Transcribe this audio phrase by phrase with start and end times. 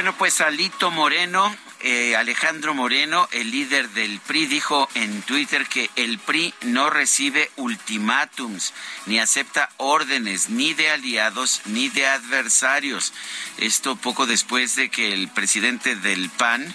[0.00, 5.90] Bueno, pues Alito Moreno, eh, Alejandro Moreno, el líder del PRI, dijo en Twitter que
[5.94, 8.72] el PRI no recibe ultimátums,
[9.04, 13.12] ni acepta órdenes, ni de aliados, ni de adversarios.
[13.58, 16.74] Esto poco después de que el presidente del PAN,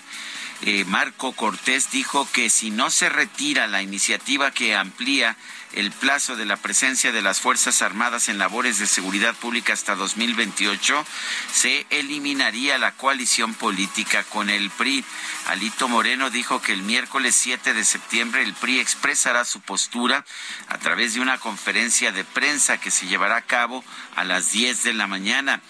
[0.61, 5.35] eh, Marco Cortés, dijo que si no se retira la iniciativa que amplía
[5.75, 9.95] el plazo de la presencia de las Fuerzas Armadas en labores de seguridad pública hasta
[9.95, 11.05] 2028,
[11.53, 15.03] se eliminaría la coalición política con el PRI.
[15.47, 20.25] Alito Moreno dijo que el miércoles 7 de septiembre el PRI expresará su postura
[20.69, 23.83] a través de una conferencia de prensa que se llevará a cabo
[24.15, 25.61] a las 10 de la mañana.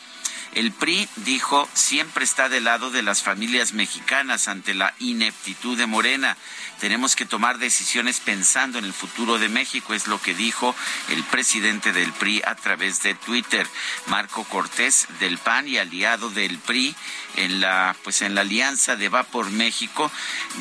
[0.56, 5.86] El PRI, dijo, siempre está del lado de las familias mexicanas ante la ineptitud de
[5.86, 6.38] Morena.
[6.80, 10.74] Tenemos que tomar decisiones pensando en el futuro de México, es lo que dijo
[11.10, 13.68] el presidente del PRI a través de Twitter.
[14.08, 16.96] Marco Cortés del PAN y aliado del PRI
[17.36, 20.10] en la pues en la alianza de Va por México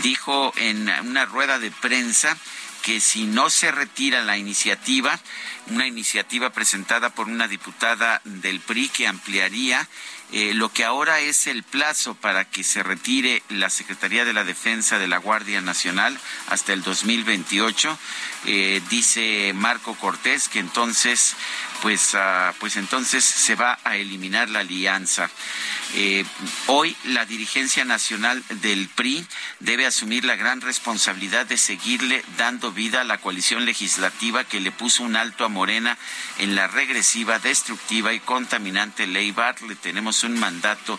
[0.02, 2.36] dijo en una rueda de prensa
[2.84, 5.18] que si no se retira la iniciativa,
[5.68, 9.88] una iniciativa presentada por una diputada del PRI que ampliaría
[10.32, 14.44] eh, lo que ahora es el plazo para que se retire la Secretaría de la
[14.44, 16.18] Defensa de la Guardia Nacional
[16.48, 17.98] hasta el 2028,
[18.46, 21.34] eh, dice Marco Cortés que entonces,
[21.82, 25.30] pues, ah, pues entonces se va a eliminar la alianza.
[25.96, 26.24] Eh,
[26.66, 29.24] hoy la dirigencia nacional del PRI
[29.60, 34.72] debe asumir la gran responsabilidad de seguirle dando vida a la coalición legislativa que le
[34.72, 35.96] puso un alto a Morena
[36.38, 39.78] en la regresiva, destructiva y contaminante ley Bartlett.
[39.80, 40.98] Tenemos un mandato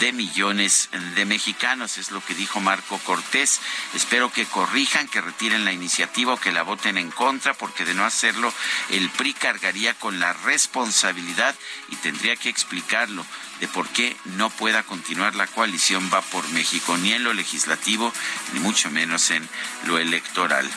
[0.00, 3.60] de millones de mexicanos, es lo que dijo Marco Cortés.
[3.94, 7.94] Espero que corrijan, que retiren la iniciativa o que la voten en contra, porque de
[7.94, 8.52] no hacerlo,
[8.90, 11.54] el PRI cargaría con la responsabilidad
[11.88, 13.24] y tendría que explicarlo
[13.60, 18.12] de por qué no pueda continuar la coalición Va por México, ni en lo legislativo,
[18.52, 19.48] ni mucho menos en
[19.86, 20.68] lo electoral.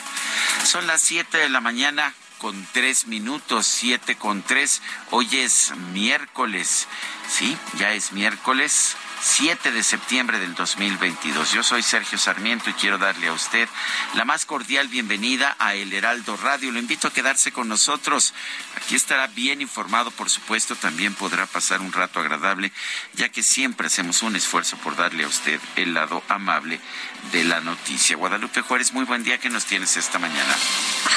[0.64, 4.80] Son las 7 de la mañana con tres minutos, siete con tres.
[5.10, 6.86] Hoy es miércoles,
[7.28, 8.96] sí, ya es miércoles.
[9.20, 11.52] 7 de septiembre del 2022.
[11.52, 13.68] Yo soy Sergio Sarmiento y quiero darle a usted
[14.14, 16.70] la más cordial bienvenida a El Heraldo Radio.
[16.70, 18.32] Lo invito a quedarse con nosotros.
[18.76, 22.72] Aquí estará bien informado, por supuesto, también podrá pasar un rato agradable,
[23.14, 26.80] ya que siempre hacemos un esfuerzo por darle a usted el lado amable
[27.32, 28.16] de la noticia.
[28.16, 30.54] Guadalupe Juárez, muy buen día que nos tienes esta mañana.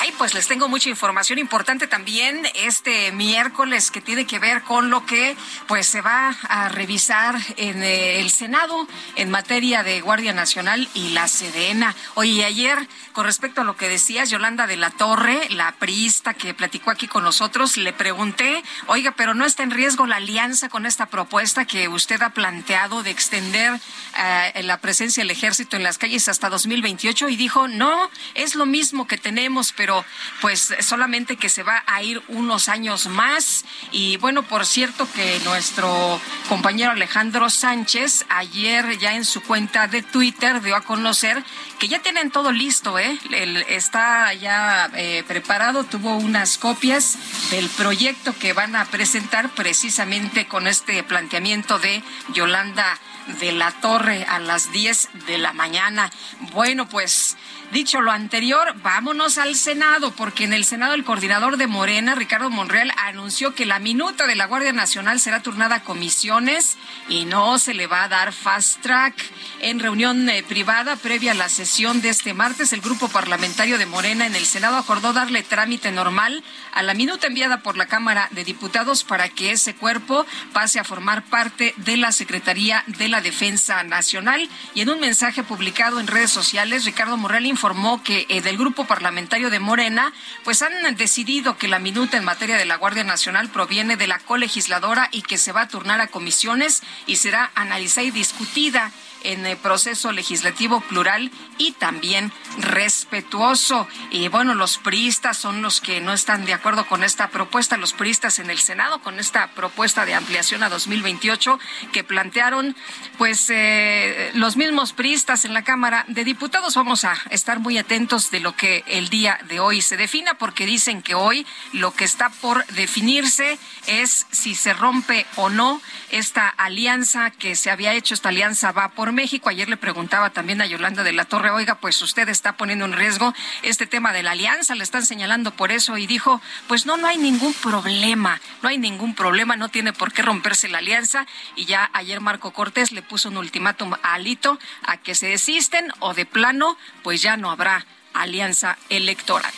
[0.02, 4.90] Ay, pues les tengo mucha información importante también este miércoles que tiene que ver con
[4.90, 5.36] lo que
[5.68, 11.28] pues se va a revisar en el Senado en materia de Guardia Nacional y la
[11.28, 11.96] Sedena.
[12.16, 16.54] Oye, ayer, con respecto a lo que decías, Yolanda de la Torre, la priista que
[16.54, 20.86] platicó aquí con nosotros, le pregunté, oiga, pero no está en riesgo la alianza con
[20.86, 23.80] esta propuesta que usted ha planteado de extender
[24.18, 28.66] eh, la presencia del ejército en las calles hasta 2028 y dijo, no, es lo
[28.66, 30.06] mismo que tenemos, pero
[30.40, 33.66] pues solamente que se va a ir unos años más.
[33.92, 40.02] Y bueno, por cierto que nuestro compañero Alejandro Sánchez ayer ya en su cuenta de
[40.02, 41.44] Twitter dio a conocer
[41.78, 43.20] que ya tienen todo listo, ¿eh?
[43.68, 47.18] está ya eh, preparado, tuvo unas copias
[47.50, 52.02] del proyecto que van a presentar precisamente con este planteamiento de
[52.34, 52.98] Yolanda
[53.40, 56.12] de la Torre a las 10 de la mañana.
[56.52, 57.38] Bueno, pues
[57.72, 62.50] Dicho lo anterior, vámonos al Senado, porque en el Senado el coordinador de Morena, Ricardo
[62.50, 66.78] Monreal, anunció que la minuta de la Guardia Nacional será turnada a comisiones
[67.08, 69.16] y no se le va a dar fast track.
[69.62, 73.86] En reunión eh, privada previa a la sesión de este martes, el grupo parlamentario de
[73.86, 76.44] Morena en el Senado acordó darle trámite normal
[76.74, 80.84] a la minuta enviada por la Cámara de Diputados para que ese cuerpo pase a
[80.84, 84.50] formar parte de la Secretaría de la Defensa Nacional.
[84.74, 88.86] Y en un mensaje publicado en redes sociales, Ricardo Monreal informó que eh, del grupo
[88.86, 90.14] parlamentario de Morena,
[90.44, 94.20] pues han decidido que la minuta en materia de la Guardia Nacional proviene de la
[94.20, 98.92] colegisladora y que se va a turnar a comisiones y será analizada y discutida
[99.24, 103.88] en el proceso legislativo plural y también respetuoso.
[104.10, 107.94] Y bueno, los priistas son los que no están de acuerdo con esta propuesta, los
[107.94, 111.60] priistas en el Senado, con esta propuesta de ampliación a 2028
[111.92, 112.76] que plantearon
[113.18, 116.76] pues eh, los mismos priistas en la Cámara de Diputados.
[116.76, 120.66] Vamos a estar muy atentos de lo que el día de hoy se defina porque
[120.66, 123.58] dicen que hoy lo que está por definirse
[123.88, 128.90] es si se rompe o no esta alianza que se había hecho, esta alianza va
[128.90, 129.50] por México.
[129.50, 132.94] Ayer le preguntaba también a Yolanda de la Torre, oiga, pues usted está poniendo en
[132.94, 136.98] riesgo este tema de la alianza, le están señalando por eso y dijo, pues no,
[136.98, 141.26] no hay ningún problema, no hay ningún problema, no tiene por qué romperse la alianza.
[141.56, 145.92] Y ya ayer Marco Cortés le puso un ultimátum a Alito a que se desisten
[146.00, 149.54] o de plano, pues ya no habrá alianza electoral.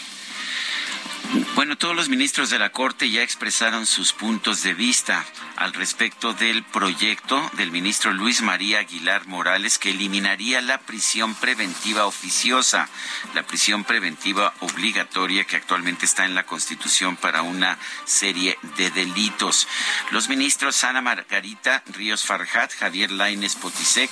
[1.55, 6.33] Bueno, todos los ministros de la Corte ya expresaron sus puntos de vista al respecto
[6.33, 12.89] del proyecto del ministro Luis María Aguilar Morales que eliminaría la prisión preventiva oficiosa,
[13.33, 19.67] la prisión preventiva obligatoria que actualmente está en la Constitución para una serie de delitos.
[20.11, 24.11] Los ministros Ana Margarita Ríos Farjat, Javier Laines Potisek,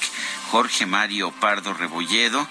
[0.51, 2.47] Jorge Mario Pardo Rebolledo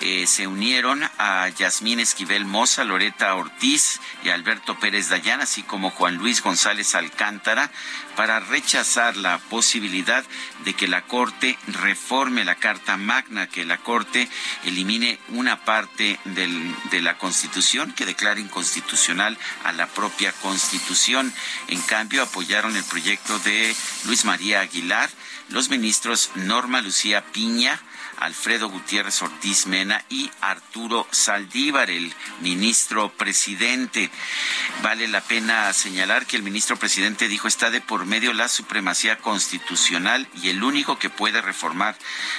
[0.00, 5.90] eh, se unieron a Yasmín Esquivel Moza, Loreta Ortiz y Alberto Pérez Dayán, así como
[5.90, 7.70] Juan Luis González Alcántara,
[8.16, 10.24] para rechazar la posibilidad
[10.64, 14.28] de que la Corte reforme la Carta Magna, que la Corte
[14.64, 21.32] elimine una parte de la Constitución que declara inconstitucional a la propia Constitución.
[21.68, 23.74] En cambio, apoyaron el proyecto de
[24.04, 25.10] Luis María Aguilar,
[25.48, 27.80] los ministros Norma Lucía Piña,
[28.22, 34.10] Alfredo Gutiérrez Ortiz Mena y Arturo Saldívar, el ministro presidente.
[34.80, 39.18] Vale la pena señalar que el ministro presidente dijo está de por medio la supremacía
[39.18, 41.96] constitucional y el único que puede reformar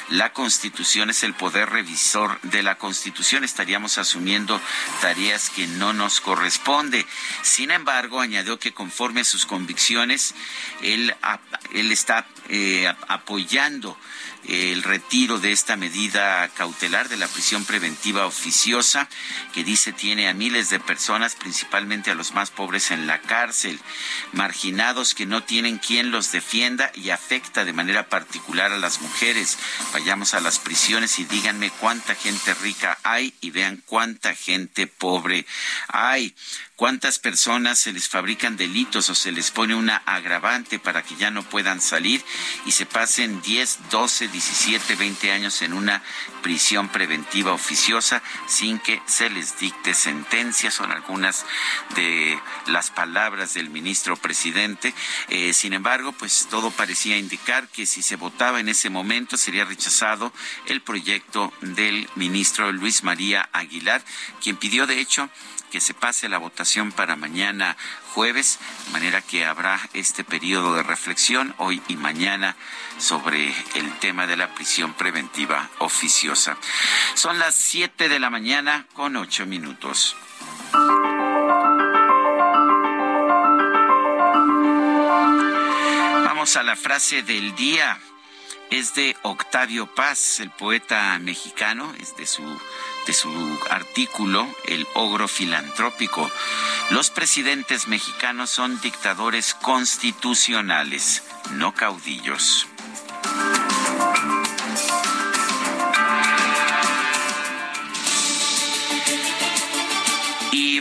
[0.10, 3.44] la constitución es el poder revisor de la constitución.
[3.44, 4.62] Estaríamos asumiendo
[5.02, 7.06] tareas que no nos corresponde.
[7.42, 10.34] Sin embargo, añadió que conforme a sus convicciones,
[10.82, 11.14] él,
[11.74, 13.98] él está eh, apoyando
[14.48, 19.08] el retiro de esta medida cautelar de la prisión preventiva oficiosa
[19.54, 23.80] que dice tiene a miles de personas, principalmente a los más pobres en la cárcel,
[24.32, 29.58] marginados que no tienen quien los defienda y afecta de manera particular a las mujeres.
[29.94, 35.46] Vayamos a las prisiones y díganme cuánta gente rica hay y vean cuánta gente pobre
[35.88, 36.36] hay
[36.76, 41.30] cuántas personas se les fabrican delitos o se les pone una agravante para que ya
[41.30, 42.24] no puedan salir
[42.66, 46.02] y se pasen 10, 12, 17, 20 años en una
[46.42, 50.72] prisión preventiva oficiosa sin que se les dicte sentencia.
[50.72, 51.46] Son algunas
[51.96, 54.94] de las palabras del ministro presidente.
[55.30, 59.66] Eh, sin embargo, pues todo parecía indicar que si se votaba en ese momento sería
[59.66, 60.34] rechazado
[60.66, 64.04] el proyecto del ministro Luis María Aguilar,
[64.42, 65.30] quien pidió de hecho
[65.74, 67.76] que se pase la votación para mañana
[68.14, 72.56] jueves, de manera que habrá este periodo de reflexión hoy y mañana
[73.00, 76.58] sobre el tema de la prisión preventiva oficiosa.
[77.16, 80.16] Son las 7 de la mañana con 8 minutos.
[86.24, 87.98] Vamos a la frase del día.
[88.70, 92.44] Es de Octavio Paz, el poeta mexicano, es de su
[93.06, 96.30] de su artículo El ogro filantrópico.
[96.90, 102.68] Los presidentes mexicanos son dictadores constitucionales, no caudillos.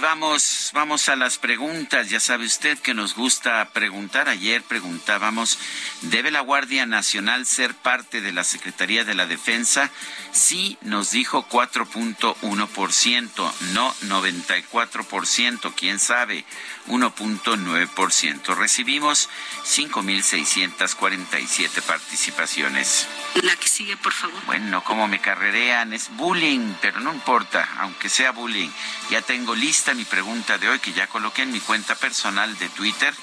[0.02, 2.11] Vamos vamos a las preguntas.
[2.11, 4.28] Ya sabe usted que nos gusta preguntar.
[4.28, 5.59] Ayer preguntábamos,
[6.02, 9.90] ¿debe la Guardia Nacional ser parte de la Secretaría de la Defensa?
[10.32, 16.44] Sí, nos dijo 4.1%, no 94%, quién sabe,
[16.88, 18.56] 1.9%.
[18.56, 19.28] Recibimos
[19.64, 23.06] 5.647 participaciones.
[23.35, 24.45] La que sigue, por favor.
[24.45, 28.69] Bueno, como me carrerean, es bullying, pero no importa, aunque sea bullying.
[29.11, 32.69] Ya tengo lista mi pregunta de hoy que ya coloqué en mi cuenta personal de
[32.69, 33.15] Twitter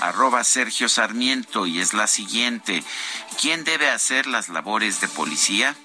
[0.00, 2.82] arroba Sergio Sarmiento y es la siguiente.
[3.40, 5.76] ¿Quién debe hacer las labores de policía?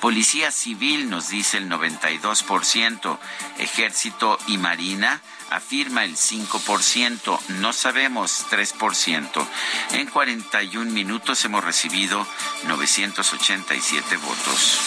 [0.00, 3.18] Policía Civil nos dice el 92%,
[3.58, 9.46] Ejército y Marina afirma el 5%, no sabemos 3%.
[9.92, 12.26] En 41 minutos hemos recibido
[12.66, 14.80] 987 votos.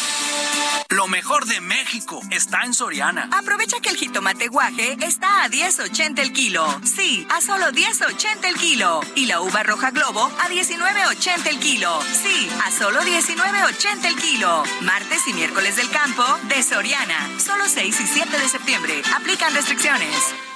[0.89, 3.27] Lo mejor de México está en Soriana.
[3.31, 6.67] Aprovecha que el jitomate guaje está a 10.80 el kilo.
[6.83, 9.01] Sí, a solo 10.80 el kilo.
[9.15, 11.99] Y la uva roja globo a 19.80 el kilo.
[12.03, 14.63] Sí, a solo 19.80 el kilo.
[14.81, 17.27] Martes y miércoles del campo de Soriana.
[17.39, 19.01] Solo 6 y 7 de septiembre.
[19.15, 20.52] Aplican restricciones.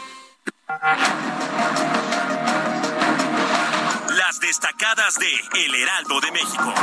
[0.70, 0.82] Las
[4.42, 5.34] destacadas de
[5.64, 6.74] El Heraldo de México.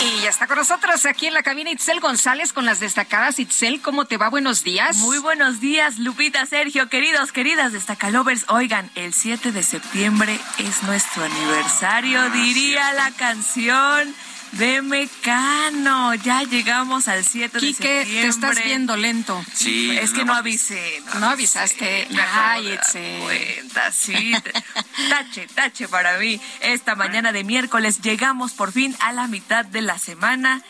[0.00, 3.38] Y ya está con nosotros aquí en la cabina Itzel González con las destacadas.
[3.38, 4.30] Itzel, ¿cómo te va?
[4.30, 4.96] Buenos días.
[4.96, 8.46] Muy buenos días, Lupita, Sergio, queridos, queridas destacalovers.
[8.48, 14.14] Oigan, el 7 de septiembre es nuestro aniversario, diría la canción
[14.52, 16.14] de Mecano.
[16.14, 18.04] Ya llegamos al 7 de septiembre.
[18.04, 19.44] te estás viendo lento.
[19.54, 21.02] Sí, es que no, avisé.
[21.20, 22.08] No, avisaste.
[22.32, 22.78] Ay.
[23.22, 24.32] Cuenta, sí.
[25.08, 26.40] tache, tache para mí.
[26.60, 30.62] Esta mañana de miércoles llegamos por fin a la mitad de la semana.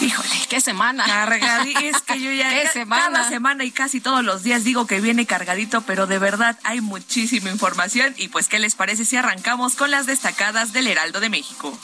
[0.00, 1.04] Híjole, qué semana.
[1.04, 3.12] Cargadito, es que yo ya ¿Qué semana?
[3.12, 6.80] cada semana y casi todos los días digo que viene cargadito, pero de verdad hay
[6.80, 11.30] muchísima información y pues qué les parece si arrancamos con las destacadas del Heraldo de
[11.30, 11.78] México.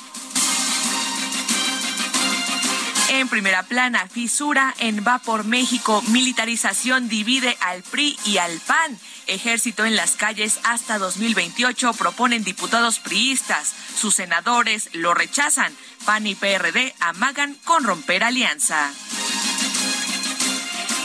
[3.10, 8.98] En primera plana, fisura en Va por México, militarización divide al PRI y al PAN.
[9.26, 13.74] Ejército en las calles hasta 2028 proponen diputados priistas.
[13.96, 15.74] Sus senadores lo rechazan.
[16.04, 18.92] PAN y PRD amagan con romper alianza.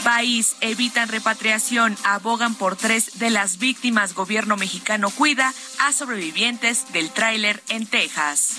[0.04, 4.12] País evitan repatriación, abogan por tres de las víctimas.
[4.12, 8.56] Gobierno mexicano cuida a sobrevivientes del tráiler en Texas.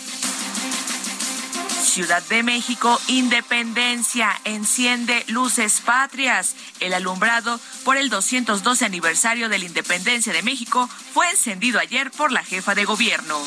[1.86, 6.56] Ciudad de México, Independencia, enciende luces patrias.
[6.80, 12.32] El alumbrado por el 212 aniversario de la Independencia de México fue encendido ayer por
[12.32, 13.38] la jefa de gobierno.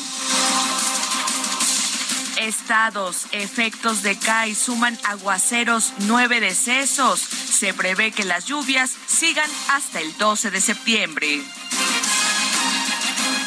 [2.39, 7.19] Estados, efectos de CAI suman aguaceros, nueve decesos.
[7.19, 11.43] Se prevé que las lluvias sigan hasta el 12 de septiembre.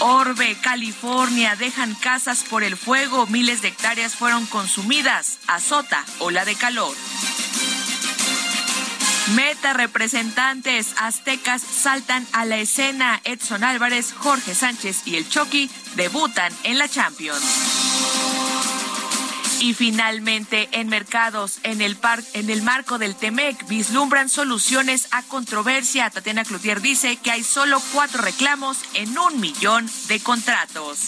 [0.04, 5.38] Orbe, California, dejan casas por el fuego, miles de hectáreas fueron consumidas.
[5.46, 6.96] Azota, ola de calor.
[9.36, 13.20] Meta representantes aztecas saltan a la escena.
[13.22, 18.71] Edson Álvarez, Jorge Sánchez y el Chucky debutan en la Champions.
[19.62, 25.22] Y finalmente, en mercados, en el, par en el marco del TEMEC, vislumbran soluciones a
[25.22, 26.10] controversia.
[26.10, 30.98] Tatiana Cloutier dice que hay solo cuatro reclamos en un millón de contratos.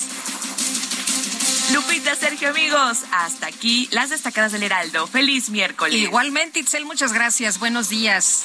[1.72, 5.08] Lupita, Sergio, amigos, hasta aquí las destacadas del Heraldo.
[5.08, 5.96] Feliz miércoles.
[5.96, 7.58] Igualmente, Itzel, muchas gracias.
[7.58, 8.44] Buenos días.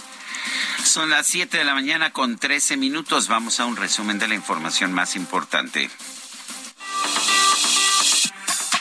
[0.84, 3.28] Son las 7 de la mañana con 13 minutos.
[3.28, 5.92] Vamos a un resumen de la información más importante.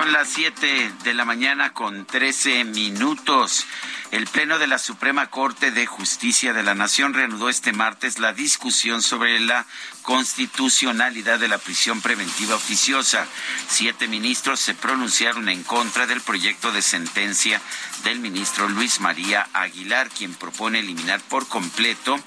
[0.00, 3.66] Son las 7 de la mañana con 13 minutos.
[4.10, 8.32] El Pleno de la Suprema Corte de Justicia de la Nación reanudó este martes la
[8.32, 9.66] discusión sobre la
[10.00, 13.26] constitucionalidad de la prisión preventiva oficiosa.
[13.68, 17.60] Siete ministros se pronunciaron en contra del proyecto de sentencia
[18.02, 22.18] del ministro Luis María Aguilar, quien propone eliminar por completo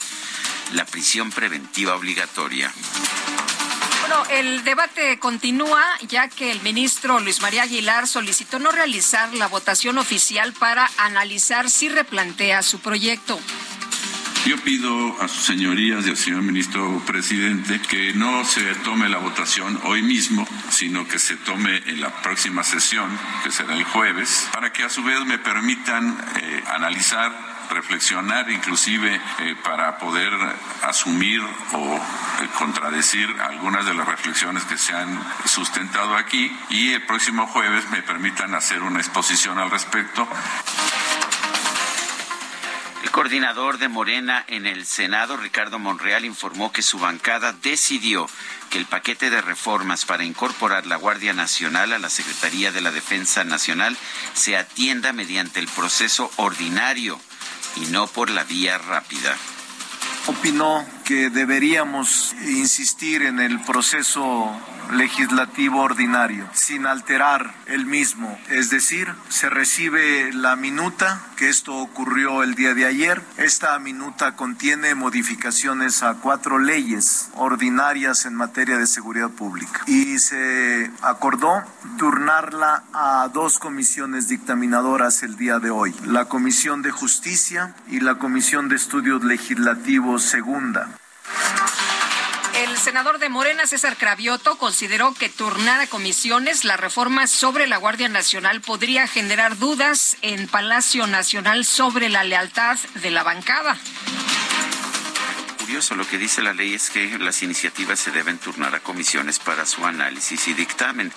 [0.73, 2.71] la prisión preventiva obligatoria.
[4.05, 9.47] Bueno, el debate continúa ya que el ministro Luis María Aguilar solicitó no realizar la
[9.47, 13.39] votación oficial para analizar si replantea su proyecto.
[14.45, 19.19] Yo pido a sus señorías y al señor ministro presidente que no se tome la
[19.19, 23.09] votación hoy mismo, sino que se tome en la próxima sesión,
[23.41, 29.15] que será el jueves, para que a su vez me permitan eh, analizar reflexionar inclusive
[29.39, 30.31] eh, para poder
[30.83, 31.41] asumir
[31.73, 31.99] o eh,
[32.57, 38.01] contradecir algunas de las reflexiones que se han sustentado aquí y el próximo jueves me
[38.01, 40.27] permitan hacer una exposición al respecto.
[43.13, 48.27] Coordinador de Morena en el Senado, Ricardo Monreal, informó que su bancada decidió
[48.71, 52.91] que el paquete de reformas para incorporar la Guardia Nacional a la Secretaría de la
[52.91, 53.95] Defensa Nacional
[54.33, 57.19] se atienda mediante el proceso ordinario
[57.77, 59.35] y no por la vía rápida.
[60.27, 64.49] Opinó que deberíamos insistir en el proceso
[64.91, 68.37] legislativo ordinario, sin alterar el mismo.
[68.49, 73.21] Es decir, se recibe la minuta, que esto ocurrió el día de ayer.
[73.37, 79.81] Esta minuta contiene modificaciones a cuatro leyes ordinarias en materia de seguridad pública.
[79.87, 81.63] Y se acordó
[81.97, 88.15] turnarla a dos comisiones dictaminadoras el día de hoy, la Comisión de Justicia y la
[88.15, 90.89] Comisión de Estudios Legislativos Segunda.
[92.63, 97.75] El senador de Morena, César Cravioto, consideró que turnar a comisiones la reforma sobre la
[97.75, 103.77] Guardia Nacional podría generar dudas en Palacio Nacional sobre la lealtad de la bancada
[105.59, 105.95] curioso.
[105.95, 109.65] Lo que dice la ley es que las iniciativas se deben turnar a comisiones para
[109.65, 111.11] su análisis y dictamen.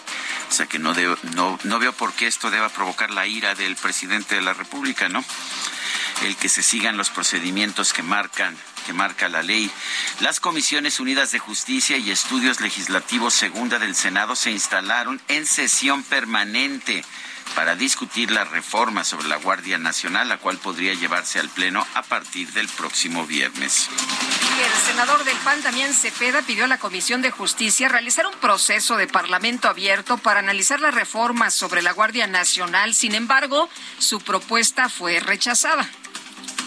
[0.49, 0.95] O sea que no,
[1.35, 5.25] no, veo por qué esto deba provocar la ira del presidente de la República, ¿no?
[6.23, 8.57] El que se sigan los procedimientos que marcan
[8.87, 9.71] que marca la ley.
[10.21, 16.05] Las Comisiones Unidas de Justicia y Estudios Legislativos Segunda del Senado se instalaron en sesión
[16.05, 17.05] permanente
[17.55, 22.03] para discutir la reforma sobre la Guardia Nacional, la cual podría llevarse al Pleno a
[22.03, 23.89] partir del próximo viernes.
[24.59, 28.35] Y el senador del PAN, también Cepeda, pidió a la Comisión de Justicia realizar un
[28.41, 32.95] proceso de parlamento abierto para analizar la reforma sobre la Guardia Nacional.
[32.95, 35.89] Sin embargo, su propuesta fue rechazada.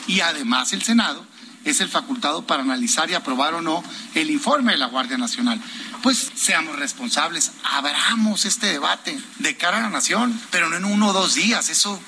[0.07, 1.28] Y además el Senado
[1.69, 3.83] es el facultado para analizar y aprobar o no
[4.15, 5.61] el informe de la Guardia Nacional.
[6.01, 11.09] Pues seamos responsables, abramos este debate de cara a la nación, pero no en uno
[11.09, 11.99] o dos días, eso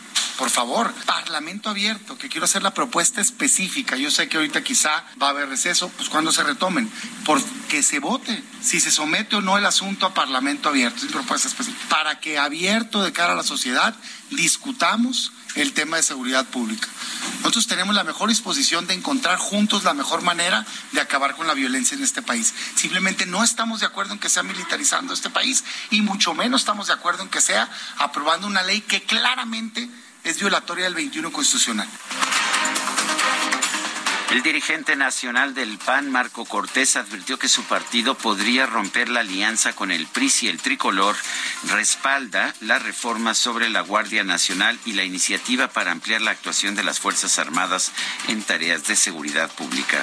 [0.41, 3.95] por favor, Parlamento abierto, que quiero hacer la propuesta específica.
[3.95, 6.91] Yo sé que ahorita quizá va a haber receso, pues cuando se retomen,
[7.25, 11.47] porque se vote si se somete o no el asunto a Parlamento abierto, es propuesta
[11.47, 13.93] específica, para que abierto de cara a la sociedad
[14.31, 16.87] discutamos el tema de seguridad pública.
[17.39, 21.53] Nosotros tenemos la mejor disposición de encontrar juntos la mejor manera de acabar con la
[21.53, 22.53] violencia en este país.
[22.75, 26.87] Simplemente no estamos de acuerdo en que sea militarizando este país y mucho menos estamos
[26.87, 29.89] de acuerdo en que sea aprobando una ley que claramente
[30.23, 31.87] es violatoria del 21 constitucional.
[34.31, 39.73] El dirigente nacional del PAN, Marco Cortés, advirtió que su partido podría romper la alianza
[39.73, 41.17] con el PRI y el tricolor
[41.67, 46.83] respalda la reforma sobre la Guardia Nacional y la iniciativa para ampliar la actuación de
[46.85, 47.91] las Fuerzas Armadas
[48.29, 50.01] en tareas de seguridad pública.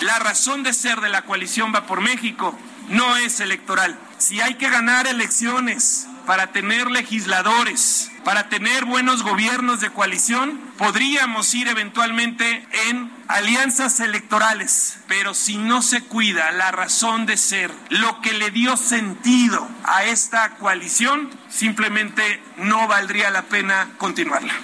[0.00, 3.98] La razón de ser de la coalición Va por México no es electoral.
[4.16, 11.54] Si hay que ganar elecciones para tener legisladores, para tener buenos gobiernos de coalición, podríamos
[11.54, 18.20] ir eventualmente en alianzas electorales, pero si no se cuida la razón de ser, lo
[18.20, 24.54] que le dio sentido a esta coalición, simplemente no valdría la pena continuarla.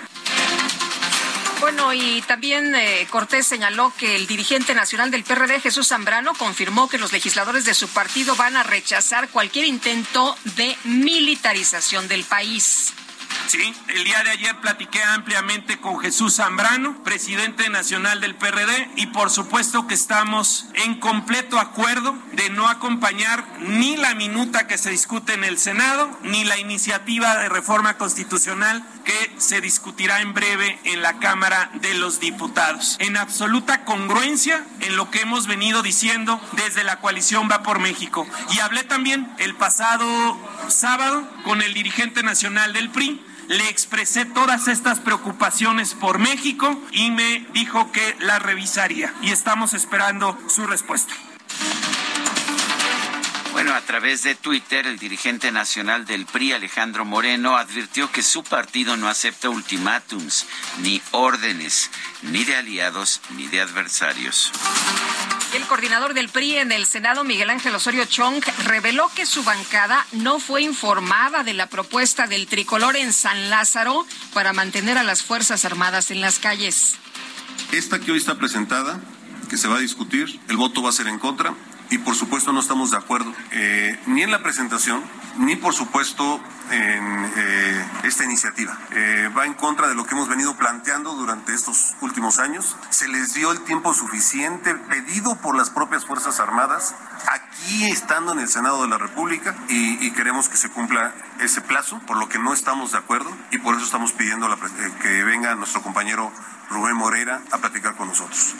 [1.60, 6.88] Bueno, y también eh, Cortés señaló que el dirigente nacional del PRD, Jesús Zambrano, confirmó
[6.88, 12.94] que los legisladores de su partido van a rechazar cualquier intento de militarización del país.
[13.46, 19.06] Sí, el día de ayer platiqué ampliamente con Jesús Zambrano, presidente nacional del PRD, y
[19.06, 24.90] por supuesto que estamos en completo acuerdo de no acompañar ni la minuta que se
[24.90, 30.78] discute en el Senado, ni la iniciativa de reforma constitucional que se discutirá en breve
[30.84, 32.96] en la Cámara de los Diputados.
[33.00, 38.26] En absoluta congruencia en lo que hemos venido diciendo desde la coalición Va por México.
[38.52, 40.06] Y hablé también el pasado
[40.68, 47.10] sábado con el dirigente nacional del PRI le expresé todas estas preocupaciones por México y
[47.10, 51.12] me dijo que la revisaría y estamos esperando su respuesta.
[53.50, 58.44] Bueno, a través de Twitter, el dirigente nacional del PRI, Alejandro Moreno, advirtió que su
[58.44, 60.46] partido no acepta ultimátums,
[60.82, 61.90] ni órdenes,
[62.22, 64.52] ni de aliados, ni de adversarios.
[65.52, 70.06] El coordinador del PRI en el Senado, Miguel Ángel Osorio Chong, reveló que su bancada
[70.12, 75.24] no fue informada de la propuesta del tricolor en San Lázaro para mantener a las
[75.24, 76.94] Fuerzas Armadas en las calles.
[77.72, 79.00] Esta que hoy está presentada,
[79.48, 81.52] que se va a discutir, el voto va a ser en contra
[81.90, 85.02] y por supuesto no estamos de acuerdo eh, ni en la presentación
[85.40, 88.78] ni por supuesto en eh, esta iniciativa.
[88.90, 92.76] Eh, va en contra de lo que hemos venido planteando durante estos últimos años.
[92.90, 96.94] Se les dio el tiempo suficiente pedido por las propias Fuerzas Armadas
[97.26, 101.98] aquí estando en el Senado de la República y, queremos que se cumpla ese plazo,
[102.00, 104.58] por lo que no estamos de acuerdo y por eso estamos pidiendo la,
[105.00, 106.30] que venga nuestro compañero
[106.68, 108.54] Rubén Moreira a platicar con nosotros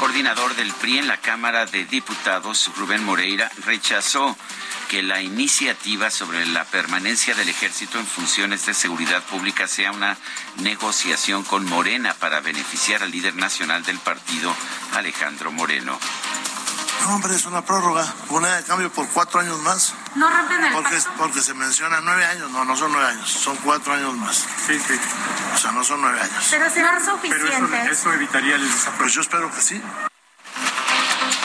[0.00, 4.34] coordinador del PRI en la Cámara de Diputados, Rubén Moreira, rechazó
[4.90, 10.18] que la iniciativa sobre la permanencia del ejército en funciones de seguridad pública sea una
[10.56, 14.52] negociación con Morena para beneficiar al líder nacional del partido,
[14.96, 15.96] Alejandro Moreno.
[17.02, 19.94] No, hombre, es una prórroga, una de cambio por cuatro años más.
[20.16, 23.56] No rompen el porque, porque se menciona nueve años, no, no son nueve años, son
[23.58, 24.44] cuatro años más.
[24.66, 24.94] Sí, sí.
[25.54, 26.48] O sea, no son nueve años.
[26.50, 27.46] Pero será suficiente.
[27.48, 28.98] Pero eso, evitaría el desapruebo.
[28.98, 29.80] Pues yo espero que sí.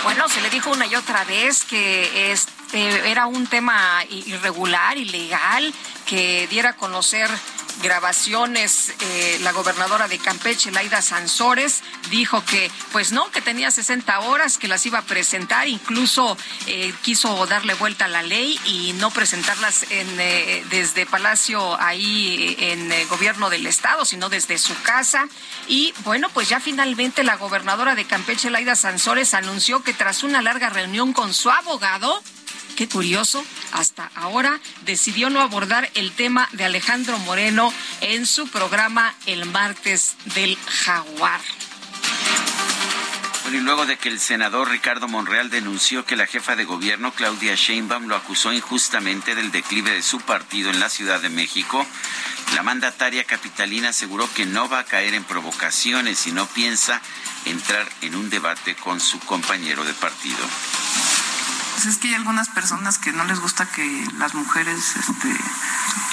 [0.03, 5.73] Bueno, se le dijo una y otra vez que este era un tema irregular, ilegal,
[6.05, 7.29] que diera a conocer
[7.81, 14.19] grabaciones, eh, la gobernadora de Campeche, Laida Sansores, dijo que, pues no, que tenía 60
[14.21, 18.93] horas, que las iba a presentar, incluso eh, quiso darle vuelta a la ley y
[18.93, 24.73] no presentarlas en, eh, desde Palacio ahí en el gobierno del estado, sino desde su
[24.81, 25.27] casa.
[25.67, 30.41] Y bueno, pues ya finalmente la gobernadora de Campeche, Laida Sansores, anunció que tras una
[30.41, 32.21] larga reunión con su abogado,
[32.75, 39.15] Qué curioso, hasta ahora decidió no abordar el tema de Alejandro Moreno en su programa
[39.25, 41.39] El martes del jaguar.
[43.43, 47.13] Bueno, y luego de que el senador Ricardo Monreal denunció que la jefa de gobierno,
[47.13, 51.85] Claudia Sheinbaum, lo acusó injustamente del declive de su partido en la Ciudad de México,
[52.55, 57.01] la mandataria capitalina aseguró que no va a caer en provocaciones y no piensa
[57.45, 60.45] entrar en un debate con su compañero de partido.
[61.75, 65.35] Pues es que hay algunas personas que no les gusta que las mujeres este,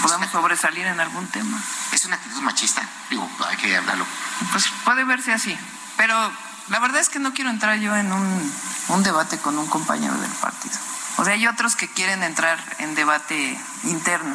[0.02, 1.56] podamos sobresalir en algún tema.
[1.92, 2.82] ¿Es una actitud machista?
[3.10, 4.04] Digo, hay que hablarlo.
[4.50, 5.56] Pues puede verse así,
[5.96, 6.32] pero
[6.68, 8.52] la verdad es que no quiero entrar yo en un,
[8.88, 10.74] un debate con un compañero del partido.
[11.18, 14.34] O sea, hay otros que quieren entrar en debate interno.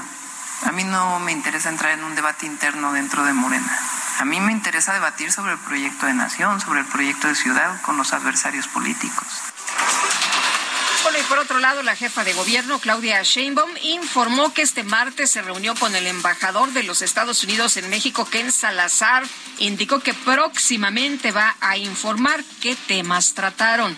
[0.66, 3.78] A mí no me interesa entrar en un debate interno dentro de Morena.
[4.20, 7.82] A mí me interesa debatir sobre el proyecto de nación, sobre el proyecto de ciudad
[7.82, 9.28] con los adversarios políticos.
[11.04, 15.32] Bueno, y por otro lado, la jefa de gobierno, Claudia Sheinbaum, informó que este martes
[15.32, 19.24] se reunió con el embajador de los Estados Unidos en México, Ken Salazar.
[19.60, 23.98] Indicó que próximamente va a informar qué temas trataron.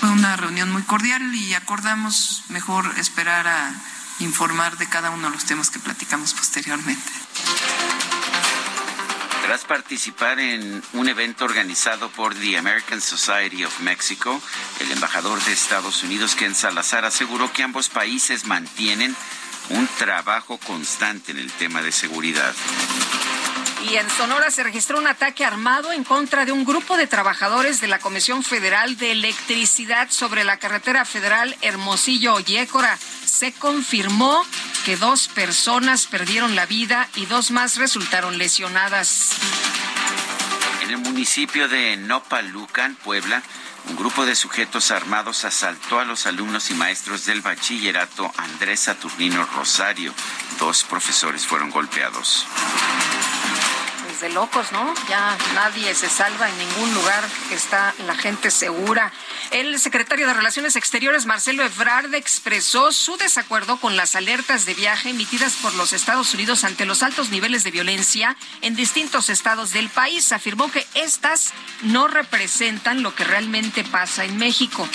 [0.00, 3.72] Fue una reunión muy cordial y acordamos mejor esperar a
[4.20, 7.10] informar de cada uno de los temas que platicamos posteriormente.
[9.46, 14.42] Tras participar en un evento organizado por The American Society of Mexico,
[14.80, 19.14] el embajador de Estados Unidos, Ken Salazar, aseguró que ambos países mantienen
[19.70, 22.56] un trabajo constante en el tema de seguridad.
[23.82, 27.80] Y en Sonora se registró un ataque armado en contra de un grupo de trabajadores
[27.80, 32.98] de la Comisión Federal de Electricidad sobre la carretera federal Hermosillo-Yécora.
[33.24, 34.44] Se confirmó
[34.84, 39.32] que dos personas perdieron la vida y dos más resultaron lesionadas.
[40.82, 43.42] En el municipio de Nopalucan, Puebla,
[43.88, 49.46] un grupo de sujetos armados asaltó a los alumnos y maestros del bachillerato Andrés Saturnino
[49.54, 50.12] Rosario.
[50.58, 52.46] Dos profesores fueron golpeados
[54.20, 54.94] de locos, ¿no?
[55.08, 59.12] Ya nadie se salva en ningún lugar, está la gente segura.
[59.50, 65.10] El secretario de Relaciones Exteriores, Marcelo Ebrard, expresó su desacuerdo con las alertas de viaje
[65.10, 69.88] emitidas por los Estados Unidos ante los altos niveles de violencia en distintos estados del
[69.88, 70.32] país.
[70.32, 71.52] Afirmó que estas
[71.82, 74.88] no representan lo que realmente pasa en México.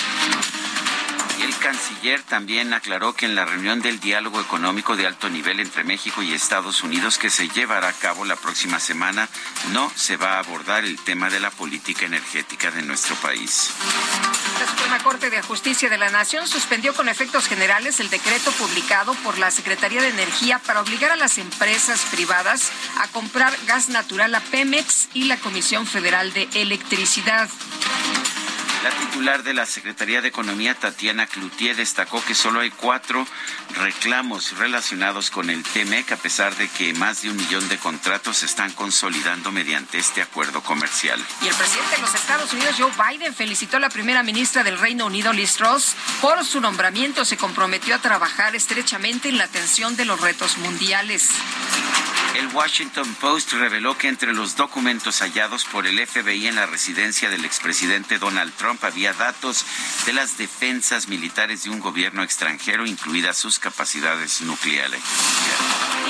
[1.40, 5.84] El canciller también aclaró que en la reunión del diálogo económico de alto nivel entre
[5.84, 9.28] México y Estados Unidos que se llevará a cabo la próxima semana
[9.72, 13.70] no se va a abordar el tema de la política energética de nuestro país.
[14.60, 19.14] La Suprema Corte de Justicia de la Nación suspendió con efectos generales el decreto publicado
[19.14, 24.34] por la Secretaría de Energía para obligar a las empresas privadas a comprar gas natural
[24.34, 27.48] a Pemex y la Comisión Federal de Electricidad.
[28.82, 33.24] La titular de la Secretaría de Economía, Tatiana Cloutier, destacó que solo hay cuatro
[33.76, 38.38] reclamos relacionados con el TEMEC, a pesar de que más de un millón de contratos
[38.38, 41.24] se están consolidando mediante este acuerdo comercial.
[41.42, 44.78] Y el presidente de los Estados Unidos, Joe Biden, felicitó a la primera ministra del
[44.78, 47.24] Reino Unido, Liz Truss, por su nombramiento.
[47.24, 51.28] Se comprometió a trabajar estrechamente en la atención de los retos mundiales.
[52.34, 57.28] El Washington Post reveló que entre los documentos hallados por el FBI en la residencia
[57.28, 59.66] del expresidente Donald Trump había datos
[60.06, 65.02] de las defensas militares de un gobierno extranjero, incluidas sus capacidades nucleares.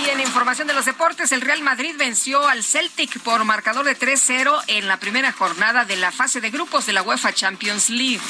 [0.05, 3.99] Y en información de los deportes, el Real Madrid venció al Celtic por marcador de
[3.99, 8.21] 3-0 en la primera jornada de la fase de grupos de la UEFA Champions League.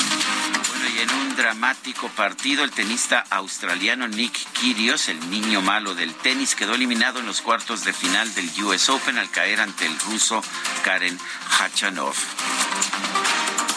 [0.68, 6.14] Bueno, y en un dramático partido, el tenista australiano Nick Kyrgios, el niño malo del
[6.14, 9.98] tenis, quedó eliminado en los cuartos de final del US Open al caer ante el
[10.00, 10.42] ruso
[10.84, 11.18] Karen
[11.58, 12.14] Hachanov.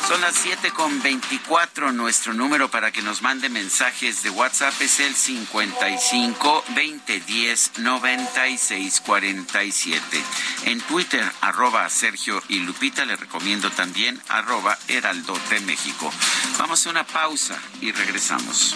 [0.08, 1.91] Son las 7 con 24.
[1.91, 10.24] Nuestro número para que nos mande mensajes de WhatsApp es el 55 2010 96 47.
[10.65, 16.12] En Twitter, arroba Sergio y Lupita, le recomiendo también arroba Heraldo de México.
[16.60, 18.76] Vamos a una pausa y regresamos.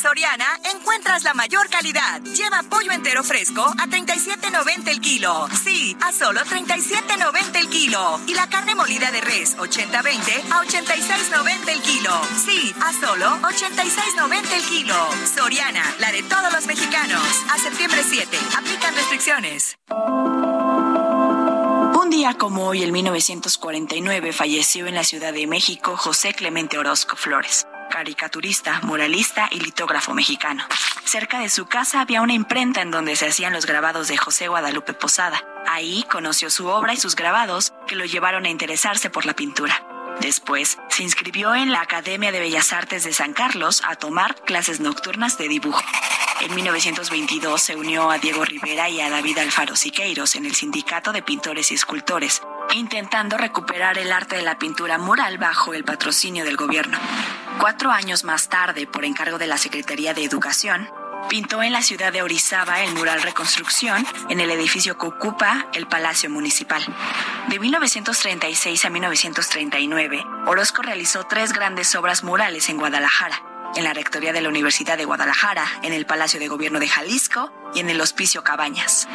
[0.00, 2.22] Soriana encuentras la mayor calidad.
[2.22, 5.46] Lleva pollo entero fresco a 37.90 el kilo.
[5.62, 8.18] Sí, a solo 37.90 el kilo.
[8.26, 12.12] Y la carne molida de res 80-20 a 86.90 el kilo.
[12.46, 14.94] Sí, a solo 86.90 el kilo.
[15.34, 17.22] Soriana, la de todos los mexicanos.
[17.50, 18.38] A septiembre 7.
[18.56, 19.76] Aplican restricciones.
[22.02, 27.16] Un día como hoy, en 1949, falleció en la Ciudad de México José Clemente Orozco
[27.16, 30.64] Flores caricaturista, muralista y litógrafo mexicano.
[31.04, 34.48] Cerca de su casa había una imprenta en donde se hacían los grabados de José
[34.48, 35.44] Guadalupe Posada.
[35.68, 39.89] Ahí conoció su obra y sus grabados que lo llevaron a interesarse por la pintura.
[40.20, 44.78] Después, se inscribió en la Academia de Bellas Artes de San Carlos a tomar clases
[44.78, 45.82] nocturnas de dibujo.
[46.42, 51.12] En 1922 se unió a Diego Rivera y a David Alfaro Siqueiros en el Sindicato
[51.12, 52.42] de Pintores y Escultores,
[52.74, 56.98] intentando recuperar el arte de la pintura mural bajo el patrocinio del gobierno.
[57.58, 60.88] Cuatro años más tarde, por encargo de la Secretaría de Educación,
[61.28, 65.86] pintó en la ciudad de Orizaba el mural Reconstrucción en el edificio que ocupa el
[65.86, 66.82] Palacio Municipal.
[67.48, 73.42] De 1936 a 1939, Orozco realizó tres grandes obras murales en Guadalajara,
[73.76, 77.52] en la Rectoría de la Universidad de Guadalajara, en el Palacio de Gobierno de Jalisco
[77.74, 79.08] y en el Hospicio Cabañas.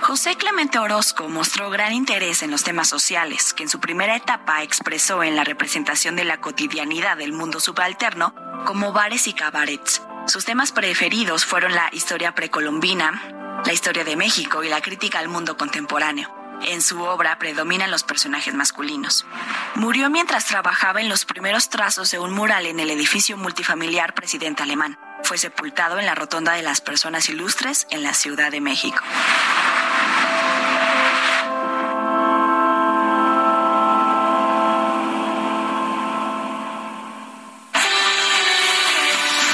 [0.00, 4.64] José Clemente Orozco mostró gran interés en los temas sociales, que en su primera etapa
[4.64, 8.34] expresó en la representación de la cotidianidad del mundo subalterno
[8.66, 10.02] como bares y cabarets.
[10.26, 15.28] Sus temas preferidos fueron la historia precolombina, la historia de México y la crítica al
[15.28, 16.41] mundo contemporáneo.
[16.64, 19.26] En su obra predominan los personajes masculinos.
[19.74, 24.62] Murió mientras trabajaba en los primeros trazos de un mural en el edificio multifamiliar Presidente
[24.62, 24.98] Alemán.
[25.24, 29.02] Fue sepultado en la Rotonda de las Personas Ilustres en la Ciudad de México.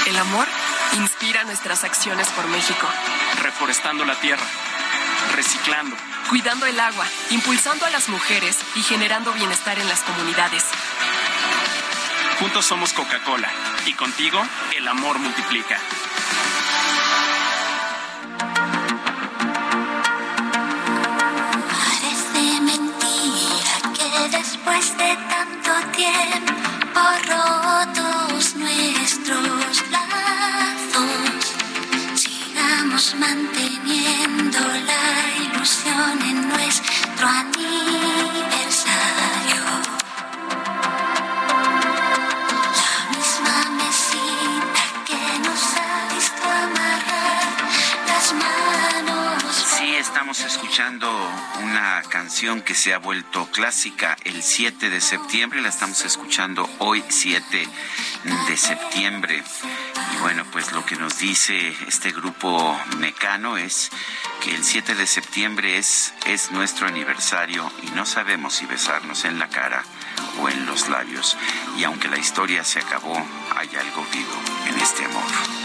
[0.07, 0.47] El amor
[0.93, 2.87] inspira nuestras acciones por México.
[3.41, 4.43] Reforestando la tierra,
[5.35, 5.95] reciclando,
[6.29, 10.65] cuidando el agua, impulsando a las mujeres y generando bienestar en las comunidades.
[12.39, 13.49] Juntos somos Coca-Cola
[13.85, 14.41] y contigo
[14.77, 15.77] el amor multiplica.
[21.69, 27.01] Parece mentira que después de tanto tiempo
[52.03, 57.67] canción que se ha vuelto clásica el 7 de septiembre, la estamos escuchando hoy 7
[58.47, 59.43] de septiembre.
[60.13, 63.89] Y bueno, pues lo que nos dice este grupo mecano es
[64.41, 69.39] que el 7 de septiembre es, es nuestro aniversario y no sabemos si besarnos en
[69.39, 69.83] la cara
[70.41, 71.37] o en los labios.
[71.77, 73.15] Y aunque la historia se acabó,
[73.55, 75.58] hay algo vivo en este amor.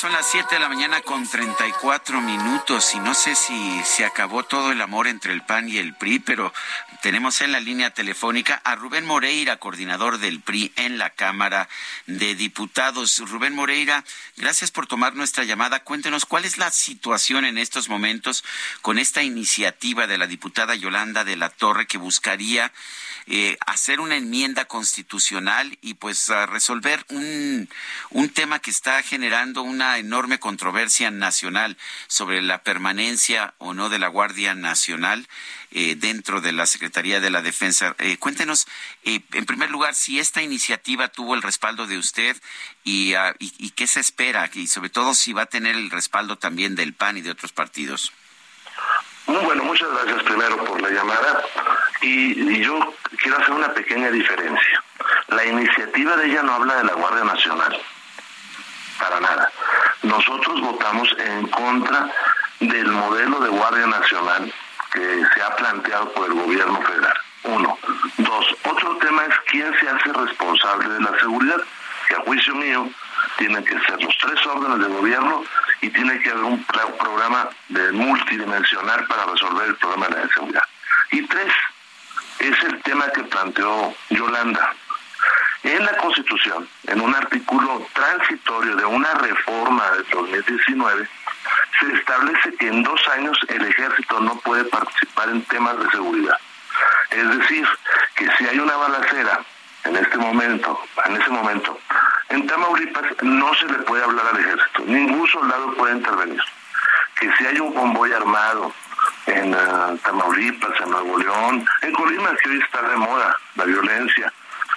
[0.00, 4.44] Son las 7 de la mañana con 34 minutos y no sé si se acabó
[4.44, 6.54] todo el amor entre el PAN y el PRI, pero
[7.02, 11.68] tenemos en la línea telefónica a Rubén Moreira, coordinador del PRI en la Cámara
[12.06, 13.18] de Diputados.
[13.28, 14.02] Rubén Moreira,
[14.38, 15.84] gracias por tomar nuestra llamada.
[15.84, 18.42] Cuéntenos cuál es la situación en estos momentos
[18.80, 22.72] con esta iniciativa de la diputada Yolanda de la Torre que buscaría
[23.26, 27.68] eh, hacer una enmienda constitucional y pues resolver un,
[28.10, 33.98] un tema que está generando una enorme controversia nacional sobre la permanencia o no de
[33.98, 35.28] la Guardia Nacional
[35.72, 37.94] eh, dentro de la Secretaría de la Defensa.
[37.98, 38.66] Eh, cuéntenos,
[39.04, 42.36] eh, en primer lugar, si esta iniciativa tuvo el respaldo de usted
[42.82, 45.90] y, ah, y, y qué se espera y sobre todo si va a tener el
[45.90, 48.12] respaldo también del PAN y de otros partidos.
[49.26, 51.44] Bueno, muchas gracias primero por la llamada
[52.02, 54.82] y, yo quiero hacer una pequeña diferencia.
[55.28, 57.80] La iniciativa de ella no habla de la Guardia Nacional,
[58.98, 59.50] para nada.
[60.02, 62.08] Nosotros votamos en contra
[62.60, 64.52] del modelo de Guardia Nacional
[64.92, 67.14] que se ha planteado por el gobierno federal.
[67.44, 67.78] Uno.
[68.18, 68.46] Dos.
[68.64, 71.60] Otro tema es quién se hace responsable de la seguridad,
[72.08, 72.88] que a juicio mío
[73.38, 75.44] tienen que ser los tres órdenes de gobierno
[75.80, 80.28] y tiene que haber un pro- programa de multidimensional para resolver el problema de la
[80.34, 80.62] seguridad.
[81.12, 81.52] Y tres,
[82.40, 84.74] es el tema que planteó Yolanda.
[85.62, 91.08] En la Constitución, en un artículo transitorio de una reforma de 2019,
[91.78, 96.36] se establece que en dos años el ejército no puede participar en temas de seguridad.
[97.10, 97.68] Es decir,
[98.16, 99.40] que si hay una balacera
[99.84, 101.78] en este momento, en ese momento,
[102.30, 106.42] en Tamaulipas no se le puede hablar al ejército, ningún soldado puede intervenir.
[107.18, 108.72] Que si hay un convoy armado
[109.26, 114.32] en ah, Tamaulipas, en Nuevo León, en Colima, que hoy está de moda la violencia,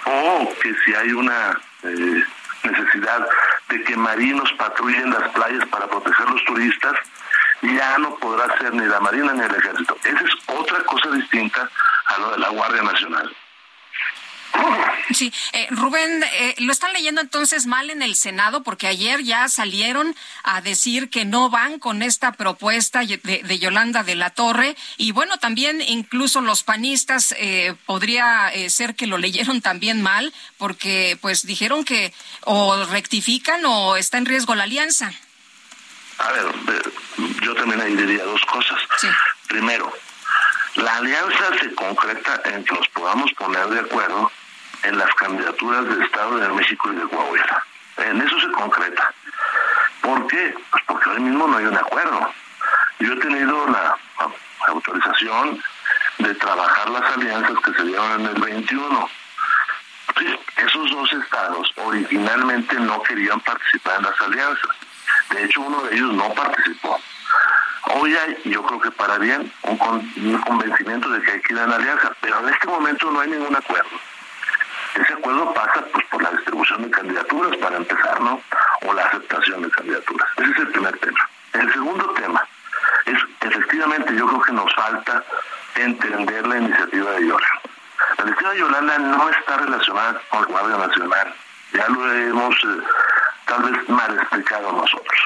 [0.06, 2.24] o que si hay una eh,
[2.62, 3.26] necesidad
[3.68, 6.94] de que marinos patrullen las playas para proteger a los turistas,
[7.62, 9.96] ya no podrá ser ni la Marina ni el Ejército.
[10.04, 11.68] Esa es otra cosa distinta
[12.06, 13.34] a lo de la Guardia Nacional.
[15.12, 19.48] Sí, eh, Rubén, eh, lo están leyendo entonces mal en el Senado porque ayer ya
[19.48, 24.76] salieron a decir que no van con esta propuesta de, de Yolanda de la Torre
[24.96, 30.32] y bueno, también incluso los panistas eh, podría eh, ser que lo leyeron también mal
[30.58, 32.12] porque pues dijeron que
[32.42, 35.12] o rectifican o está en riesgo la alianza.
[36.18, 36.90] A ver, eh,
[37.42, 38.78] yo también ahí diría dos cosas.
[39.48, 39.92] Primero,
[40.76, 44.30] la alianza se concreta en que nos podamos poner de acuerdo
[44.84, 47.64] en las candidaturas del Estado de México y de Coahuila.
[47.98, 49.12] En eso se concreta.
[50.02, 50.54] ¿Por qué?
[50.70, 52.32] Pues porque hoy mismo no hay un acuerdo.
[53.00, 53.96] Yo he tenido la
[54.68, 55.62] autorización
[56.18, 59.08] de trabajar las alianzas que se dieron en el 21.
[60.18, 64.70] Sí, esos dos estados originalmente no querían participar en las alianzas.
[65.30, 67.00] De hecho, uno de ellos no participó.
[67.96, 71.52] Hoy hay, yo creo que para bien, un, con- un convencimiento de que hay que
[71.52, 73.90] ir a la alianza, pero en este momento no hay ningún acuerdo.
[74.94, 78.40] Ese acuerdo pasa pues por la distribución de candidaturas para empezar, ¿no?
[78.86, 80.28] O la aceptación de candidaturas.
[80.36, 81.28] Ese es el primer tema.
[81.52, 82.46] El segundo tema
[83.06, 85.24] es, efectivamente, yo creo que nos falta
[85.76, 87.60] entender la iniciativa de Yolanda.
[88.18, 91.34] La iniciativa de Yolanda no está relacionada con la Guardia Nacional.
[91.72, 92.82] Ya lo hemos eh,
[93.46, 95.18] tal vez mal explicado nosotros.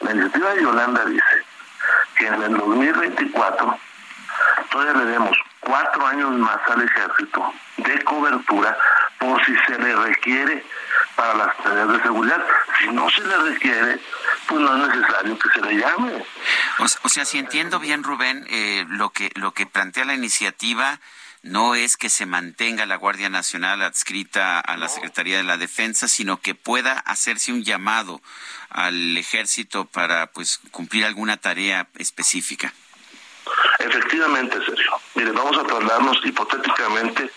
[0.00, 1.44] La iniciativa de Yolanda dice
[2.16, 3.78] que en el 2024
[4.70, 8.76] todavía le demos cuatro años más al ejército de cobertura
[9.18, 10.64] por si se le requiere
[11.16, 12.44] para las tareas de seguridad.
[12.80, 14.00] Si no se le requiere,
[14.46, 16.24] pues no es necesario que se le llame.
[16.78, 21.00] O, o sea, si entiendo bien, Rubén, eh, lo que lo que plantea la iniciativa
[21.44, 26.08] no es que se mantenga la Guardia Nacional adscrita a la Secretaría de la Defensa,
[26.08, 28.22] sino que pueda hacerse un llamado
[28.70, 32.72] al ejército para pues cumplir alguna tarea específica.
[33.78, 34.83] Efectivamente, Sergio.
[35.14, 37.30] Mire, vamos a trasladarnos hipotéticamente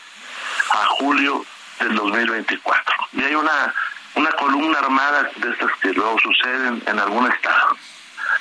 [0.71, 1.45] a julio
[1.79, 2.95] del 2024.
[3.13, 3.73] Y hay una,
[4.15, 7.77] una columna armada de estas que luego suceden en algún estado.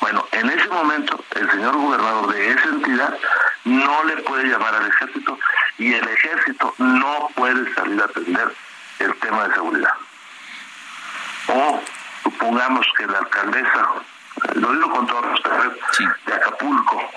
[0.01, 3.19] Bueno, en ese momento el señor gobernador de esa entidad
[3.65, 5.39] no le puede llamar al ejército
[5.79, 8.55] y el ejército no puede salir a atender
[8.99, 9.93] el tema de seguridad.
[11.49, 11.83] O
[12.23, 13.89] supongamos que la alcaldesa,
[14.55, 15.75] lo digo con todo respeto,
[16.27, 17.11] de Acapulco,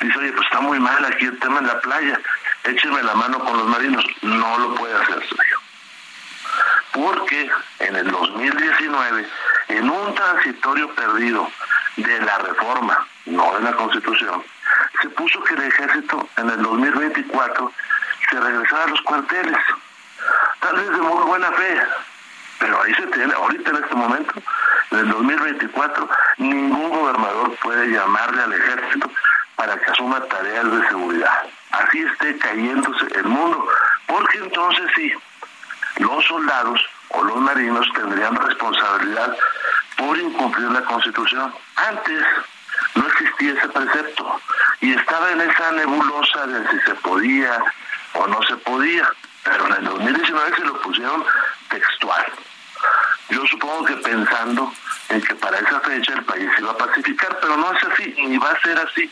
[0.00, 2.20] dice, oye, pues está muy mal aquí el tema en la playa,
[2.64, 4.04] écheme la mano con los marinos.
[4.22, 5.58] No lo puede hacer, Sergio.
[6.92, 9.28] Porque en el 2019,
[9.68, 11.50] en un transitorio perdido
[11.96, 14.42] de la reforma, no de la constitución,
[15.00, 17.72] se puso que el ejército en el 2024
[18.30, 19.58] se regresara a los cuarteles.
[20.60, 21.80] Tal vez de muy buena fe,
[22.60, 24.34] pero ahí se tiene, ahorita en este momento,
[24.90, 29.10] en el 2024, ningún gobernador puede llamarle al ejército
[29.56, 31.42] para que asuma tareas de seguridad.
[31.72, 33.66] Así esté cayéndose el mundo,
[34.06, 35.12] porque entonces sí,
[35.98, 39.36] los soldados o los marinos tendrían responsabilidad
[39.96, 41.52] por incumplir la constitución.
[41.76, 42.24] Antes
[42.94, 44.40] no existía ese precepto
[44.80, 47.58] y estaba en esa nebulosa de si se podía
[48.14, 49.08] o no se podía,
[49.44, 51.24] pero en el 2019 se lo pusieron
[51.70, 52.26] textual.
[53.30, 54.72] Yo supongo que pensando
[55.08, 58.14] en que para esa fecha el país se iba a pacificar, pero no es así,
[58.26, 59.10] ni va a ser así.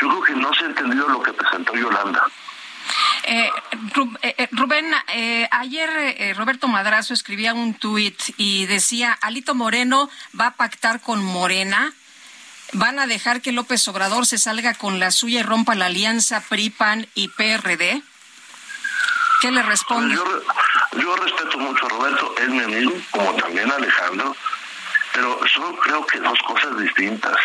[0.00, 2.26] Yo creo que no se ha entendido lo que presentó Yolanda.
[3.24, 3.50] Eh,
[4.22, 4.92] eh, eh, Rubén,
[5.50, 11.92] ayer Roberto Madrazo escribía un tuit y decía, Alito Moreno va a pactar con Morena,
[12.72, 16.42] van a dejar que López Obrador se salga con la suya y rompa la alianza
[16.48, 18.02] PRI-PAN y PRD.
[19.40, 20.14] ¿Qué le responde?
[20.14, 20.24] Yo,
[20.92, 24.34] yo respeto mucho a Roberto, es mi amigo, como también a Alejandro,
[25.12, 27.36] pero son creo que dos cosas distintas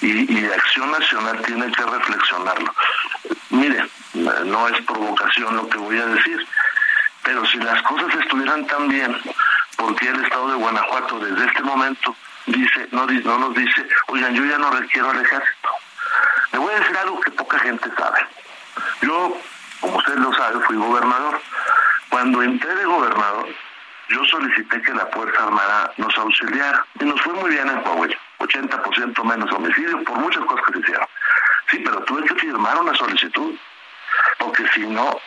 [0.00, 2.74] y, y Acción Nacional tiene que reflexionarlo.
[3.50, 6.46] Mire, no es provocación lo que voy a decir,
[7.22, 9.16] pero si las cosas estuvieran tan bien,
[9.76, 14.34] ¿por qué el Estado de Guanajuato desde este momento dice, no, no nos dice, oigan,
[14.34, 15.68] yo ya no requiero al ejército?
[16.52, 18.26] Le voy a decir algo que poca gente sabe.
[19.02, 19.36] Yo,
[19.80, 21.40] como usted lo sabe, fui gobernador.
[22.12, 23.48] Cuando entré de gobernador,
[24.10, 28.14] yo solicité que la Fuerza Armada nos auxiliara y nos fue muy bien en Coahuila.
[28.38, 31.06] 80% menos homicidios por muchas cosas que se hicieron.
[31.70, 33.54] Sí, pero tuve que firmar una solicitud,
[34.38, 35.18] porque si no,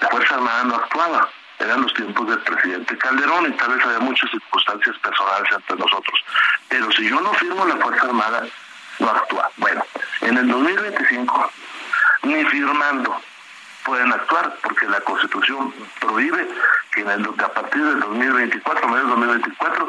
[0.00, 1.28] la Fuerza Armada no actuaba.
[1.60, 6.24] Eran los tiempos del presidente Calderón y tal vez había muchas circunstancias personales entre nosotros.
[6.68, 8.42] Pero si yo no firmo la Fuerza Armada,
[8.98, 9.48] no actúa.
[9.58, 9.84] Bueno,
[10.22, 11.52] en el 2025,
[12.24, 13.16] ni firmando
[13.86, 16.46] pueden actuar, porque la Constitución prohíbe
[16.92, 19.88] que en el, a partir del 2024, medio 2024,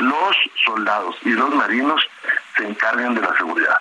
[0.00, 0.36] los
[0.66, 2.00] soldados y los marinos
[2.56, 3.80] se encarguen de la seguridad.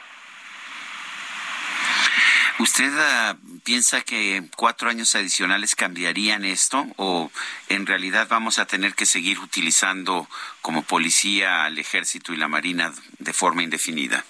[2.59, 7.29] ¿Usted ah, piensa que cuatro años adicionales cambiarían esto o
[7.69, 10.27] en realidad vamos a tener que seguir utilizando
[10.61, 14.23] como policía al ejército y la marina de forma indefinida?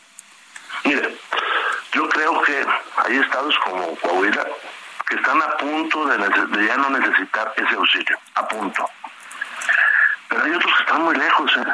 [0.83, 1.17] Mire,
[1.93, 2.65] yo creo que
[2.97, 4.45] hay estados como Coahuila
[5.07, 8.89] que están a punto de, ya no necesitar ese auxilio, a punto.
[10.27, 11.73] Pero hay otros que están muy lejos, ¿eh?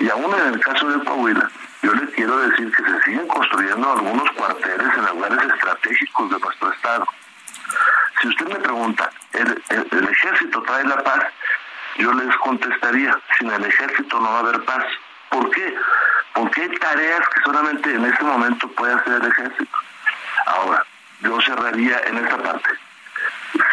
[0.00, 1.50] Y aún en el caso de Coahuila,
[1.82, 6.72] yo le quiero decir que se siguen construyendo algunos cuarteles en lugares estratégicos de nuestro
[6.72, 7.06] estado.
[8.20, 11.24] Si usted me pregunta, ¿el, el, ejército trae la paz?
[11.96, 14.84] Yo les contestaría, sin el ejército no va a haber paz.
[15.30, 15.74] ¿Por qué?
[16.34, 19.78] Porque hay tareas que solamente en este momento puede hacer el ejército.
[20.46, 20.84] Ahora,
[21.20, 22.70] yo cerraría en esta parte.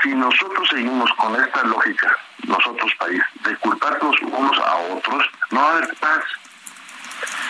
[0.01, 2.15] Si nosotros seguimos con esta lógica,
[2.47, 6.23] nosotros país, de culparnos unos a otros, no va a haber paz.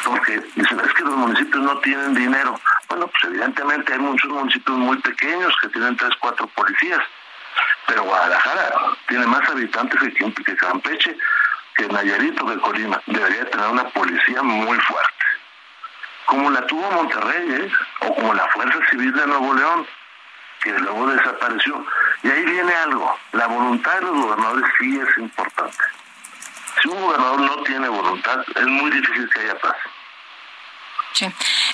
[0.05, 2.59] Porque dicen, es que los municipios no tienen dinero.
[2.89, 7.01] Bueno, pues evidentemente hay muchos municipios muy pequeños que tienen tres, cuatro policías.
[7.87, 8.73] Pero Guadalajara
[9.07, 11.17] tiene más habitantes que, que Campeche,
[11.75, 13.01] que Nayarito, que Colima.
[13.07, 15.22] Debería tener una policía muy fuerte.
[16.25, 17.71] Como la tuvo Monterrey, ¿eh?
[18.01, 19.85] o como la Fuerza Civil de Nuevo León
[20.63, 21.85] que luego desapareció.
[22.23, 25.83] Y ahí viene algo, la voluntad de los gobernadores sí es importante.
[26.81, 29.75] Si un gobernador no tiene voluntad, es muy difícil que haya paz.
[31.13, 31.27] Sí.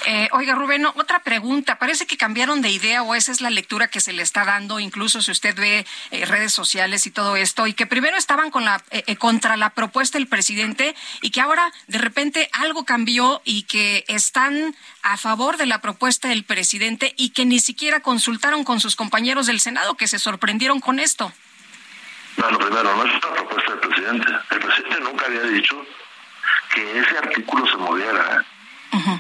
[0.06, 1.80] Eh, oiga, Rubén, otra pregunta.
[1.80, 4.80] Parece que cambiaron de idea o esa es la lectura que se le está dando,
[4.80, 8.66] incluso si usted ve eh, redes sociales y todo esto, y que primero estaban con
[8.66, 13.64] la, eh, contra la propuesta del presidente y que ahora de repente algo cambió y
[13.64, 18.80] que están a favor de la propuesta del presidente y que ni siquiera consultaron con
[18.80, 21.32] sus compañeros del Senado, que se sorprendieron con esto.
[22.38, 24.28] Bueno, primero, no es una propuesta del presidente.
[24.52, 25.86] El presidente nunca había dicho
[26.74, 28.46] que ese artículo se moviera.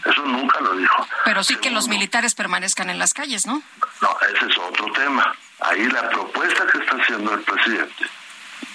[0.05, 1.07] Eso nunca lo dijo.
[1.25, 3.61] Pero sí que los militares permanezcan en las calles, ¿no?
[4.01, 5.33] No, ese es otro tema.
[5.61, 8.05] Ahí la propuesta que está haciendo el presidente,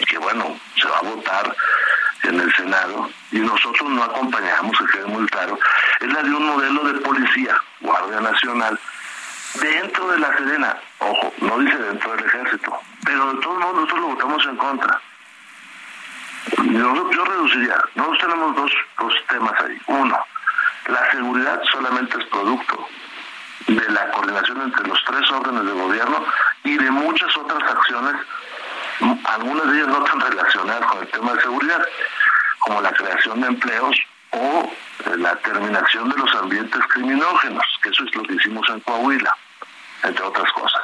[0.07, 1.57] que bueno, se va a votar
[2.23, 5.59] en el Senado, y nosotros no acompañamos, que quede muy claro,
[6.01, 8.79] es la de un modelo de policía, Guardia Nacional,
[9.61, 10.77] dentro de la Serena.
[10.99, 15.01] Ojo, no dice dentro del ejército, pero de todos modos nosotros lo votamos en contra.
[16.57, 19.79] yo, yo reduciría, nosotros tenemos dos, dos temas ahí.
[19.87, 20.19] Uno,
[20.87, 22.89] la seguridad solamente es producto
[23.67, 26.25] de la coordinación entre los tres órdenes de gobierno
[26.65, 28.15] y de muchas otras acciones,
[29.25, 31.85] algunas de ellas no tan relacionadas con el tema de seguridad,
[32.61, 33.97] como la creación de empleos
[34.31, 34.73] o
[35.07, 39.37] eh, la terminación de los ambientes criminógenos, que eso es lo que hicimos en Coahuila,
[40.03, 40.83] entre otras cosas.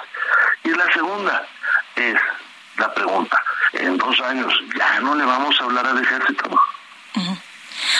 [0.64, 1.46] Y la segunda
[1.96, 2.16] es
[2.76, 3.42] la pregunta,
[3.72, 6.50] en dos años ya no le vamos a hablar al ejército.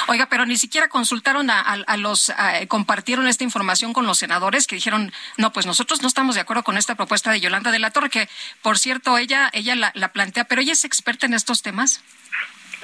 [0.09, 2.33] Oiga, pero ni siquiera consultaron a, los,
[2.69, 6.63] compartieron esta información con los senadores que dijeron, no, pues nosotros no estamos de acuerdo
[6.63, 8.29] con esta propuesta de Yolanda de la Torre, que
[8.63, 12.03] por cierto ella, ella la, la plantea, pero ella es experta en estos temas.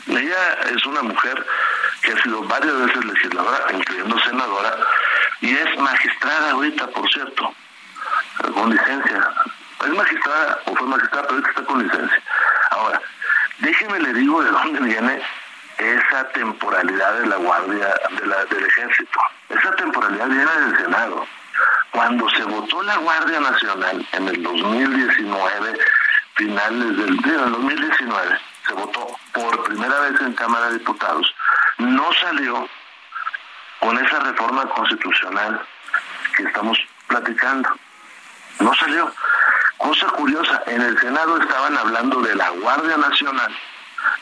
[0.06, 1.44] Ella es una mujer
[2.02, 4.76] que ha sido varias veces legisladora, incluyendo senadora,
[5.40, 7.54] y es magistrada ahorita, por cierto,
[8.54, 9.30] con licencia.
[9.84, 12.22] Es magistrada o fue magistrada, pero ahorita está con licencia.
[12.70, 13.02] Ahora,
[13.58, 15.22] déjeme le digo de dónde viene
[15.78, 19.18] esa temporalidad de la Guardia de la, del Ejército.
[19.48, 21.26] Esa temporalidad viene del Senado.
[21.90, 25.78] Cuando se votó la Guardia Nacional en el 2019,
[26.34, 31.34] finales del, del 2019, se votó por primera vez en Cámara de Diputados,
[31.78, 32.68] no salió
[33.80, 35.60] con esa reforma constitucional
[36.36, 37.68] que estamos platicando.
[38.60, 39.12] No salió.
[39.76, 43.54] Cosa curiosa, en el Senado estaban hablando de la Guardia Nacional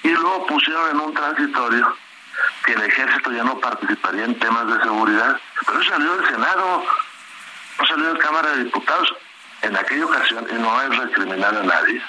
[0.03, 1.97] y luego pusieron en un transitorio
[2.65, 6.85] que el ejército ya no participaría en temas de seguridad, pero eso salió del Senado,
[7.79, 9.15] no salió de Cámara de Diputados
[9.63, 12.03] en aquella ocasión y no es recriminar a nadie.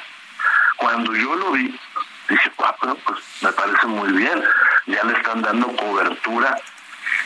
[0.78, 1.80] Cuando yo lo vi,
[2.28, 4.44] dije, ah, pues me parece muy bien,
[4.88, 6.58] ya le están dando cobertura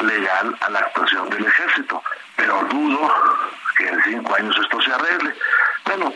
[0.01, 2.03] legal a la actuación del ejército,
[2.35, 3.13] pero dudo
[3.77, 5.35] que en cinco años esto se arregle.
[5.85, 6.13] Bueno,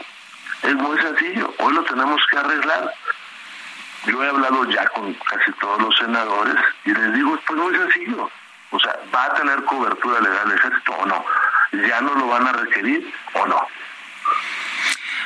[0.63, 2.93] es muy sencillo, hoy lo tenemos que arreglar.
[4.05, 8.29] Yo he hablado ya con casi todos los senadores y les digo, pues muy sencillo.
[8.71, 11.25] O sea, ¿va a tener cobertura legal el ejército o no?
[11.87, 13.67] ¿Ya no lo van a requerir o no?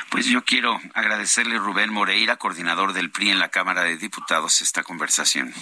[0.10, 4.84] Pues yo quiero agradecerle Rubén Moreira, coordinador del PRI en la Cámara de Diputados, esta
[4.84, 5.54] conversación.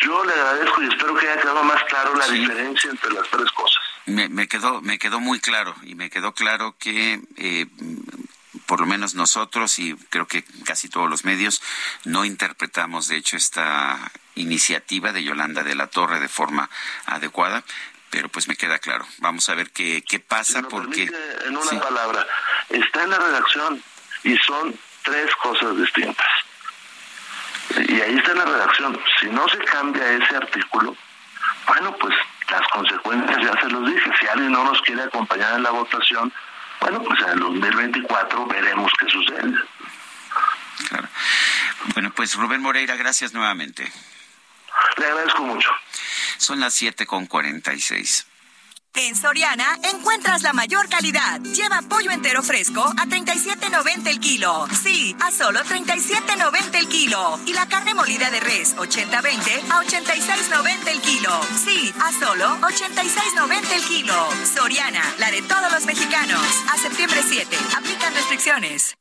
[0.00, 3.50] Yo le agradezco y espero que haya quedado más claro la diferencia entre las tres
[3.52, 3.82] cosas.
[4.06, 7.66] Me, quedó, me quedó muy claro y me quedó claro que eh,
[8.68, 11.62] por lo menos nosotros y creo que casi todos los medios
[12.04, 16.68] no interpretamos de hecho esta iniciativa de Yolanda de la Torre de forma
[17.06, 17.64] adecuada
[18.10, 19.06] pero pues me queda claro.
[19.18, 21.10] Vamos a ver qué, qué pasa porque...
[21.46, 22.26] En una palabra,
[22.70, 23.82] está en la redacción
[24.24, 26.26] y son tres cosas distintas.
[27.86, 28.98] Y ahí está en la redacción.
[29.20, 30.96] Si no se cambia ese artículo,
[31.66, 32.14] bueno, pues
[32.50, 34.10] las consecuencias ya se los dije.
[34.18, 36.32] Si alguien no nos quiere acompañar en la votación,
[36.80, 39.52] bueno, pues en el 2024 veremos qué sucede.
[40.88, 41.08] Claro.
[41.94, 43.90] Bueno, pues Rubén Moreira, gracias nuevamente.
[44.96, 45.70] Le agradezco mucho.
[46.36, 48.27] Son las 7 con 46.
[49.00, 51.40] En Soriana encuentras la mayor calidad.
[51.40, 54.66] Lleva pollo entero fresco a 37.90 el kilo.
[54.82, 57.38] Sí, a solo 37.90 el kilo.
[57.46, 61.30] Y la carne molida de res 80-20 a 86.90 el kilo.
[61.64, 64.28] Sí, a solo 86.90 el kilo.
[64.52, 66.42] Soriana, la de todos los mexicanos.
[66.72, 67.56] A septiembre 7.
[67.76, 68.96] Aplican restricciones.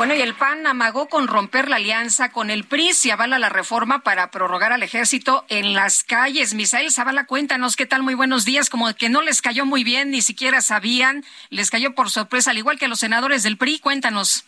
[0.00, 3.50] Bueno, y el PAN amagó con romper la alianza con el PRI si avala la
[3.50, 6.54] reforma para prorrogar al ejército en las calles.
[6.54, 8.70] Misael Zavala, cuéntanos qué tal, muy buenos días.
[8.70, 12.56] Como que no les cayó muy bien, ni siquiera sabían, les cayó por sorpresa, al
[12.56, 13.78] igual que a los senadores del PRI.
[13.78, 14.46] Cuéntanos.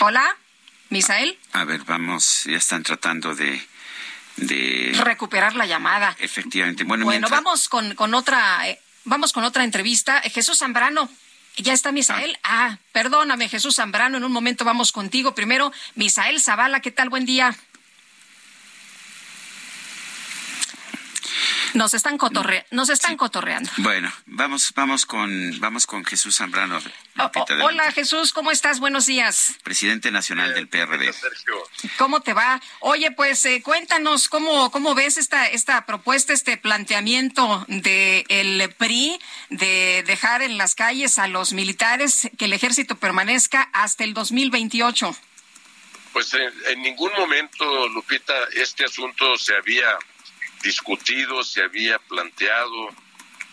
[0.00, 0.36] Hola,
[0.90, 1.38] Misael.
[1.52, 3.64] A ver, vamos, ya están tratando de
[4.38, 6.16] de recuperar la llamada.
[6.18, 6.82] Efectivamente.
[6.82, 10.20] Bueno, bueno vamos con, con otra eh, vamos con otra entrevista.
[10.22, 11.08] Jesús Zambrano,
[11.56, 12.38] ya está Misael.
[12.42, 15.34] Ah, perdóname, Jesús Zambrano, en un momento vamos contigo.
[15.34, 17.08] Primero, Misael Zavala, ¿qué tal?
[17.08, 17.54] Buen día.
[21.74, 23.70] Nos están, cotorre nos están cotorreando.
[23.78, 26.78] Bueno, vamos, vamos con, vamos con Jesús Zambrano.
[27.18, 28.78] Oh, oh, hola Jesús, ¿cómo estás?
[28.78, 29.56] Buenos días.
[29.62, 31.14] Presidente nacional del PRD.
[31.96, 32.60] ¿Cómo te va?
[32.80, 39.18] Oye, pues eh, cuéntanos cómo, cómo ves esta, esta propuesta, este planteamiento del el PRI
[39.48, 45.16] de dejar en las calles a los militares que el ejército permanezca hasta el 2028.
[46.12, 49.96] Pues en, en ningún momento, Lupita, este asunto se había
[50.62, 52.88] discutido, se había planteado,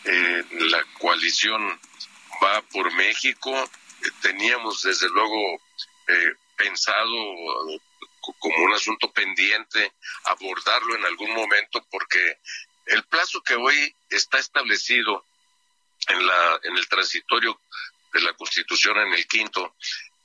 [0.05, 1.79] eh, la coalición
[2.43, 5.61] va por México, eh, teníamos desde luego
[6.07, 7.15] eh, pensado
[8.39, 9.93] como un asunto pendiente
[10.25, 12.37] abordarlo en algún momento porque
[12.85, 15.25] el plazo que hoy está establecido
[16.07, 17.59] en la en el transitorio
[18.13, 19.75] de la Constitución en el quinto,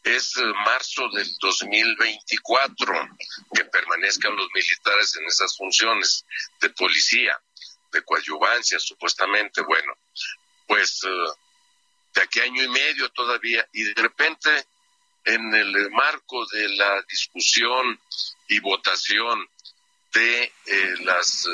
[0.04, 3.08] es eh, marzo del 2024
[3.54, 6.26] que permanezcan los militares en esas funciones
[6.60, 7.40] de policía,
[7.90, 9.62] de coadyuvancia, supuestamente.
[9.62, 9.94] Bueno,
[10.66, 11.08] pues eh,
[12.14, 14.66] de aquí año y medio todavía, y de repente
[15.24, 17.98] en el marco de la discusión
[18.48, 19.48] y votación
[20.12, 21.48] de eh, las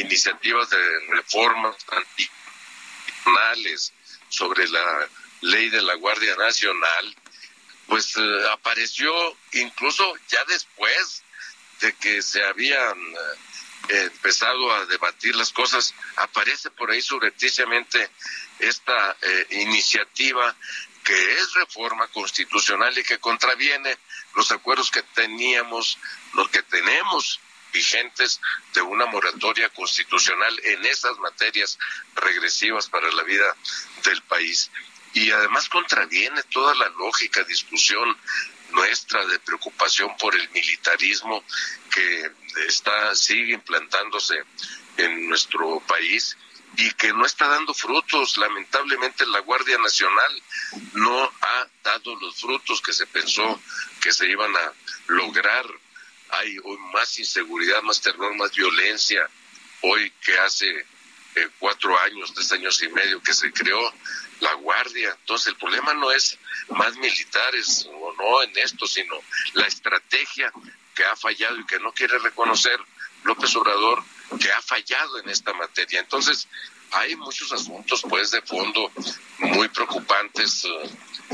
[0.00, 0.78] iniciativas de
[1.10, 3.92] reformas anticonstitucionales
[4.30, 5.06] sobre la
[5.42, 7.14] ley de la Guardia Nacional,
[7.86, 9.12] pues eh, apareció
[9.52, 11.22] incluso ya después
[11.80, 12.98] de que se habían
[13.88, 18.10] eh, empezado a debatir las cosas, aparece por ahí subrepticiamente
[18.58, 20.54] esta eh, iniciativa
[21.02, 23.98] que es reforma constitucional y que contraviene
[24.36, 25.98] los acuerdos que teníamos,
[26.34, 27.40] los que tenemos
[27.72, 28.40] vigentes
[28.74, 31.78] de una moratoria constitucional en esas materias
[32.14, 33.56] regresivas para la vida
[34.04, 34.70] del país
[35.14, 38.16] y además contraviene toda la lógica discusión
[38.72, 41.44] nuestra de preocupación por el militarismo
[41.90, 42.30] que
[42.66, 44.42] está sigue implantándose
[44.96, 46.36] en nuestro país
[46.76, 48.38] y que no está dando frutos.
[48.38, 50.42] Lamentablemente la Guardia Nacional
[50.94, 53.60] no ha dado los frutos que se pensó
[54.00, 54.72] que se iban a
[55.08, 55.66] lograr.
[56.30, 59.28] Hay hoy más inseguridad, más terror, más violencia
[59.82, 60.86] hoy que hace
[61.34, 63.80] eh, cuatro años, tres años y medio que se creó
[64.40, 65.16] la guardia.
[65.20, 69.16] Entonces el problema no es más militares o no en esto, sino
[69.54, 70.52] la estrategia
[70.94, 72.78] que ha fallado y que no quiere reconocer
[73.24, 74.02] López Obrador
[74.38, 76.00] que ha fallado en esta materia.
[76.00, 76.48] Entonces
[76.90, 78.90] hay muchos asuntos pues de fondo
[79.38, 80.90] muy preocupantes eh,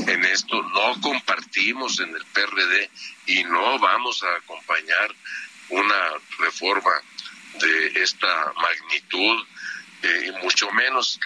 [0.07, 0.61] en esto.
[0.61, 2.89] No compartimos en el PRD
[3.27, 5.13] y no vamos a acompañar
[5.69, 6.91] una reforma
[7.59, 9.45] de esta magnitud
[10.03, 11.19] eh, y mucho menos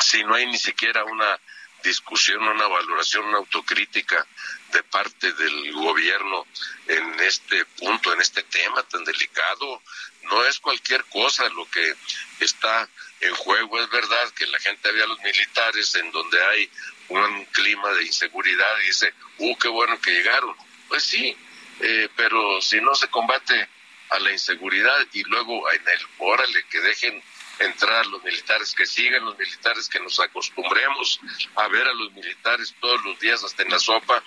[0.00, 1.38] si no hay ni siquiera una
[1.82, 4.26] discusión, una valoración, una autocrítica
[4.72, 6.46] de parte del gobierno
[6.86, 9.82] en este punto, en este tema tan delicado.
[10.22, 11.94] No es cualquier cosa lo que
[12.40, 12.88] está
[13.20, 13.80] en juego.
[13.80, 16.70] Es verdad que la gente ve a los militares en donde hay
[17.08, 20.54] un clima de inseguridad y dice, ¡uh, qué bueno que llegaron!
[20.88, 21.36] Pues sí,
[21.80, 23.68] eh, pero si no se combate
[24.10, 27.22] a la inseguridad y luego en el órale que dejen
[27.64, 31.20] entrar los militares, que sigan los militares, que nos acostumbremos
[31.56, 34.22] a ver a los militares todos los días hasta en la sopa,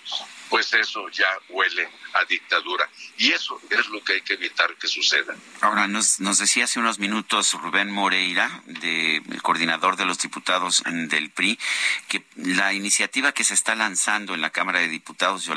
[0.50, 2.90] pues eso ya huele a dictadura.
[3.18, 5.36] Y eso es lo que hay que evitar que suceda.
[5.62, 10.84] Ahora, nos, nos decía hace unos minutos Rubén Moreira, de, el coordinador de los diputados
[10.86, 11.60] del PRI,
[12.08, 15.50] que la iniciativa que se está lanzando en la Cámara de Diputados,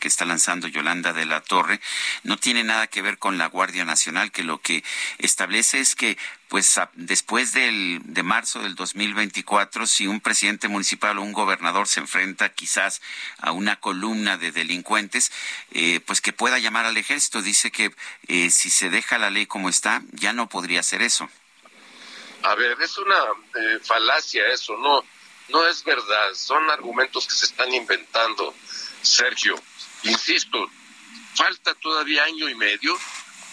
[0.00, 1.80] que está lanzando Yolanda de la Torre,
[2.22, 4.82] no tiene nada que ver con la Guardia Nacional, que lo que
[5.18, 6.18] establece es que
[6.50, 12.00] pues después del, de marzo del 2024, si un presidente municipal o un gobernador se
[12.00, 13.00] enfrenta quizás
[13.38, 15.30] a una columna de delincuentes,
[15.70, 17.40] eh, pues que pueda llamar al ejército.
[17.40, 17.94] Dice que
[18.26, 21.30] eh, si se deja la ley como está, ya no podría hacer eso.
[22.42, 25.04] A ver, es una eh, falacia eso, no,
[25.50, 28.52] no es verdad, son argumentos que se están inventando,
[29.02, 29.54] Sergio.
[30.02, 30.68] Insisto,
[31.36, 32.98] falta todavía año y medio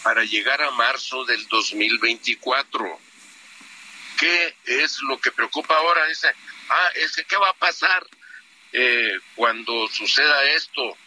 [0.03, 2.99] para llegar a marzo del 2024.
[4.19, 6.07] ¿Qué es lo que preocupa ahora?
[6.07, 6.27] Dice,
[6.69, 8.05] ah, es que ¿qué va a pasar
[8.73, 10.97] eh, cuando suceda esto?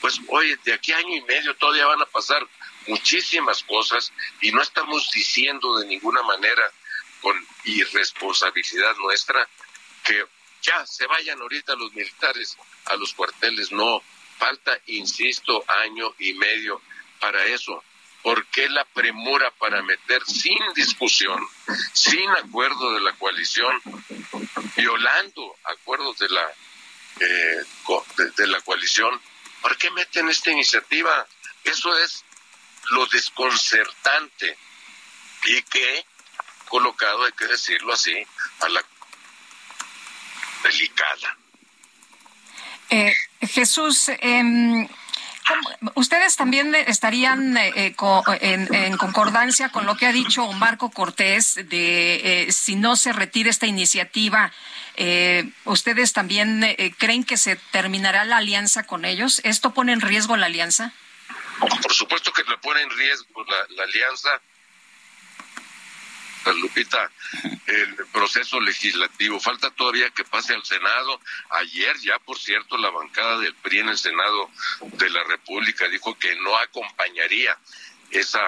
[0.00, 2.46] Pues oye, de aquí a año y medio todavía van a pasar
[2.86, 6.70] muchísimas cosas y no estamos diciendo de ninguna manera
[7.20, 9.46] con irresponsabilidad nuestra
[10.04, 10.24] que
[10.62, 13.72] ya se vayan ahorita los militares a los cuarteles.
[13.72, 14.02] No,
[14.38, 16.80] falta, insisto, año y medio
[17.18, 17.82] para eso.
[18.22, 21.40] ¿Por qué la premura para meter sin discusión,
[21.92, 23.80] sin acuerdo de la coalición,
[24.76, 26.52] violando acuerdos de la
[27.20, 27.64] eh,
[28.36, 29.20] de, la coalición?
[29.62, 31.26] ¿Por qué meten esta iniciativa?
[31.64, 32.24] Eso es
[32.90, 34.56] lo desconcertante
[35.44, 36.04] y que
[36.68, 38.14] colocado, hay que decirlo así,
[38.60, 38.84] a la
[40.62, 41.36] delicada.
[42.90, 44.88] Eh, Jesús, eh,
[45.94, 47.94] ¿Ustedes también estarían eh, eh,
[48.40, 53.50] en, concordancia con lo que ha dicho Marco Cortés de eh, si no se retira
[53.50, 54.52] esta iniciativa,
[55.64, 59.40] ¿ustedes también creen que se terminará la alianza con ellos?
[59.44, 60.92] ¿Esto pone en riesgo la alianza?
[61.58, 64.40] Por supuesto que le pone en riesgo la alianza
[66.46, 67.10] Lupita,
[67.66, 69.38] el proceso legislativo.
[69.40, 71.20] Falta todavía que pase al Senado.
[71.50, 76.18] Ayer ya, por cierto, la bancada del PRI en el Senado de la República dijo
[76.18, 77.58] que no acompañaría
[78.10, 78.40] esa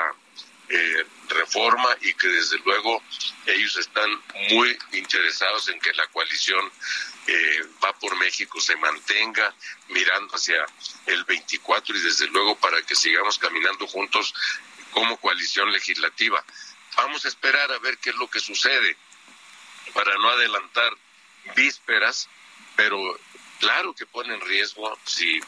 [0.68, 3.02] eh, reforma y que desde luego
[3.46, 4.10] ellos están
[4.50, 6.70] muy interesados en que la coalición
[7.26, 9.54] eh, va por México se mantenga
[9.88, 10.64] mirando hacia
[11.06, 14.34] el 24 y desde luego para que sigamos caminando juntos
[14.92, 16.44] como coalición legislativa.
[16.96, 18.96] Vamos a esperar a ver qué es lo que sucede
[19.94, 20.92] para no adelantar
[21.56, 22.28] vísperas,
[22.76, 22.98] pero
[23.60, 25.40] claro que pone en riesgo si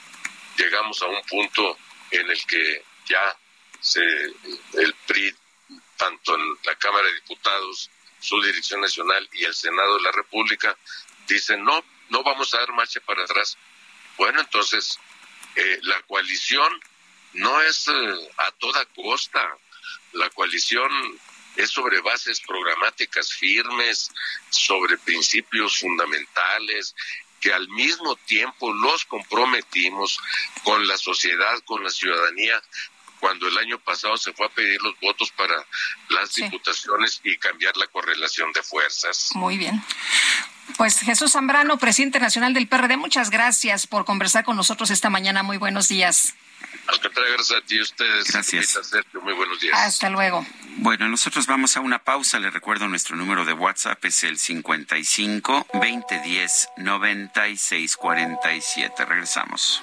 [0.57, 1.78] llegamos a un punto
[2.11, 3.36] en el que ya
[3.80, 5.34] se, el PRI,
[5.97, 7.90] tanto en la Cámara de Diputados,
[8.20, 10.76] su dirección nacional y el Senado de la República,
[11.26, 13.59] dicen no, no vamos a dar marcha para atrás.
[14.16, 14.99] Bueno, entonces
[15.57, 16.80] eh, la coalición
[17.34, 19.57] no es eh, a toda costa,
[20.12, 20.90] la coalición
[21.57, 24.11] es sobre bases programáticas firmes,
[24.50, 26.94] sobre principios fundamentales,
[27.40, 30.18] que al mismo tiempo los comprometimos
[30.62, 32.61] con la sociedad, con la ciudadanía,
[33.20, 35.55] cuando el año pasado se fue a pedir los votos para
[36.11, 39.30] las diputaciones y cambiar la correlación de fuerzas.
[39.34, 39.82] Muy bien.
[40.76, 45.42] Pues Jesús Zambrano, presidente nacional del PRD, muchas gracias por conversar con nosotros esta mañana.
[45.42, 46.34] Muy buenos días.
[46.87, 48.32] Al contrario, gracias a ti ustedes.
[48.32, 48.78] Gracias.
[49.22, 49.78] Muy buenos días.
[49.78, 50.47] Hasta luego.
[50.76, 52.39] Bueno, nosotros vamos a una pausa.
[52.39, 59.05] Le recuerdo nuestro número de WhatsApp es el 55 2010 9647.
[59.05, 59.82] Regresamos.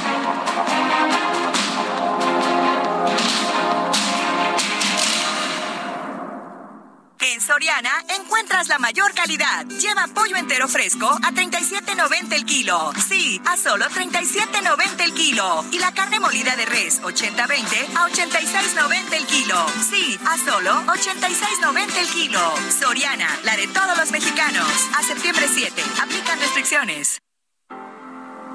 [7.23, 9.63] En Soriana encuentras la mayor calidad.
[9.67, 12.91] Lleva pollo entero fresco a 37.90 el kilo.
[13.07, 15.63] Sí, a solo 37.90 el kilo.
[15.71, 19.65] Y la carne molida de res 80-20 a 86.90 el kilo.
[19.87, 22.39] Sí, a solo 86.90 el kilo.
[22.79, 24.67] Soriana, la de todos los mexicanos.
[24.97, 25.79] A septiembre 7.
[26.01, 27.19] Aplican restricciones.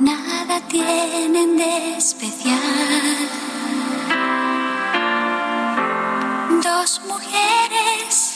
[0.01, 2.61] Nada tienen de especial.
[6.63, 8.36] Dos mujeres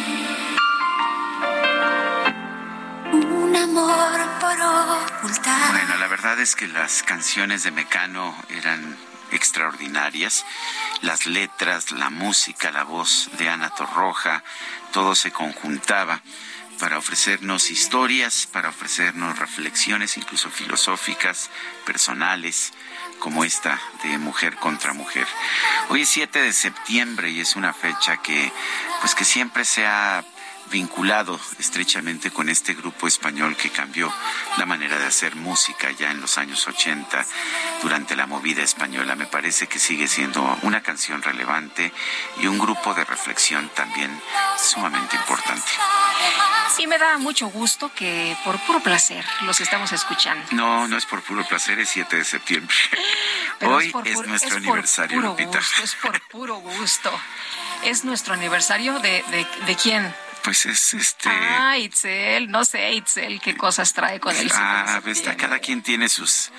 [3.11, 5.71] Un amor por ocultar.
[5.71, 8.97] Bueno, la verdad es que las canciones de Mecano eran
[9.31, 10.45] extraordinarias.
[11.01, 14.43] Las letras, la música, la voz de Ana Torroja,
[14.91, 16.21] todo se conjuntaba
[16.79, 21.51] para ofrecernos historias, para ofrecernos reflexiones, incluso filosóficas,
[21.85, 22.73] personales,
[23.19, 25.27] como esta de Mujer contra Mujer.
[25.89, 28.51] Hoy es 7 de septiembre y es una fecha que,
[28.99, 30.25] pues que siempre se ha
[30.71, 34.11] vinculado estrechamente con este grupo español que cambió
[34.57, 37.25] la manera de hacer música ya en los años 80
[37.83, 39.15] durante la movida española.
[39.15, 41.91] Me parece que sigue siendo una canción relevante
[42.41, 44.09] y un grupo de reflexión también
[44.57, 45.67] sumamente importante.
[46.75, 50.45] Sí, me da mucho gusto que por puro placer los estamos escuchando.
[50.51, 52.75] No, no es por puro placer, es 7 de septiembre.
[53.59, 55.57] Pero Hoy por es, nuestro es por aniversario, puro Lupita.
[55.57, 57.11] gusto, es por puro gusto.
[57.83, 60.15] Es nuestro aniversario de, de, de quién?
[60.43, 61.29] Pues es este...
[61.29, 64.49] Ah, Itzel, no sé, Itzel, qué cosas trae con él.
[64.53, 66.51] Ah, ves, cada quien tiene sus...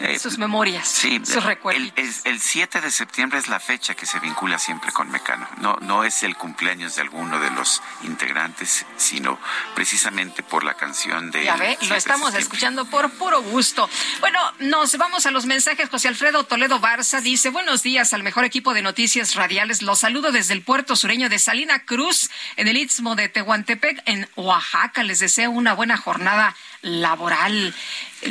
[0.00, 4.06] eh, Sus memorias, Sí, sus el, el, el 7 de septiembre es la fecha que
[4.06, 5.48] se vincula siempre con Mecano.
[5.60, 9.38] No, no es el cumpleaños de alguno de los integrantes, sino
[9.74, 11.44] precisamente por la canción de...
[11.44, 13.88] Ya ve, lo estamos escuchando por puro gusto.
[14.20, 15.88] Bueno, nos vamos a los mensajes.
[15.88, 19.82] José Alfredo Toledo Barza dice, buenos días al mejor equipo de noticias radiales.
[19.82, 24.28] Los saludo desde el puerto sureño de Salina Cruz, en el Istmo de Tehuantepec, en
[24.36, 25.02] Oaxaca.
[25.02, 27.74] Les deseo una buena jornada laboral.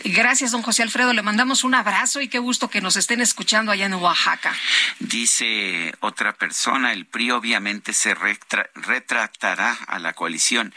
[0.04, 1.14] Gracias, don José Alfredo.
[1.14, 4.56] Le mandamos un abrazo y qué gusto que nos estén escuchando allá en Oaxaca.
[5.00, 10.74] Dice otra persona, el PRI obviamente se retractará a la coalición.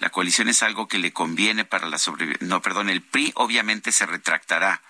[0.00, 2.46] La coalición es algo que le conviene para la sobrevivencia.
[2.46, 4.82] No, perdón, el PRI obviamente se retractará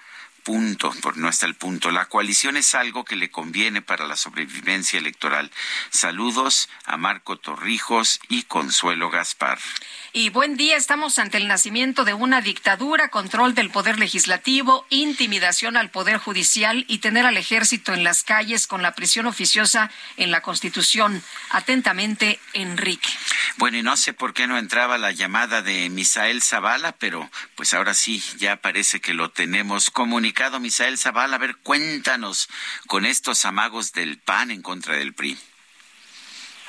[0.45, 1.91] punto, por no está el punto.
[1.91, 5.51] La coalición es algo que le conviene para la sobrevivencia electoral.
[5.91, 9.59] Saludos a Marco Torrijos y Consuelo Gaspar.
[10.17, 15.77] Y buen día, estamos ante el nacimiento de una dictadura, control del poder legislativo, intimidación
[15.77, 20.31] al poder judicial y tener al ejército en las calles con la prisión oficiosa en
[20.31, 21.21] la Constitución.
[21.51, 23.09] Atentamente, Enrique.
[23.57, 27.75] Bueno, y no sé por qué no entraba la llamada de Misael Zavala, pero pues
[27.75, 30.61] ahora sí, ya parece que lo tenemos comunicado.
[30.61, 32.49] Misael Zavala, a ver, cuéntanos
[32.87, 35.37] con estos amagos del PAN en contra del PRI.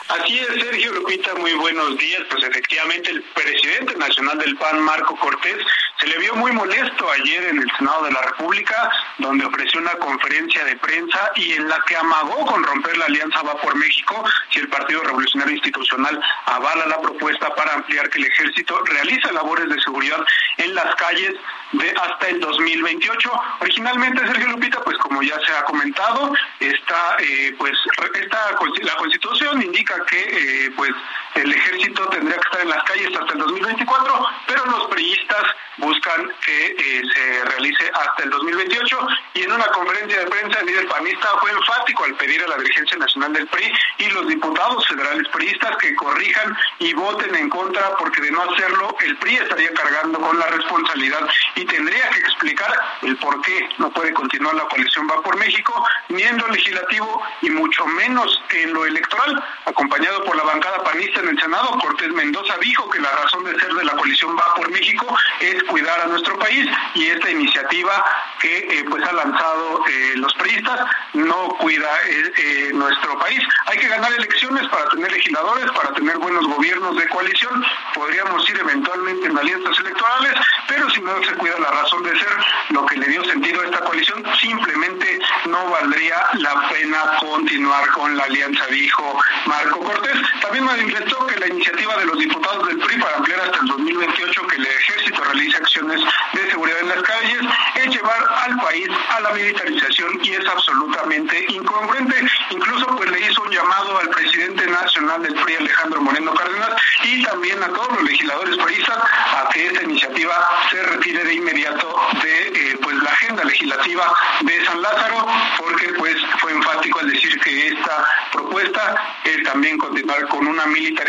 [0.08, 2.22] Así es, Sergio Lupita, muy buenos días.
[2.30, 5.58] Pues efectivamente el presidente nacional del PAN, Marco Cortés,
[6.00, 9.96] se le vio muy molesto ayer en el Senado de la República, donde ofreció una
[9.96, 14.24] conferencia de prensa y en la que amagó con romper la alianza Va por México
[14.52, 19.68] si el Partido Revolucionario Institucional avala la propuesta para ampliar que el ejército realice labores
[19.70, 20.24] de seguridad
[20.58, 21.34] en las calles
[21.78, 23.32] de hasta el 2028.
[23.62, 27.74] Originalmente, Sergio Lupita, pues como ya se ha comentado, está, eh, pues
[28.14, 28.52] esta,
[28.82, 30.92] la Constitución indica que eh, pues
[31.36, 35.44] el ejército tendría que estar en las calles hasta el 2024, pero los priistas
[35.78, 40.68] buscan que eh, se realice hasta el 2028 y en una conferencia de prensa el
[40.68, 44.88] líder panista fue enfático al pedir a la dirigencia nacional del PRI y los diputados
[44.88, 49.74] federales priistas que corrijan y voten en contra porque de no hacerlo el PRI estaría
[49.74, 54.68] cargando con la responsabilidad y tendría que explicar el por qué no puede continuar la
[54.68, 59.44] coalición Va por México ni en lo legislativo y mucho menos en lo electoral.
[59.66, 63.60] Acompañado por la bancada panista en el Senado, Cortés Mendoza dijo que la razón de
[63.60, 68.06] ser de la coalición Va por México es cuidar a nuestro país y esta iniciativa
[68.40, 70.82] que eh, pues ha lanzado eh, los periodistas
[71.14, 73.42] no cuida eh, nuestro país.
[73.66, 77.64] Hay que ganar elecciones para tener legisladores, para tener buenos gobiernos de coalición.
[77.94, 80.34] Podríamos ir eventualmente en alianzas electorales,
[80.68, 82.36] pero si no se cuida la razón de ser,
[82.70, 88.16] lo que le dio sentido a esta coalición, simplemente no valdría la pena continuar con
[88.16, 90.18] la alianza, dijo Marco Cortés.
[90.42, 94.48] También manifestó que la iniciativa de los diputados del PRI para ampliar hasta el 2028
[94.48, 96.02] que el ejército realice acciones
[96.34, 97.40] de seguridad en las calles
[97.76, 102.16] es llevar al país a la militarización y es absolutamente incongruente.
[102.50, 106.70] Incluso pues le hizo un llamado al presidente nacional del PRI, Alejandro Moreno Cárdenas,
[107.04, 111.96] y también a todos los legisladores priistas a que esta iniciativa se retire de inmediato
[112.22, 115.26] de eh, pues la agenda legislativa de San Lázaro,
[115.58, 121.05] porque pues fue enfático al decir que esta propuesta es también continuar con una militarización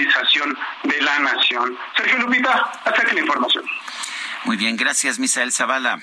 [0.83, 1.77] de la nación.
[1.97, 3.65] Sergio Lupita, hasta aquí la información.
[4.45, 6.01] Muy bien, gracias, Misael Zavala.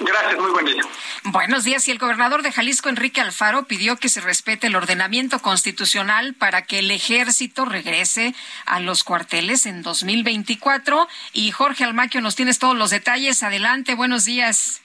[0.00, 0.82] Gracias, muy buen día.
[1.24, 1.88] Buenos días.
[1.88, 6.62] Y el gobernador de Jalisco, Enrique Alfaro, pidió que se respete el ordenamiento constitucional para
[6.62, 8.34] que el ejército regrese
[8.64, 11.08] a los cuarteles en 2024.
[11.32, 13.42] Y Jorge Almaquio, nos tienes todos los detalles.
[13.42, 14.82] Adelante, buenos días.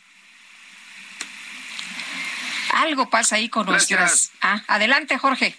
[2.73, 4.31] Algo pasa ahí con nuestras.
[4.41, 5.55] Ah, adelante, Jorge.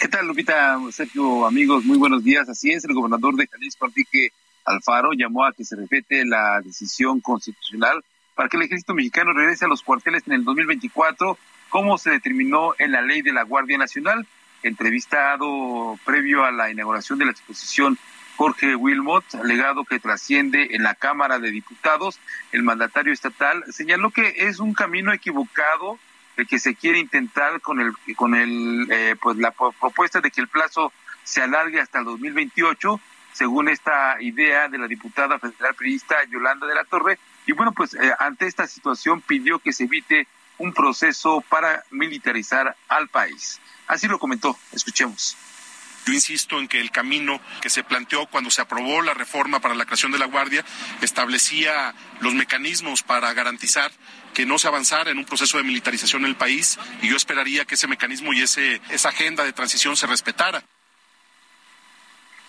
[0.00, 0.78] ¿Qué tal, Lupita?
[0.92, 2.48] Sergio, amigos, muy buenos días.
[2.48, 4.30] Así es, el gobernador de Jalisco, Enrique
[4.64, 8.04] Alfaro llamó a que se respete la decisión constitucional
[8.36, 11.36] para que el ejército mexicano regrese a los cuarteles en el 2024,
[11.68, 14.24] como se determinó en la ley de la Guardia Nacional.
[14.62, 17.98] Entrevistado previo a la inauguración de la exposición
[18.36, 22.20] Jorge Wilmot, legado que trasciende en la Cámara de Diputados,
[22.52, 25.98] el mandatario estatal señaló que es un camino equivocado
[26.46, 30.48] que se quiere intentar con el con el eh, pues la propuesta de que el
[30.48, 30.92] plazo
[31.24, 33.00] se alargue hasta el 2028
[33.32, 37.18] según esta idea de la diputada federal periodista Yolanda de la Torre.
[37.46, 40.26] Y bueno, pues eh, ante esta situación pidió que se evite
[40.58, 43.60] un proceso para militarizar al país.
[43.86, 44.56] Así lo comentó.
[44.72, 45.36] Escuchemos.
[46.08, 49.74] Yo insisto en que el camino que se planteó cuando se aprobó la reforma para
[49.74, 50.64] la creación de la Guardia
[51.02, 53.92] establecía los mecanismos para garantizar
[54.32, 57.66] que no se avanzara en un proceso de militarización en el país y yo esperaría
[57.66, 60.64] que ese mecanismo y ese, esa agenda de transición se respetara.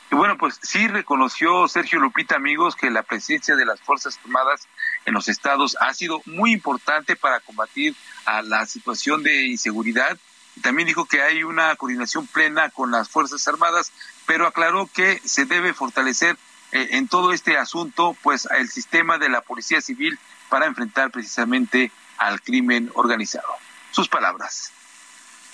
[0.09, 4.69] Y bueno, pues sí reconoció Sergio Lupita, amigos, que la presencia de las Fuerzas Armadas
[5.05, 7.93] en los estados ha sido muy importante para combatir
[8.23, 10.17] a la situación de inseguridad.
[10.61, 13.91] También dijo que hay una coordinación plena con las Fuerzas Armadas,
[14.25, 16.37] pero aclaró que se debe fortalecer
[16.71, 21.91] eh, en todo este asunto, pues, el sistema de la Policía Civil para enfrentar precisamente
[22.17, 23.47] al crimen organizado.
[23.91, 24.71] Sus palabras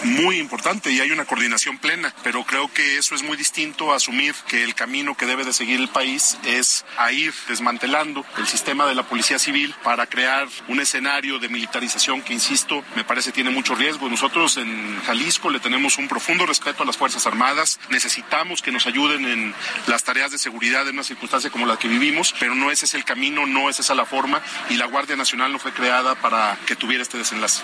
[0.03, 3.95] muy importante y hay una coordinación plena, pero creo que eso es muy distinto a
[3.95, 8.47] asumir que el camino que debe de seguir el país es a ir desmantelando el
[8.47, 13.31] sistema de la policía civil para crear un escenario de militarización que, insisto, me parece
[13.31, 14.09] tiene mucho riesgo.
[14.09, 18.87] Nosotros en Jalisco le tenemos un profundo respeto a las Fuerzas Armadas, necesitamos que nos
[18.87, 19.53] ayuden en
[19.87, 22.93] las tareas de seguridad en una circunstancia como la que vivimos, pero no ese es
[22.93, 26.57] el camino, no es esa la forma y la Guardia Nacional no fue creada para
[26.65, 27.63] que tuviera este desenlace.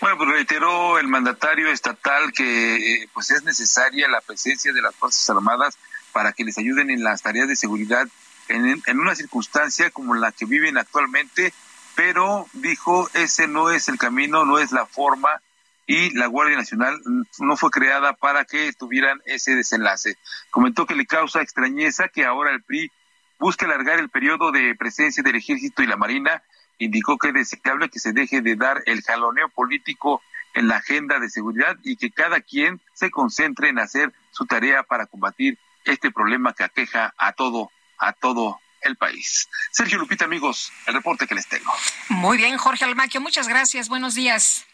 [0.00, 4.94] Bueno, pues reiteró el mandatario estatal que eh, pues es necesaria la presencia de las
[4.94, 5.78] Fuerzas Armadas
[6.12, 8.06] para que les ayuden en las tareas de seguridad
[8.48, 11.52] en, en una circunstancia como la que viven actualmente,
[11.94, 15.40] pero dijo ese no es el camino, no es la forma
[15.88, 17.00] y la Guardia Nacional
[17.38, 20.18] no fue creada para que tuvieran ese desenlace.
[20.50, 22.92] Comentó que le causa extrañeza que ahora el PRI
[23.38, 26.42] busque alargar el periodo de presencia del Ejército y la Marina
[26.78, 30.22] indicó que es deseable que se deje de dar el jaloneo político
[30.54, 34.82] en la agenda de seguridad y que cada quien se concentre en hacer su tarea
[34.82, 39.48] para combatir este problema que aqueja a todo, a todo el país.
[39.72, 41.72] Sergio Lupita, amigos, el reporte que les tengo.
[42.08, 43.88] Muy bien, Jorge Almaquio, muchas gracias.
[43.88, 44.66] Buenos días.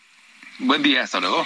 [0.58, 1.44] Buen día, hasta luego.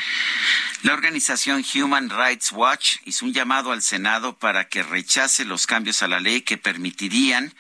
[0.83, 6.03] La organización Human Rights Watch hizo un llamado al Senado para que rechace los cambios
[6.03, 7.55] a la ley que permitirían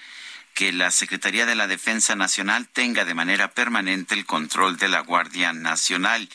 [0.59, 4.99] que la Secretaría de la Defensa Nacional tenga de manera permanente el control de la
[5.03, 6.29] Guardia Nacional.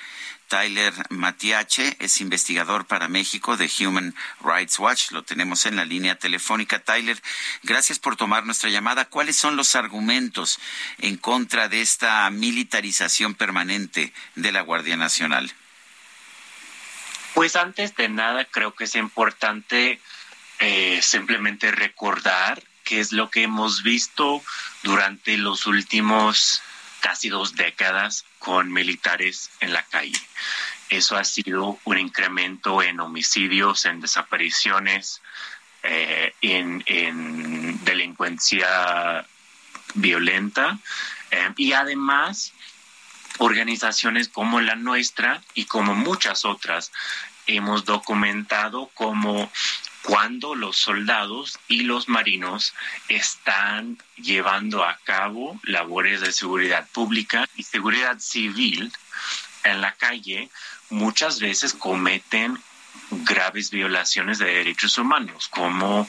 [0.48, 5.12] Tyler Matiache es investigador para México de Human Rights Watch.
[5.12, 6.80] Lo tenemos en la línea telefónica.
[6.80, 7.22] Tyler,
[7.64, 9.04] gracias por tomar nuestra llamada.
[9.04, 10.58] ¿Cuáles son los argumentos
[11.00, 15.52] en contra de esta militarización permanente de la Guardia Nacional?
[17.34, 20.00] Pues antes de nada, creo que es importante
[20.60, 24.44] eh, simplemente recordar que es lo que hemos visto
[24.84, 26.62] durante los últimos
[27.00, 30.20] casi dos décadas con militares en la calle.
[30.90, 35.22] Eso ha sido un incremento en homicidios, en desapariciones,
[35.84, 39.26] eh, en, delincuencia
[39.96, 40.80] violenta
[41.30, 42.54] eh, y además
[43.40, 46.92] organizaciones como la nuestra y como muchas otras
[47.48, 49.52] hemos documentado como
[50.06, 52.74] cuando los soldados y los marinos
[53.08, 58.92] están llevando a cabo labores de seguridad pública y seguridad civil
[59.64, 60.50] en la calle,
[60.90, 62.60] muchas veces cometen
[63.12, 66.08] graves violaciones de derechos humanos, como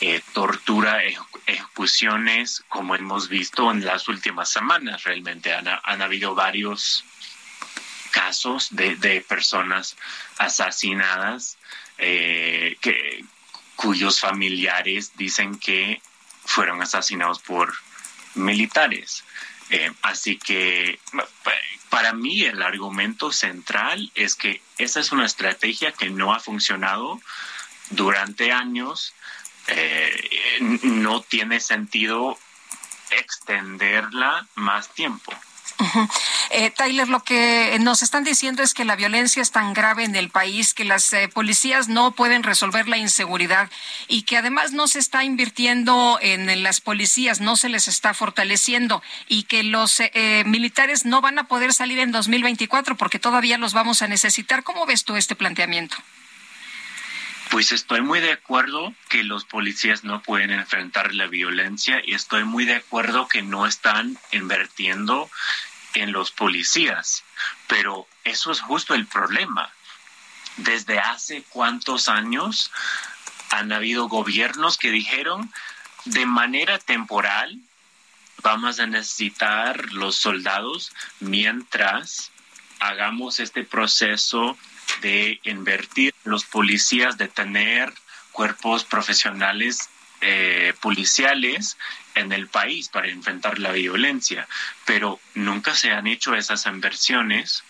[0.00, 1.02] eh, tortura,
[1.46, 5.02] ejecuciones, como hemos visto en las últimas semanas.
[5.04, 7.04] Realmente han, habido varios
[8.10, 9.96] casos de, personas
[10.38, 11.56] asesinadas
[11.98, 13.24] eh, que,
[13.76, 16.00] cuyos familiares dicen que
[16.44, 17.72] fueron asesinados por
[18.34, 19.24] militares.
[19.70, 20.98] Eh, así que
[21.88, 27.20] para mí el argumento central es que esa es una estrategia que no ha funcionado
[27.90, 29.14] durante años.
[29.68, 32.38] Eh, no tiene sentido
[33.10, 35.32] extenderla más tiempo.
[36.54, 40.14] Eh, Tyler, lo que nos están diciendo es que la violencia es tan grave en
[40.14, 43.70] el país que las eh, policías no pueden resolver la inseguridad
[44.06, 49.02] y que además no se está invirtiendo en, las policías, no se les está fortaleciendo
[49.28, 53.72] y que los eh, militares no van a poder salir en 2024 porque todavía los
[53.72, 54.62] vamos a necesitar.
[54.62, 55.96] ¿Cómo ves tú este planteamiento?
[57.52, 62.44] Pues estoy muy de acuerdo que los policías no pueden enfrentar la violencia y estoy
[62.44, 65.30] muy de acuerdo que no están invirtiendo
[65.92, 67.24] en los policías,
[67.66, 69.70] pero eso es justo el problema.
[70.56, 72.70] Desde hace cuántos años
[73.50, 75.52] han habido gobiernos que dijeron
[76.06, 77.58] de manera temporal
[78.42, 80.90] vamos a necesitar los soldados
[81.20, 82.30] mientras
[82.80, 84.56] hagamos este proceso
[85.00, 87.92] de invertir los policías, de tener
[88.32, 89.88] cuerpos profesionales
[90.20, 91.76] eh, policiales
[92.14, 94.46] en el país para enfrentar la violencia,
[94.84, 97.64] pero nunca se han hecho esas inversiones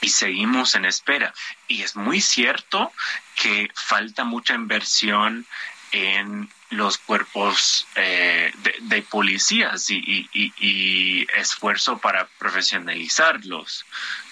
[0.00, 1.34] y seguimos en espera.
[1.68, 2.92] Y es muy cierto
[3.36, 5.46] que falta mucha inversión
[5.92, 13.84] en los cuerpos eh, de, policías y, esfuerzo para profesionalizarlos.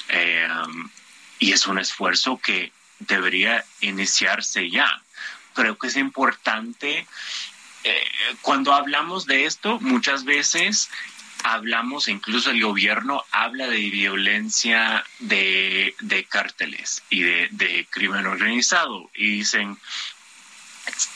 [0.08, 0.48] Eh,
[1.42, 5.02] y es un esfuerzo que debería iniciarse ya.
[5.54, 7.04] Creo que es importante
[7.82, 8.04] eh,
[8.42, 10.88] cuando hablamos de esto, muchas veces
[11.42, 19.10] hablamos, incluso el gobierno habla de violencia de, de cárteles y de, de crimen organizado
[19.12, 19.76] y dicen,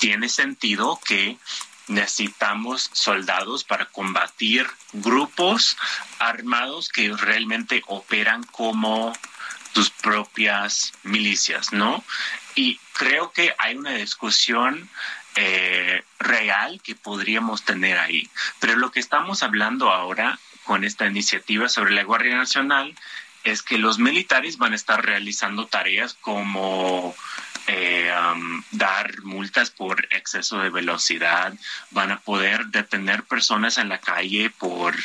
[0.01, 1.37] tiene sentido que
[1.87, 5.77] necesitamos soldados para combatir grupos
[6.19, 9.13] armados que realmente operan como
[9.77, 12.03] sus propias milicias, ¿no?
[12.55, 14.89] Y creo que hay una discusión
[15.35, 18.27] eh, real que podríamos tener ahí.
[18.59, 22.95] Pero lo que estamos hablando ahora con esta iniciativa sobre la Guardia Nacional
[23.45, 27.15] es que los militares van a estar realizando tareas como
[27.67, 28.11] eh,
[28.71, 31.53] dar multas por exceso de velocidad,
[31.91, 34.97] van a poder detener personas en la calle por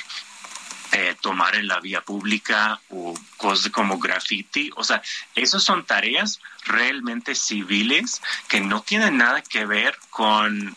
[0.94, 4.70] eh, tomar en la vía pública o cosas como graffiti.
[4.76, 5.02] O sea,
[5.36, 10.76] esas son tareas realmente civiles que no tienen nada que ver con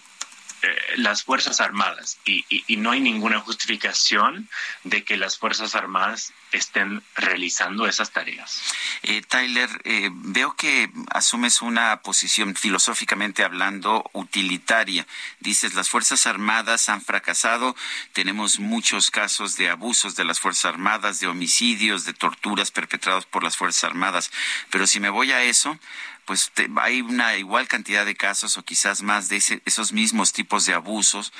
[0.64, 2.44] eh, las Fuerzas Armadas y,
[2.76, 4.48] no hay ninguna justificación
[4.82, 8.62] de que las Fuerzas Armadas estén realizando esas tareas.
[9.02, 15.06] Eh, Tyler, eh, veo que asumes una posición filosóficamente hablando utilitaria.
[15.40, 17.76] Dices, las Fuerzas Armadas han fracasado,
[18.12, 23.44] tenemos muchos casos de abusos de las Fuerzas Armadas, de homicidios, de torturas perpetrados por
[23.44, 24.30] las Fuerzas Armadas,
[24.70, 25.78] pero si me voy a eso,
[26.24, 30.74] pues hay una igual cantidad de casos o quizás más de esos mismos tipos de
[30.74, 31.32] abusos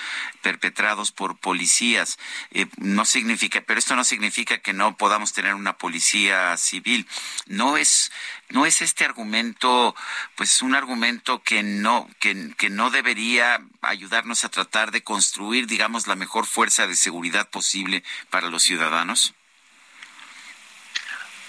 [0.43, 2.19] perpetrados por policías.
[2.51, 7.07] Eh, no significa, pero esto no significa que no podamos tener una policía civil.
[7.47, 8.13] No es,
[8.51, 9.95] no es este argumento,
[10.37, 16.07] pues un argumento que no, que, que no debería ayudarnos a tratar de construir, digamos,
[16.07, 19.35] la mejor fuerza de seguridad posible para los ciudadanos.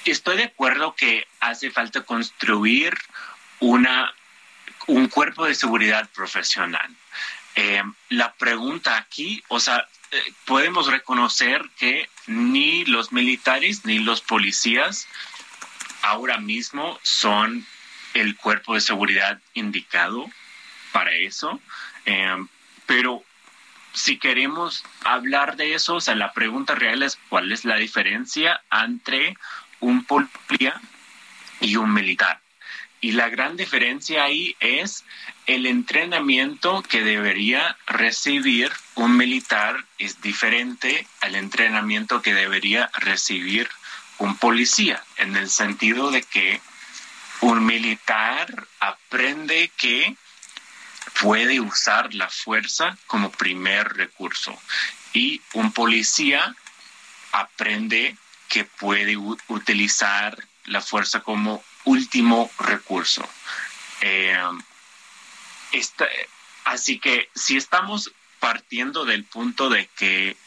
[0.05, 2.95] Estoy de acuerdo que hace falta construir
[3.60, 4.14] una,
[4.88, 6.95] un cuerpo de seguridad profesional.
[7.56, 14.22] Eh, la pregunta aquí, o sea, eh, podemos reconocer que ni los militares ni los
[14.22, 15.08] policías
[16.01, 17.66] ahora mismo son
[18.14, 20.30] el cuerpo de seguridad indicado
[20.91, 21.60] para eso,
[22.06, 22.36] eh,
[22.86, 23.24] pero
[23.93, 28.62] si queremos hablar de eso, o sea, la pregunta real es cuál es la diferencia
[28.70, 29.38] entre
[29.80, 30.80] un policía
[31.62, 32.41] y un militar.
[33.06, 35.06] Y la gran diferencia ahí es
[35.45, 43.70] el entrenamiento que debería recibir un militar es diferente al entrenamiento que debería recibir
[44.18, 46.60] un policía, en el sentido de que
[47.41, 50.16] un militar aprende que
[51.22, 54.60] puede usar la fuerza como primer recurso
[55.14, 56.56] y un policía
[57.34, 58.18] aprende
[58.49, 63.27] que puede utilizar la fuerza como último recurso.
[64.01, 64.38] Eh,
[66.65, 70.38] así que si estamos partiendo del punto de que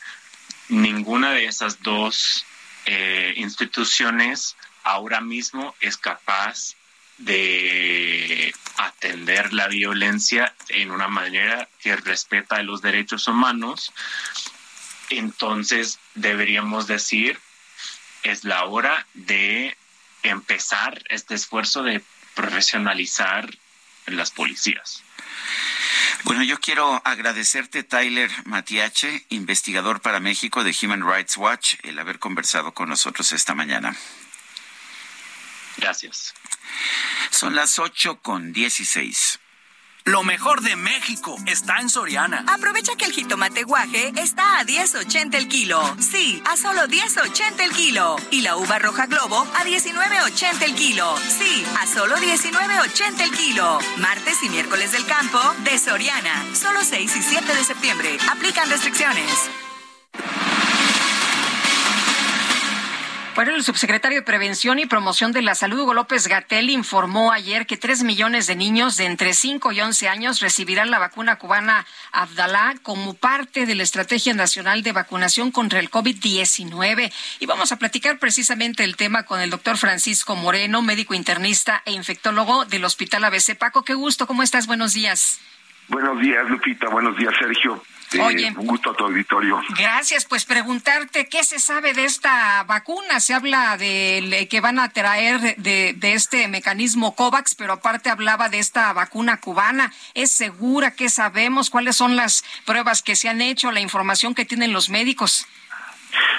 [0.69, 2.45] ninguna de esas dos
[2.85, 6.75] eh, instituciones ahora mismo es capaz
[7.19, 13.93] de atender la violencia en una manera que respeta los derechos humanos,
[15.11, 17.41] entonces deberíamos decir
[18.23, 19.77] es la hora de
[20.23, 22.03] empezar este esfuerzo de
[22.35, 23.49] profesionalizar
[24.07, 25.03] las policías.
[26.25, 32.19] Bueno, yo quiero agradecerte, Tyler Matiache, investigador para México de Human Rights Watch, el haber
[32.19, 33.97] conversado con nosotros esta mañana.
[35.77, 36.35] Gracias.
[37.31, 39.39] Son las ocho con dieciséis.
[40.09, 42.43] Lo mejor de México está en Soriana.
[42.47, 45.83] Aprovecha que el jitomate guaje está a 10.80 el kilo.
[45.99, 48.17] Sí, a solo 10.80 el kilo.
[48.31, 51.15] Y la uva roja globo a 19.80 el kilo.
[51.19, 53.79] Sí, a solo 19.80 el kilo.
[53.99, 56.43] Martes y miércoles del campo de Soriana.
[56.55, 58.17] Solo 6 y 7 de septiembre.
[58.31, 59.68] Aplican restricciones.
[63.39, 67.67] Bueno, el subsecretario de Prevención y Promoción de la Salud, Hugo López Gatel, informó ayer
[67.67, 71.87] que tres millones de niños de entre 5 y 11 años recibirán la vacuna cubana
[72.11, 77.13] Abdalá como parte de la Estrategia Nacional de Vacunación contra el COVID-19.
[77.39, 81.93] Y vamos a platicar precisamente el tema con el doctor Francisco Moreno, médico internista e
[81.93, 83.57] infectólogo del Hospital ABC.
[83.57, 84.67] Paco, qué gusto, ¿cómo estás?
[84.67, 85.39] Buenos días.
[85.87, 86.89] Buenos días, Lupita.
[86.89, 87.81] Buenos días, Sergio.
[88.21, 89.61] Oye, un gusto a tu auditorio.
[89.77, 93.21] Gracias, pues preguntarte qué se sabe de esta vacuna.
[93.21, 98.49] Se habla de que van a traer de, de, este mecanismo COVAX, pero aparte hablaba
[98.49, 99.93] de esta vacuna cubana.
[100.15, 100.93] ¿Es segura?
[100.93, 101.71] ¿Qué sabemos?
[101.71, 103.73] ¿Cuáles son las pruebas que se han hecho?
[103.73, 105.47] ¿La información que tienen los médicos?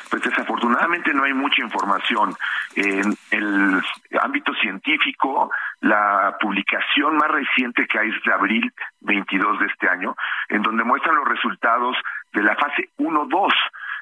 [0.09, 2.35] Pues desafortunadamente no hay mucha información.
[2.75, 3.81] En el
[4.21, 5.51] ámbito científico,
[5.81, 10.15] la publicación más reciente que hay es de abril 22 de este año,
[10.49, 11.95] en donde muestran los resultados
[12.33, 13.53] de la fase 1-2.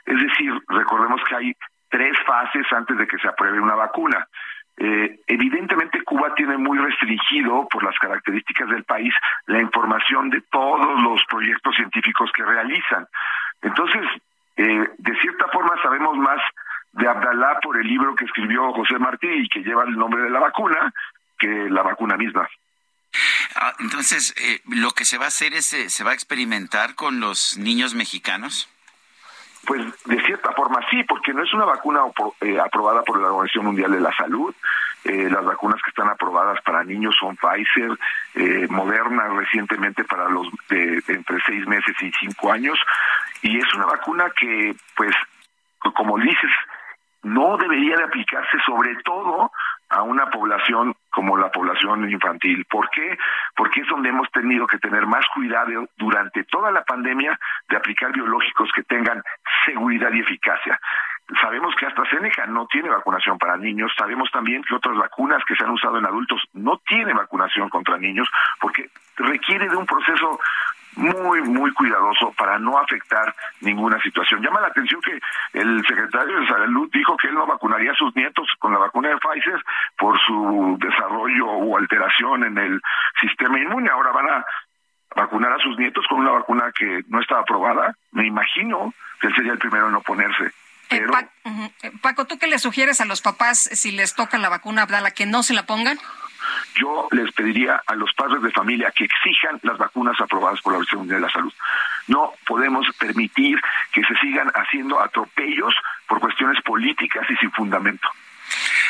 [0.05, 1.55] Es decir, recordemos que hay
[1.89, 4.27] tres fases antes de que se apruebe una vacuna.
[4.79, 9.13] Eh, evidentemente Cuba tiene muy restringido, por las características del país,
[9.47, 13.07] la información de todos los proyectos científicos que realizan.
[13.61, 14.05] Entonces,
[14.57, 16.39] eh, de cierta forma sabemos más
[16.93, 20.29] de Abdalá por el libro que escribió José Martí y que lleva el nombre de
[20.29, 20.93] la vacuna
[21.37, 22.47] que la vacuna misma.
[23.55, 26.95] Ah, entonces, eh, lo que se va a hacer es, eh, ¿se va a experimentar
[26.95, 28.69] con los niños mexicanos?
[29.65, 32.01] Pues de cierta forma sí, porque no es una vacuna
[32.41, 34.53] eh, aprobada por la Organización Mundial de la Salud.
[35.07, 37.97] Las vacunas que están aprobadas para niños son Pfizer,
[38.69, 42.79] Moderna recientemente para los de, entre seis meses y cinco años.
[43.41, 45.15] Y es una vacuna que, pues,
[45.93, 46.51] como dices,
[47.23, 49.51] no debería de aplicarse sobre todo
[49.89, 52.65] a una población como la población infantil.
[52.69, 53.17] ¿Por qué?
[53.55, 57.39] Porque es donde hemos tenido que tener más cuidado durante toda la pandemia
[57.69, 59.23] de aplicar biológicos que tengan
[59.65, 60.79] seguridad y eficacia.
[61.41, 65.63] Sabemos que AstraZeneca no tiene vacunación para niños, sabemos también que otras vacunas que se
[65.63, 68.29] han usado en adultos no tienen vacunación contra niños
[68.61, 70.39] porque requiere de un proceso
[70.97, 74.41] muy, muy cuidadoso para no afectar ninguna situación.
[74.41, 75.19] Llama la atención que
[75.53, 79.09] el secretario de Salud dijo que él no vacunaría a sus nietos con la vacuna
[79.09, 79.63] de Pfizer
[79.97, 82.81] por su desarrollo o alteración en el
[83.21, 83.89] sistema inmune.
[83.89, 84.45] Ahora van a
[85.15, 87.93] vacunar a sus nietos con una vacuna que no está aprobada.
[88.11, 90.51] Me imagino que él sería el primero en oponerse.
[90.89, 91.01] Eh.
[91.83, 95.11] Eh, Paco, ¿tú qué le sugieres a los papás si les toca la vacuna Abdala
[95.11, 95.99] que no se la pongan?
[96.79, 100.77] yo les pediría a los padres de familia que exijan las vacunas aprobadas por la
[100.77, 101.53] Organización Mundial de la Salud.
[102.07, 103.59] No podemos permitir
[103.91, 105.73] que se sigan haciendo atropellos
[106.07, 108.07] por cuestiones políticas y sin fundamento.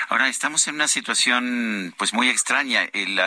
[0.09, 2.83] Ahora estamos en una situación pues muy extraña.
[2.93, 3.21] El,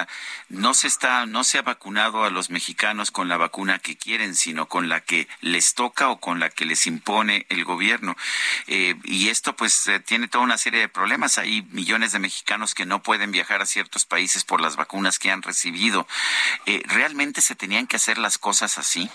[0.48, 4.34] no se está, no se ha vacunado a los mexicanos con la vacuna que quieren,
[4.34, 8.16] sino con la que les toca o con la que les impone el gobierno.
[8.66, 11.38] Eh, y esto pues eh, tiene toda una serie de problemas.
[11.38, 15.30] Hay millones de mexicanos que no pueden viajar a ciertos países por las vacunas que
[15.30, 16.06] han recibido.
[16.66, 19.10] Eh, ¿Realmente se tenían que hacer las cosas así?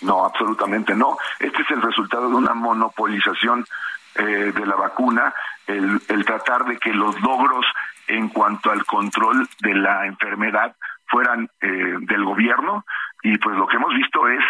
[0.00, 1.18] No, absolutamente no.
[1.40, 3.66] Este es el resultado de una monopolización
[4.24, 5.32] de la vacuna
[5.68, 7.66] el, tratar de que los logros
[8.06, 10.74] en cuanto al control de la enfermedad
[11.06, 12.84] fueran eh, del gobierno.
[13.22, 14.44] Y pues lo que hemos visto es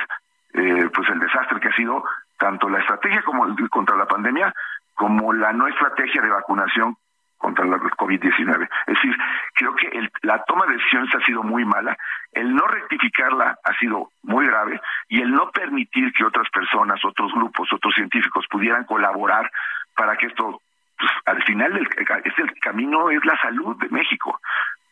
[0.54, 2.04] eh, pues el desastre que ha sido
[2.38, 4.54] tanto la estrategia como contra la pandemia
[4.94, 6.96] como la no estrategia de vacunación
[7.38, 8.68] contra la COVID-19.
[8.86, 9.16] Es decir,
[9.54, 11.96] creo que el, la toma de decisiones ha sido muy mala,
[12.32, 17.32] el no rectificarla ha sido muy grave y el no permitir que otras personas, otros
[17.32, 19.50] grupos, otros científicos pudieran colaborar
[19.94, 20.60] para que esto
[20.98, 21.88] pues al final el,
[22.24, 24.40] es el camino es la salud de México.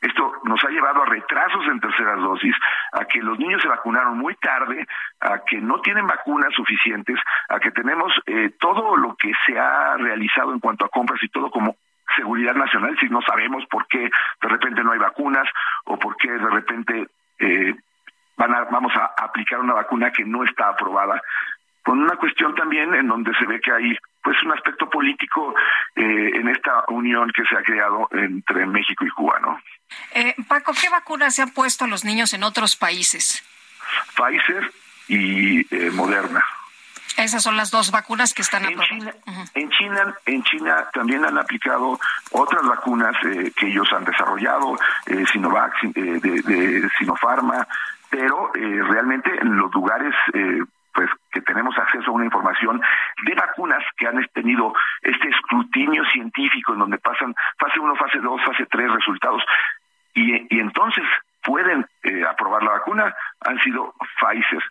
[0.01, 2.55] Esto nos ha llevado a retrasos en terceras dosis,
[2.93, 4.87] a que los niños se vacunaron muy tarde,
[5.21, 7.19] a que no tienen vacunas suficientes,
[7.49, 11.29] a que tenemos eh, todo lo que se ha realizado en cuanto a compras y
[11.29, 11.77] todo como
[12.15, 14.11] seguridad nacional, si no sabemos por qué
[14.43, 15.49] de repente no hay vacunas
[15.85, 17.07] o por qué de repente
[17.39, 17.75] eh,
[18.37, 21.21] van a, vamos a aplicar una vacuna que no está aprobada,
[21.83, 25.55] con una cuestión también en donde se ve que hay pues un aspecto político
[25.95, 29.61] eh, en esta unión que se ha creado entre México y Cuba, ¿no?
[30.13, 33.45] Eh, Paco, ¿qué vacunas se han puesto a los niños en otros países?
[34.17, 34.73] Pfizer
[35.07, 36.45] y eh, Moderna.
[37.17, 39.15] Esas son las dos vacunas que están en China,
[39.55, 41.99] en China, en China también han aplicado
[42.31, 44.77] otras vacunas eh, que ellos han desarrollado,
[45.07, 47.67] eh, Sinovac, de, de Sinopharma,
[48.11, 50.15] pero realmente en los lugares
[50.97, 52.81] pues que tenemos acceso a una información
[53.25, 54.73] de vacunas que han tenido
[55.03, 59.43] este escrutinio científico en donde pasan fase 1, fase 2, fase 3 resultados
[60.15, 61.05] y, y entonces
[61.45, 64.63] pueden eh, aprobar la vacuna han sido Pfizer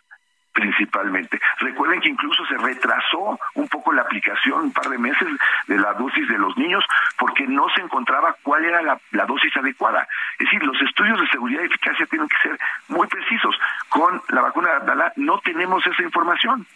[0.56, 1.38] principalmente.
[1.58, 5.28] Recuerden que incluso se retrasó un poco la aplicación, un par de meses,
[5.66, 6.82] de la dosis de los niños,
[7.18, 10.08] porque no se encontraba cuál era la, dosis adecuada.
[10.38, 12.58] Es decir, los estudios de seguridad y eficacia tienen que ser
[12.88, 13.54] muy precisos.
[13.90, 16.66] Con la vacuna de Abdala no tenemos esa información.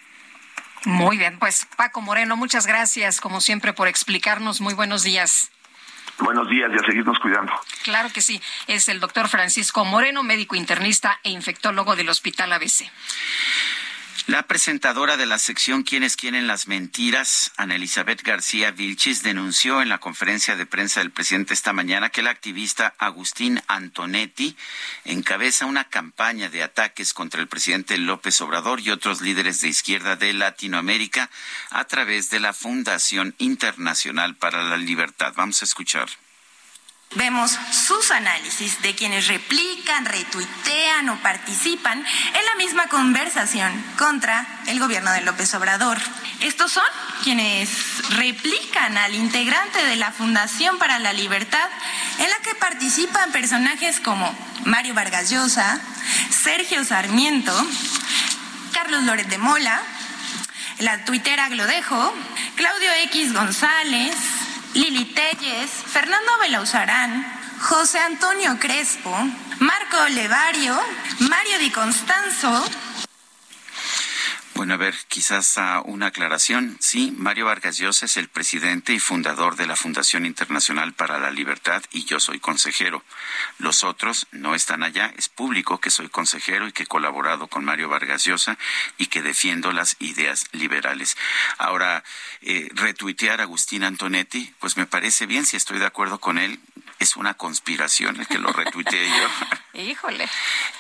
[0.85, 4.61] Muy bien, pues Paco Moreno, muchas gracias, como siempre, por explicarnos.
[4.61, 5.51] Muy buenos días.
[6.21, 7.53] Buenos días y a seguirnos cuidando.
[7.83, 8.41] Claro que sí.
[8.67, 12.91] Es el doctor Francisco Moreno, médico internista e infectólogo del Hospital ABC.
[14.27, 19.89] La presentadora de la sección Quienes quieren las mentiras, Ana Elizabeth García Vilchis, denunció en
[19.89, 24.57] la conferencia de prensa del presidente esta mañana que el activista Agustín Antonetti
[25.05, 30.17] encabeza una campaña de ataques contra el presidente López Obrador y otros líderes de izquierda
[30.17, 31.31] de Latinoamérica
[31.71, 35.33] a través de la Fundación Internacional para la Libertad.
[35.35, 36.09] Vamos a escuchar.
[37.17, 44.79] Vemos sus análisis de quienes replican, retuitean o participan en la misma conversación contra el
[44.79, 45.99] gobierno de López Obrador.
[46.39, 46.85] Estos son
[47.25, 47.69] quienes
[48.11, 51.69] replican al integrante de la Fundación para la Libertad,
[52.21, 54.33] en la que participan personajes como
[54.65, 55.81] Mario Vargas Llosa,
[56.31, 57.53] Sergio Sarmiento,
[58.73, 59.83] Carlos Loret de Mola,
[60.79, 62.15] la tuitera Glodejo,
[62.55, 64.15] Claudio X González,
[64.75, 67.27] Lili Telles, Fernando Belauzarán,
[67.61, 69.11] José Antonio Crespo,
[69.59, 70.79] Marco Olevario,
[71.19, 72.65] Mario Di Constanzo,
[74.61, 76.77] bueno, a ver, quizás una aclaración.
[76.81, 81.31] Sí, Mario Vargas Llosa es el presidente y fundador de la Fundación Internacional para la
[81.31, 83.03] Libertad y yo soy consejero.
[83.57, 85.15] Los otros no están allá.
[85.17, 88.59] Es público que soy consejero y que he colaborado con Mario Vargas Llosa
[88.99, 91.17] y que defiendo las ideas liberales.
[91.57, 92.05] Ahora,
[92.43, 96.61] eh, retuitear a Agustín Antonetti, pues me parece bien si estoy de acuerdo con él
[97.01, 99.29] es una conspiración el que lo retuiteé yo.
[99.81, 100.29] Híjole.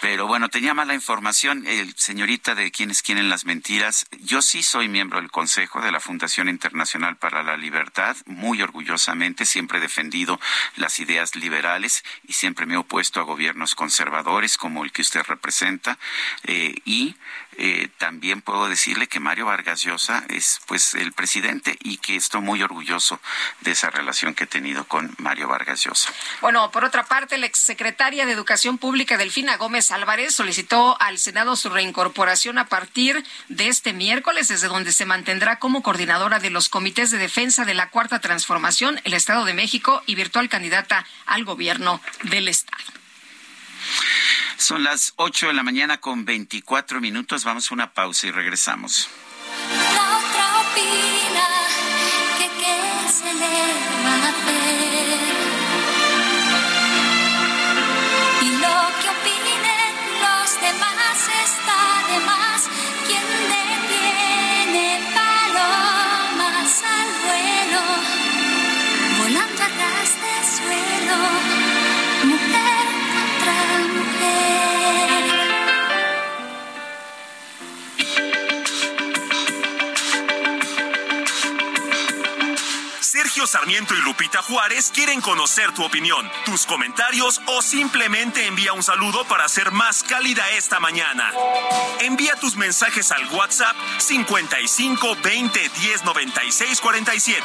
[0.01, 4.07] Pero bueno, tenía mala información, el señorita de quienes quieren las mentiras.
[4.21, 9.47] Yo sí soy miembro del Consejo de la Fundación Internacional para la Libertad, muy orgullosamente,
[9.47, 10.39] siempre he defendido
[10.77, 15.23] las ideas liberales y siempre me he opuesto a gobiernos conservadores como el que usted
[15.27, 15.99] representa.
[16.45, 17.17] Eh, y
[17.62, 22.41] eh, también puedo decirle que Mario Vargas Llosa es pues el presidente y que estoy
[22.41, 23.20] muy orgulloso
[23.61, 26.11] de esa relación que he tenido con Mario Vargas Llosa.
[26.41, 31.55] Bueno, por otra parte, la exsecretaria de Educación Pública, Delfina Gómez Álvarez, solicitó al Senado
[31.55, 36.70] su reincorporación a partir de este miércoles, desde donde se mantendrá como coordinadora de los
[36.70, 41.45] comités de defensa de la Cuarta Transformación, el Estado de México y virtual candidata al
[41.45, 42.99] gobierno del Estado.
[44.57, 47.45] Son las 8 de la mañana con 24 minutos.
[47.45, 49.09] Vamos a una pausa y regresamos.
[49.95, 51.47] La otra opina
[52.39, 52.77] que qué
[53.11, 53.57] se le
[54.05, 55.21] va a hacer.
[58.43, 62.61] Y lo que opinen los demás está de más.
[63.07, 67.83] Quien detiene palomas al vuelo,
[69.19, 71.60] volando a ras de suelo,
[83.23, 88.83] Sergio Sarmiento y Lupita Juárez quieren conocer tu opinión, tus comentarios o simplemente envía un
[88.83, 91.31] saludo para ser más cálida esta mañana.
[92.01, 97.45] Envía tus mensajes al WhatsApp 55 20 10 96 47.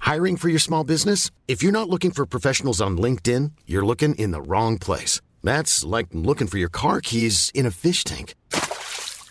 [0.00, 1.30] Hiring for your small business?
[1.48, 5.22] If you're not looking for professionals on LinkedIn, you're looking in the wrong place.
[5.42, 8.34] That's like looking for your car keys in a fish tank.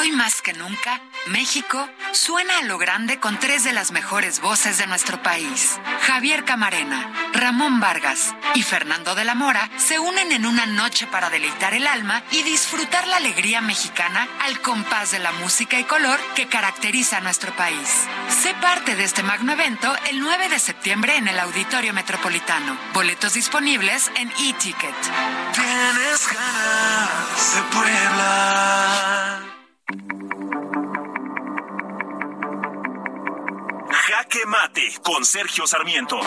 [0.00, 4.78] Hoy más que nunca, México suena a lo grande con tres de las mejores voces
[4.78, 5.78] de nuestro país.
[6.06, 11.28] Javier Camarena, Ramón Vargas y Fernando de la Mora se unen en una noche para
[11.28, 16.18] deleitar el alma y disfrutar la alegría mexicana al compás de la música y color
[16.34, 18.06] que caracteriza a nuestro país.
[18.30, 22.74] Sé parte de este magno evento el 9 de septiembre en el Auditorio Metropolitano.
[22.94, 24.94] Boletos disponibles en e-ticket.
[25.52, 29.49] Tienes ganas de Puebla.
[34.30, 36.20] Jaque Mate con Sergio Sarmiento.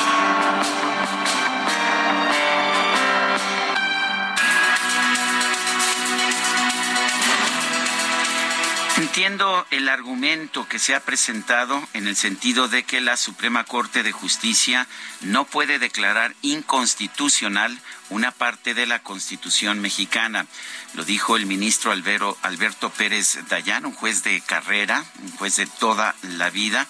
[8.98, 14.04] Entiendo el argumento que se ha presentado en el sentido de que la Suprema Corte
[14.04, 14.88] de Justicia
[15.22, 17.80] no puede declarar inconstitucional
[18.14, 20.46] una parte de la Constitución mexicana.
[20.94, 25.66] Lo dijo el ministro Albero, Alberto Pérez Dayán, un juez de carrera, un juez de
[25.66, 26.88] toda la vida,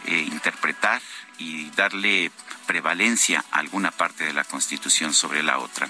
[0.06, 1.00] eh, interpretar
[1.38, 2.30] y darle
[2.66, 5.88] prevalencia alguna parte de la Constitución sobre la otra.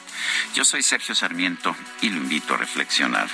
[0.54, 3.28] Yo soy Sergio Sarmiento y lo invito a reflexionar.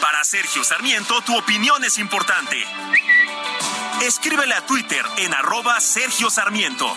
[0.00, 2.56] Para Sergio Sarmiento, tu opinión es importante.
[4.02, 6.96] Escríbele a Twitter en arroba Sergio Sarmiento.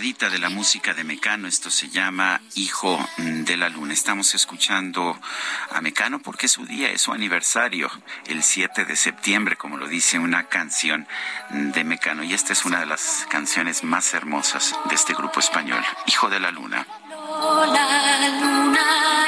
[0.00, 1.46] De la música de Mecano.
[1.46, 3.92] Esto se llama Hijo de la Luna.
[3.92, 5.20] Estamos escuchando
[5.70, 7.90] a Mecano porque su día, es su aniversario,
[8.24, 11.06] el 7 de septiembre, como lo dice una canción
[11.50, 12.24] de Mecano.
[12.24, 16.40] Y esta es una de las canciones más hermosas de este grupo español, Hijo de
[16.40, 16.86] la Luna.
[17.68, 19.26] La luna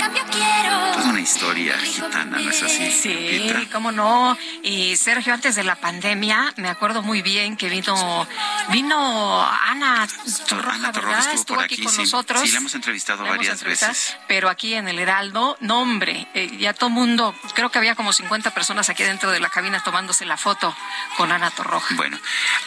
[0.00, 1.00] cambio quiero.
[1.00, 2.90] Es una historia gitana, ¿no es así?
[2.90, 4.36] Sí, cómo no.
[4.62, 8.26] Y Sergio, antes de la pandemia, me acuerdo muy bien que vino,
[8.70, 10.08] vino Ana
[10.48, 12.40] Torroja, Ana Torroja estuvo, por aquí, con nosotros.
[12.42, 14.16] Sí, la hemos entrevistado varias veces.
[14.26, 18.12] Pero aquí en el Heraldo, no hombre, eh, ya todo mundo, creo que había como
[18.12, 20.74] 50 personas aquí dentro de la cabina tomándose la foto
[21.16, 21.94] con Ana Torroja.
[21.96, 22.18] Bueno,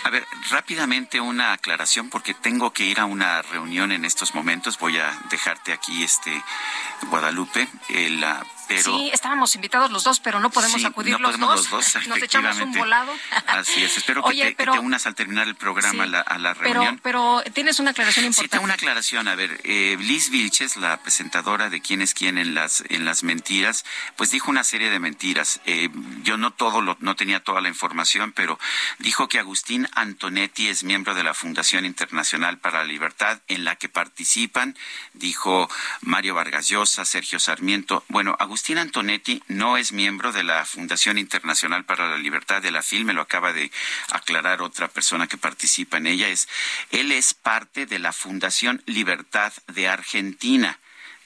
[0.03, 4.77] a ver, rápidamente una aclaración porque tengo que ir a una reunión en estos momentos.
[4.77, 6.43] Voy a dejarte aquí, este
[7.10, 7.23] Guadalupe.
[7.90, 8.26] El,
[8.76, 8.98] pero...
[8.98, 11.72] Sí, estábamos invitados los dos, pero no podemos Sí, acudir no los, podemos dos.
[11.72, 13.12] los dos, Nos echamos un volado.
[13.48, 16.08] Así es, espero Oye, que, te, que pero- te unas al terminar el programa a,
[16.08, 17.00] la, a la Pero, reunión.
[17.04, 18.50] pero tienes una aclaración Sí, importante.
[18.52, 19.28] tengo una aclaración.
[19.28, 23.24] A ver, eh, Liz Vilches, la presentadora de quién es quién en las en las
[23.24, 23.86] mentiras,
[24.16, 25.62] pues dijo una serie de mentiras.
[25.66, 25.90] Eh,
[26.24, 28.60] yo no todo lo, no tenía toda la información, pero
[29.00, 33.76] dijo que Agustín Antonetti es miembro de la Fundación Internacional para la Libertad, en la
[33.76, 34.78] que participan,
[35.14, 35.70] dijo
[36.02, 38.04] Mario Vargas Llosa, Sergio Sarmiento.
[38.08, 42.81] Bueno, Agustín Antonetti no es miembro de la Fundación Internacional para la Libertad de la
[42.81, 43.72] FIL, me lo acaba de
[44.11, 46.30] aclarar otra persona que participa en ella.
[46.30, 46.48] Es,
[46.91, 50.80] él es parte de la Fundación Libertad de Argentina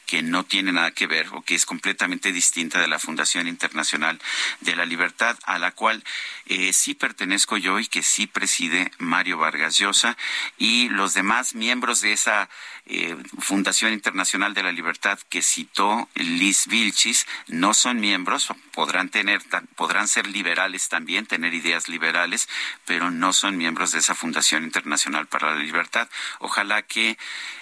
[0.08, 4.20] que no tiene nada que ver o que es completamente distinta de la Fundación Internacional
[4.62, 6.04] de la Libertad, a la cual
[6.50, 10.18] eh, sí pertenezco yo y que sí preside Mario Vargas Llosa
[10.58, 12.50] y los demás miembros de esa
[12.86, 19.42] eh, Fundación Internacional de la Libertad que citó Liz Vilchis no son miembros, podrán tener,
[19.76, 22.48] podrán ser liberales también, tener ideas liberales,
[22.86, 26.08] pero no son miembros de esa Fundación Internacional para la Libertad.
[26.40, 27.18] Ojalá que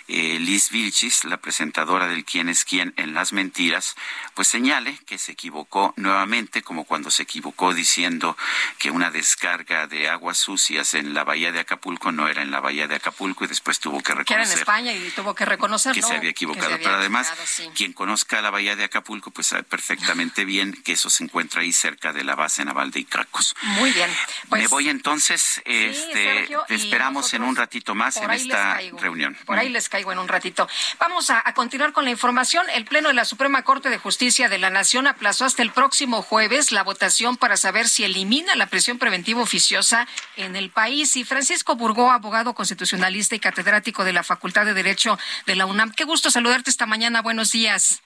[0.07, 3.95] eh, Liz Vilchis, la presentadora del quién es quién en las mentiras,
[4.35, 8.37] pues señale que se equivocó nuevamente, como cuando se equivocó diciendo
[8.77, 12.59] que una descarga de aguas sucias en la bahía de Acapulco no era en la
[12.59, 15.45] bahía de Acapulco y después tuvo que que era en reconocer España y tuvo que
[15.45, 16.01] reconocerlo.
[16.01, 16.67] que se había equivocado.
[16.67, 17.69] que se había Pero además, sí.
[17.75, 21.73] quien conozca la bahía de Acapulco, pues sabe perfectamente bien que eso se encuentra ahí
[21.73, 23.55] cerca de la base naval de Icacos.
[23.61, 24.09] Muy bien.
[24.49, 29.37] Pues, Me voy entonces, este, Sergio, te esperamos en un ratito más en esta reunión.
[29.45, 30.67] Por ahí les caigo en un ratito.
[30.99, 32.65] Vamos a, a continuar con la información.
[32.69, 36.21] El Pleno de la Suprema Corte de Justicia de la Nación aplazó hasta el próximo
[36.21, 41.15] jueves la votación para saber si elimina la prisión preventiva oficiosa en el país.
[41.15, 45.91] Y Francisco Burgó, abogado constitucionalista y catedrático de la Facultad de Derecho de la UNAM.
[45.91, 47.21] Qué gusto saludarte esta mañana.
[47.21, 48.01] Buenos días.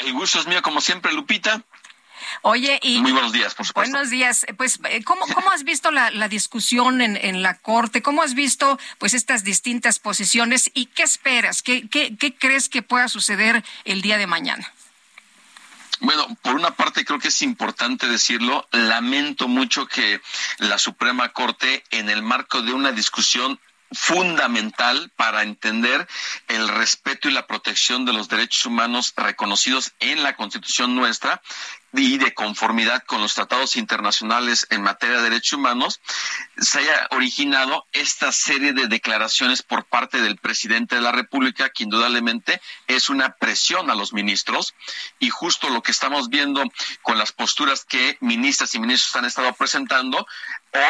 [0.00, 1.62] El gusto es mío, como siempre, Lupita.
[2.42, 3.92] Oye, y Muy buenos días, por supuesto.
[3.92, 4.46] Buenos días.
[4.56, 8.02] Pues, eh, ¿cómo, cómo has visto la, la discusión en, en la Corte?
[8.02, 11.62] ¿Cómo has visto pues estas distintas posiciones y qué esperas?
[11.62, 14.72] ¿Qué, qué, qué crees que pueda suceder el día de mañana?
[16.02, 20.20] Bueno, por una parte creo que es importante decirlo, lamento mucho que
[20.58, 23.60] la Suprema Corte, en el marco de una discusión
[23.92, 26.08] fundamental para entender
[26.48, 31.40] el respeto y la protección de los derechos humanos reconocidos en la Constitución nuestra
[31.92, 36.00] y de conformidad con los tratados internacionales en materia de derechos humanos,
[36.56, 41.84] se haya originado esta serie de declaraciones por parte del presidente de la República, que
[41.84, 44.74] indudablemente es una presión a los ministros,
[45.18, 46.64] y justo lo que estamos viendo
[47.02, 50.26] con las posturas que ministras y ministros han estado presentando,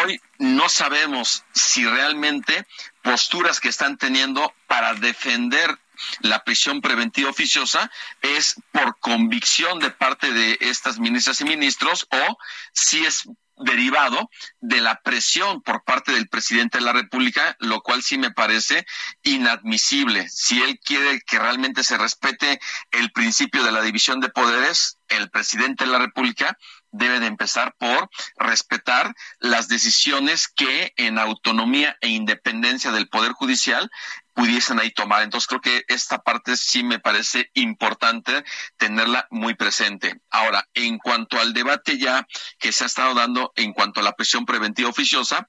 [0.02, 2.66] hoy no sabemos si realmente
[3.02, 5.78] posturas que están teniendo para defender
[6.20, 7.90] la prisión preventiva oficiosa
[8.20, 12.38] es por convicción de parte de estas ministras y ministros o
[12.72, 18.02] si es derivado de la presión por parte del presidente de la República, lo cual
[18.02, 18.86] sí me parece
[19.22, 20.28] inadmisible.
[20.28, 22.60] Si él quiere que realmente se respete
[22.90, 26.56] el principio de la división de poderes, el presidente de la República
[26.90, 33.90] debe de empezar por respetar las decisiones que en autonomía e independencia del Poder Judicial
[34.34, 35.22] pudiesen ahí tomar.
[35.22, 38.44] Entonces creo que esta parte sí me parece importante
[38.76, 40.20] tenerla muy presente.
[40.30, 42.26] Ahora, en cuanto al debate ya
[42.58, 45.48] que se ha estado dando en cuanto a la prisión preventiva oficiosa,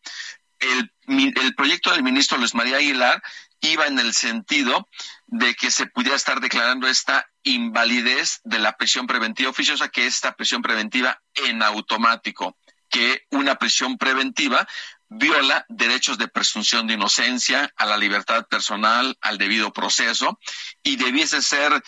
[0.60, 3.22] el, el proyecto del ministro Luis María Aguilar
[3.61, 4.88] iba en el sentido
[5.27, 10.15] de que se pudiera estar declarando esta invalidez de la prisión preventiva oficiosa, que es
[10.15, 12.57] esta prisión preventiva en automático,
[12.89, 14.68] que una prisión preventiva
[15.15, 20.40] viola derechos de presunción de inocencia, a la libertad personal, al debido proceso,
[20.84, 21.84] y debiese ser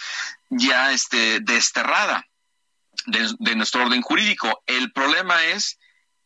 [0.50, 2.26] ya este, desterrada
[3.06, 4.64] de, de nuestro orden jurídico.
[4.66, 5.80] El problema es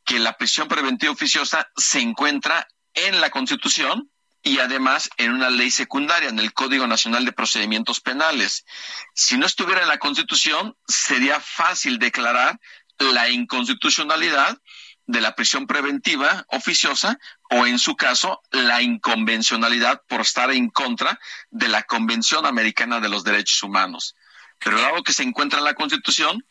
[0.05, 4.09] que la prisión preventiva oficiosa se encuentra en la Constitución
[4.41, 8.65] y además en una ley secundaria, en el Código Nacional de Procedimientos Penales.
[9.13, 12.59] Si no estuviera en la Constitución, sería fácil declarar
[12.99, 14.57] la inconstitucionalidad
[15.09, 17.17] de la prisión preventiva oficiosa
[17.49, 21.19] o en su caso la inconvencionalidad por estar en contra
[21.49, 24.15] de la Convención Americana de los Derechos Humanos.
[24.59, 26.45] Pero dado que se encuentra en la Constitución,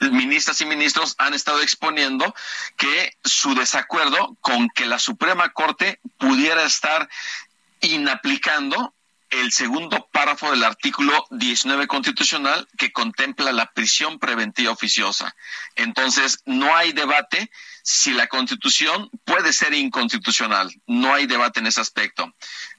[0.00, 2.34] ministras y ministros han estado exponiendo
[2.76, 7.08] que su desacuerdo con que la Suprema Corte pudiera estar
[7.82, 8.94] inaplicando
[9.30, 15.34] el segundo párrafo del artículo 19 constitucional que contempla la prisión preventiva oficiosa.
[15.74, 17.50] Entonces, no hay debate
[17.88, 22.34] si la constitución puede ser inconstitucional, no hay debate en ese aspecto.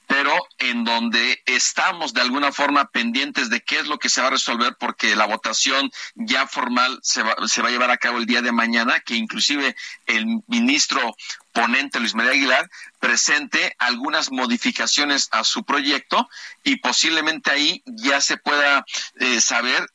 [0.06, 4.28] Pero en donde estamos de alguna forma pendientes de qué es lo que se va
[4.28, 8.18] a resolver porque la votación ya formal se va, se va a llevar a cabo
[8.18, 9.78] el día de mañana, que inclusive
[10.08, 11.16] el ministro
[11.54, 12.70] ponente Luis María Aguilar
[13.00, 16.30] presente algunas modificaciones a su proyecto
[16.66, 18.86] y posiblemente ahí ya se pueda
[19.20, 19.90] eh, saber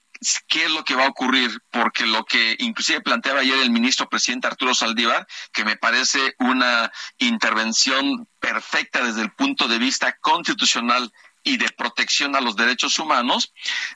[0.47, 4.09] qué es lo que va a ocurrir, porque lo que inclusive planteaba ayer el ministro
[4.09, 11.13] presidente Arturo Saldívar, que me parece una intervención perfecta desde el punto de vista constitucional
[11.43, 13.53] y de protección a los derechos humanos,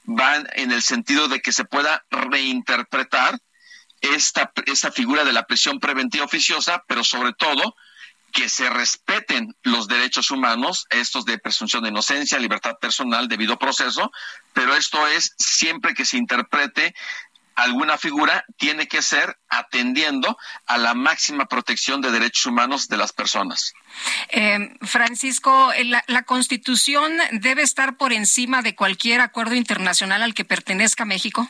[0.09, 3.39] va en el sentido de que se pueda reinterpretar
[4.01, 7.77] esta, esta figura de la prisión preventiva oficiosa, pero sobre todo
[8.37, 14.13] que se respeten los derechos humanos, estos de presunción de inocencia, libertad personal, debido proceso,
[14.53, 16.95] pero esto es siempre que se interprete
[17.55, 20.37] alguna figura tiene que ser atendiendo
[20.67, 23.73] a la máxima protección de derechos humanos de las personas.
[24.29, 30.45] Eh, Francisco, la, la, Constitución debe estar por encima de cualquier acuerdo internacional al que
[30.45, 31.49] pertenezca México.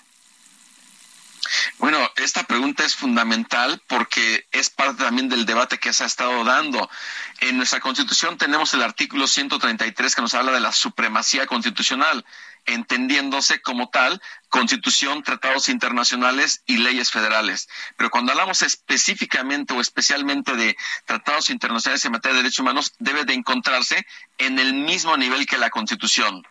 [1.79, 6.45] Bueno, esta pregunta es fundamental porque es parte también del debate que se ha estado
[6.45, 6.89] dando.
[7.41, 12.25] En nuestra Constitución tenemos el artículo 133 que nos habla de la supremacía constitucional,
[12.65, 17.69] entendiéndose como tal Constitución, tratados internacionales y leyes federales.
[17.97, 23.25] Pero cuando hablamos específicamente o especialmente de tratados internacionales en materia de derechos humanos, debe
[23.25, 24.07] de encontrarse
[24.39, 26.47] en el mismo nivel que la Constitución.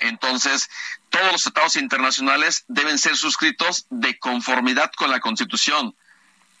[0.00, 0.68] Entonces,
[1.10, 5.94] todos los tratados internacionales deben ser suscritos de conformidad con la Constitución.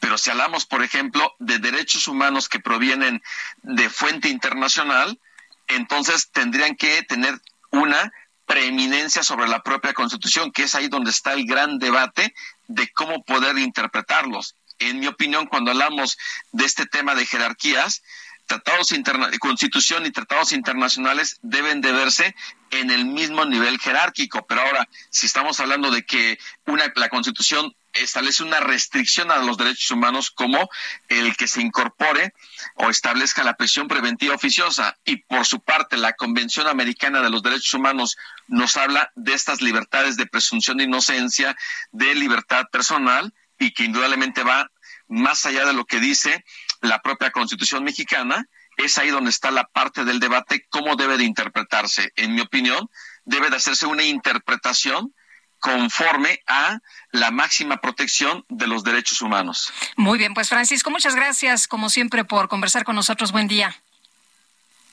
[0.00, 3.22] Pero si hablamos, por ejemplo, de derechos humanos que provienen
[3.62, 5.18] de fuente internacional,
[5.66, 7.40] entonces tendrían que tener
[7.70, 8.12] una
[8.46, 12.34] preeminencia sobre la propia Constitución, que es ahí donde está el gran debate
[12.68, 14.56] de cómo poder interpretarlos.
[14.78, 16.18] En mi opinión, cuando hablamos
[16.52, 18.02] de este tema de jerarquías,
[18.46, 18.92] tratados
[19.40, 22.34] constitución y tratados internacionales deben de verse
[22.70, 24.46] en el mismo nivel jerárquico.
[24.46, 29.56] Pero ahora, si estamos hablando de que una, la constitución establece una restricción a los
[29.56, 30.68] derechos humanos como
[31.08, 32.34] el que se incorpore
[32.74, 37.42] o establezca la prisión preventiva oficiosa y por su parte la Convención Americana de los
[37.42, 38.16] Derechos Humanos
[38.48, 41.56] nos habla de estas libertades de presunción de inocencia,
[41.92, 44.70] de libertad personal y que indudablemente va
[45.06, 46.44] más allá de lo que dice
[46.84, 48.46] la propia Constitución mexicana,
[48.76, 52.12] es ahí donde está la parte del debate, cómo debe de interpretarse.
[52.16, 52.90] En mi opinión,
[53.24, 55.14] debe de hacerse una interpretación
[55.60, 56.78] conforme a
[57.10, 59.72] la máxima protección de los derechos humanos.
[59.96, 63.32] Muy bien, pues Francisco, muchas gracias, como siempre, por conversar con nosotros.
[63.32, 63.74] Buen día.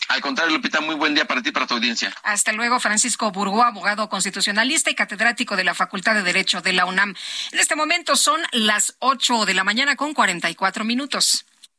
[0.07, 2.13] Al contrario, Lupita, muy buen día para ti y para tu audiencia.
[2.23, 6.85] Hasta luego, Francisco Burgó, abogado constitucionalista y catedrático de la Facultad de Derecho de la
[6.85, 7.15] UNAM.
[7.51, 11.45] En este momento son las 8 de la mañana con 44 minutos.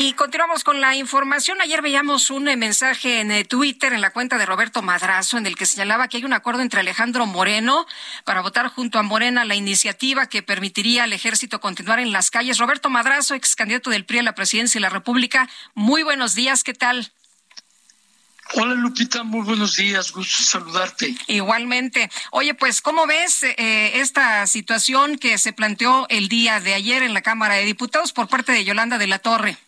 [0.00, 1.60] Y continuamos con la información.
[1.60, 5.46] Ayer veíamos un eh, mensaje en eh, Twitter en la cuenta de Roberto Madrazo en
[5.46, 7.84] el que señalaba que hay un acuerdo entre Alejandro Moreno
[8.22, 12.58] para votar junto a Morena la iniciativa que permitiría al ejército continuar en las calles.
[12.58, 15.50] Roberto Madrazo, ex candidato del PRI a la presidencia de la República.
[15.74, 17.10] Muy buenos días, ¿qué tal?
[18.54, 21.12] Hola Lupita, muy buenos días, gusto saludarte.
[21.26, 22.08] Igualmente.
[22.30, 27.14] Oye, pues, ¿cómo ves eh, esta situación que se planteó el día de ayer en
[27.14, 29.58] la Cámara de Diputados por parte de Yolanda de la Torre?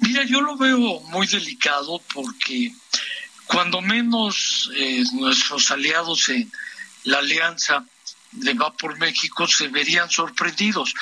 [0.00, 2.72] Mira, yo lo veo muy delicado porque
[3.46, 6.50] cuando menos eh, nuestros aliados en
[7.04, 7.84] la alianza
[8.32, 10.94] de Va por México se verían sorprendidos.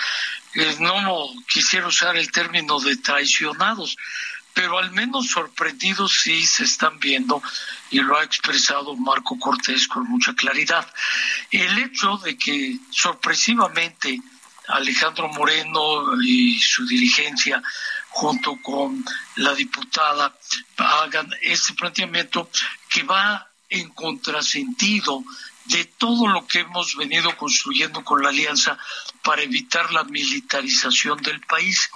[0.54, 3.96] Eh, no quisiera usar el término de traicionados,
[4.52, 7.40] pero al menos sorprendidos sí se están viendo
[7.90, 10.86] y lo ha expresado Marco Cortés con mucha claridad.
[11.50, 14.20] El hecho de que sorpresivamente
[14.68, 17.62] Alejandro Moreno y su dirigencia
[18.10, 19.04] junto con
[19.36, 20.36] la diputada
[20.76, 22.50] hagan este planteamiento
[22.88, 25.22] que va en contrasentido
[25.66, 28.76] de todo lo que hemos venido construyendo con la alianza
[29.22, 31.88] para evitar la militarización del país.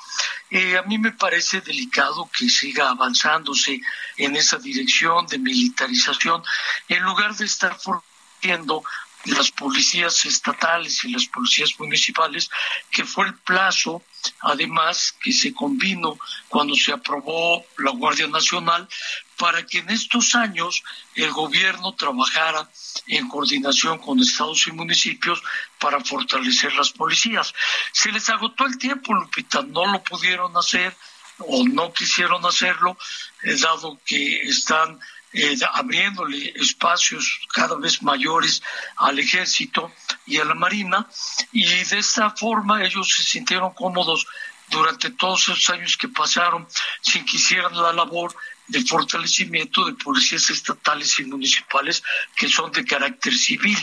[0.51, 3.81] Eh, a mí me parece delicado que siga avanzándose
[4.17, 6.43] en esa dirección de militarización
[6.89, 8.85] en lugar de estar fortaleciendo
[9.25, 12.51] las policías estatales y las policías municipales,
[12.91, 14.03] que fue el plazo
[14.41, 16.19] además que se convino
[16.49, 18.89] cuando se aprobó la Guardia Nacional
[19.37, 20.83] para que en estos años
[21.15, 22.69] el gobierno trabajara
[23.07, 25.43] en coordinación con estados y municipios
[25.79, 27.53] para fortalecer las policías.
[27.93, 30.97] Se les agotó el tiempo, Lupita, no lo pudieron hacer
[31.39, 32.97] o no quisieron hacerlo,
[33.43, 35.01] eh, dado que están
[35.35, 38.63] eh, abriéndole espacios cada vez mayores
[38.97, 39.93] al ejército
[40.27, 41.09] y a la marina,
[41.53, 44.27] y de esta forma ellos se sintieron cómodos
[44.71, 46.67] durante todos esos años que pasaron
[47.01, 48.35] sin que hicieran la labor
[48.69, 52.03] de fortalecimiento de policías estatales y municipales
[52.37, 53.79] que son de carácter civil.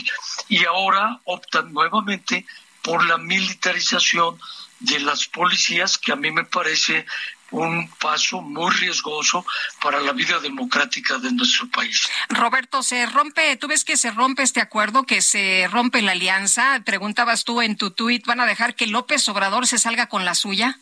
[0.48, 2.46] Y ahora optan nuevamente
[2.82, 4.38] por la militarización
[4.80, 7.06] de las policías que a mí me parece
[7.52, 9.44] un paso muy riesgoso
[9.80, 12.08] para la vida democrática de nuestro país.
[12.28, 16.80] Roberto, se rompe, tú ves que se rompe este acuerdo, que se rompe la alianza.
[16.84, 20.34] Preguntabas tú en tu tuit, ¿van a dejar que López Obrador se salga con la
[20.34, 20.78] suya?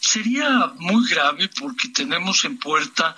[0.00, 3.14] Sería muy grave porque tenemos en puerta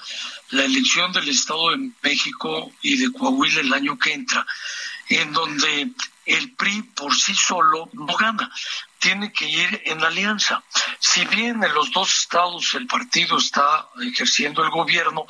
[0.50, 4.46] la elección del Estado de México y de Coahuila el año que entra,
[5.08, 5.92] en donde
[6.26, 8.50] el PRI por sí solo no gana,
[9.04, 10.62] tiene que ir en alianza.
[10.98, 15.26] Si bien en los dos estados el partido está ejerciendo el gobierno,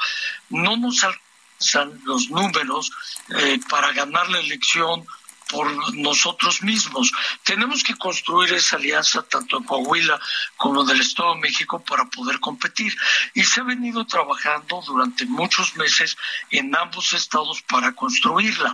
[0.51, 2.93] no nos alcanzan los números
[3.31, 5.05] eh, para ganar la elección
[5.51, 7.13] por nosotros mismos.
[7.43, 10.21] Tenemos que construir esa alianza tanto en Coahuila
[10.57, 12.97] como en el Estado de México para poder competir.
[13.35, 16.17] Y se ha venido trabajando durante muchos meses
[16.51, 18.73] en ambos estados para construirla,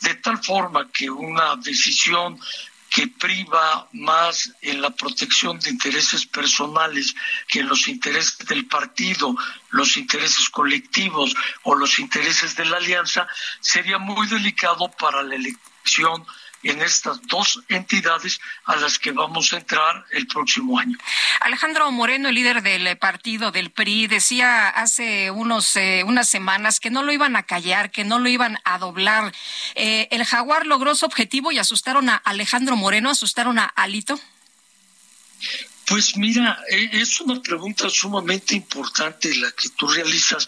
[0.00, 2.40] de tal forma que una decisión
[2.90, 7.14] que priva más en la protección de intereses personales
[7.46, 9.36] que en los intereses del partido,
[9.70, 13.28] los intereses colectivos o los intereses de la alianza,
[13.60, 16.26] sería muy delicado para la elección
[16.62, 20.98] en estas dos entidades a las que vamos a entrar el próximo año.
[21.40, 26.90] Alejandro Moreno, el líder del partido del PRI, decía hace unos eh, unas semanas que
[26.90, 29.32] no lo iban a callar, que no lo iban a doblar.
[29.74, 34.20] Eh, ¿El jaguar logró su objetivo y asustaron a Alejandro Moreno, asustaron a Alito?
[35.86, 40.46] Pues mira, e, es una pregunta sumamente importante la que tú realizas,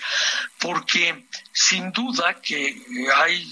[0.59, 2.80] porque sin duda que
[3.16, 3.51] hay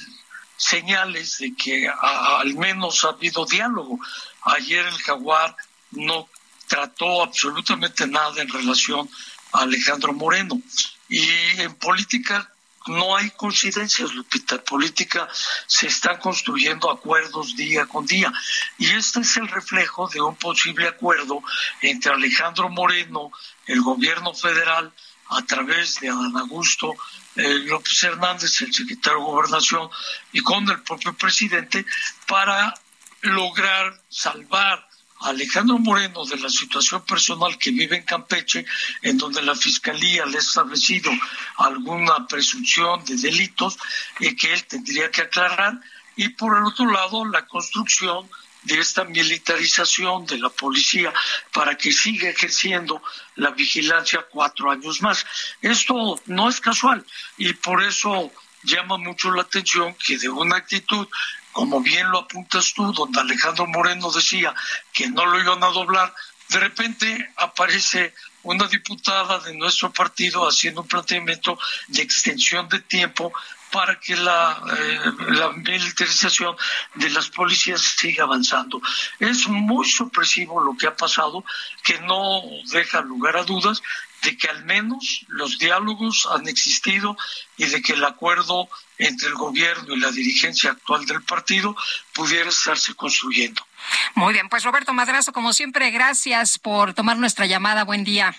[0.61, 3.99] señales de que al menos ha habido diálogo.
[4.43, 5.57] Ayer el jaguar
[5.93, 6.29] no
[6.69, 9.09] trató absolutamente nada en relación
[9.53, 10.61] a Alejandro Moreno.
[11.09, 11.27] Y
[11.61, 12.53] en política
[12.87, 14.57] no hay coincidencias, Lupita.
[14.57, 15.29] En política
[15.67, 18.31] se están construyendo acuerdos día con día.
[18.79, 21.43] Y este es el reflejo de un posible acuerdo
[21.81, 23.33] entre Alejandro Moreno,
[23.67, 24.93] el gobierno federal,
[25.31, 26.95] a través de Adán Augusto
[27.37, 29.89] eh, López Hernández, el secretario de Gobernación,
[30.33, 31.85] y con el propio presidente
[32.27, 32.75] para
[33.23, 34.89] lograr salvar
[35.21, 38.65] a Alejandro Moreno de la situación personal que vive en Campeche,
[39.03, 41.11] en donde la Fiscalía le ha establecido
[41.59, 43.79] alguna presunción de delitos
[44.19, 45.81] y que él tendría que aclarar,
[46.17, 48.29] y por el otro lado la construcción
[48.63, 51.13] de esta militarización de la policía
[51.53, 53.03] para que siga ejerciendo
[53.37, 55.25] la vigilancia cuatro años más.
[55.63, 57.05] Esto no es casual
[57.39, 58.31] y por eso
[58.63, 61.09] llama mucho la atención que de una actitud,
[61.53, 64.55] como bien lo apuntas tú, donde Alejandro Moreno decía
[64.93, 66.15] que no lo iban a doblar,
[66.49, 68.13] de repente aparece
[68.43, 71.59] una diputada de nuestro partido haciendo un planteamiento
[71.89, 73.33] de extensión de tiempo
[73.71, 76.57] para que la, eh, la militarización
[76.95, 78.81] de las policías siga avanzando.
[79.19, 81.45] Es muy sorpresivo lo que ha pasado,
[81.85, 82.43] que no
[82.73, 83.83] deja lugar a dudas
[84.23, 87.17] de que al menos los diálogos han existido
[87.57, 88.69] y de que el acuerdo
[88.99, 91.75] entre el gobierno y la dirigencia actual del partido
[92.13, 93.67] pudiera estarse construyendo.
[94.15, 97.85] Muy bien, pues Roberto Madrazo, como siempre, gracias por tomar nuestra llamada.
[97.85, 98.37] Buen día.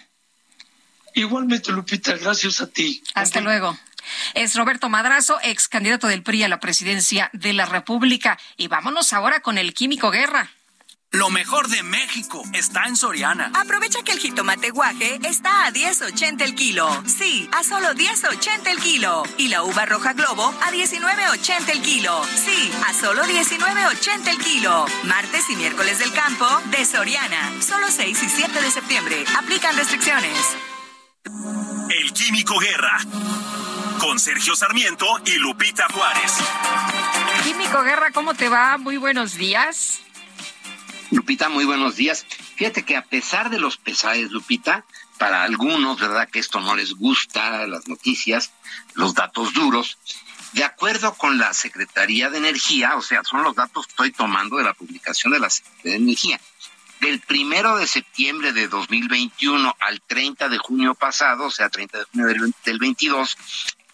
[1.13, 3.03] Igualmente, Lupita, gracias a ti.
[3.15, 3.77] Hasta luego.
[4.33, 8.37] Es Roberto Madrazo, ex candidato del PRI a la presidencia de la República.
[8.57, 10.49] Y vámonos ahora con el Químico Guerra.
[11.13, 13.51] Lo mejor de México está en Soriana.
[13.53, 17.03] Aprovecha que el jitomate guaje está a 10.80 el kilo.
[17.05, 19.23] Sí, a solo 10.80 el kilo.
[19.37, 22.23] Y la uva roja globo a 19.80 el kilo.
[22.23, 24.85] Sí, a solo 19.80 el kilo.
[25.03, 27.61] Martes y miércoles del campo de Soriana.
[27.61, 29.25] Solo 6 y 7 de septiembre.
[29.37, 30.55] Aplican restricciones.
[31.89, 32.99] El Químico Guerra
[34.01, 36.33] con Sergio Sarmiento y Lupita Juárez.
[37.43, 38.79] Químico Guerra, ¿cómo te va?
[38.79, 39.99] Muy buenos días.
[41.11, 42.25] Lupita, muy buenos días.
[42.55, 44.85] Fíjate que a pesar de los pesares, Lupita,
[45.19, 46.27] para algunos, ¿verdad?
[46.27, 48.51] Que esto no les gusta, las noticias,
[48.95, 49.99] los datos duros.
[50.53, 54.57] De acuerdo con la Secretaría de Energía, o sea, son los datos que estoy tomando
[54.57, 56.41] de la publicación de la Secretaría de Energía,
[57.01, 62.03] Del primero de septiembre de 2021 al 30 de junio pasado, o sea, 30 de
[62.05, 63.37] junio del, del 22,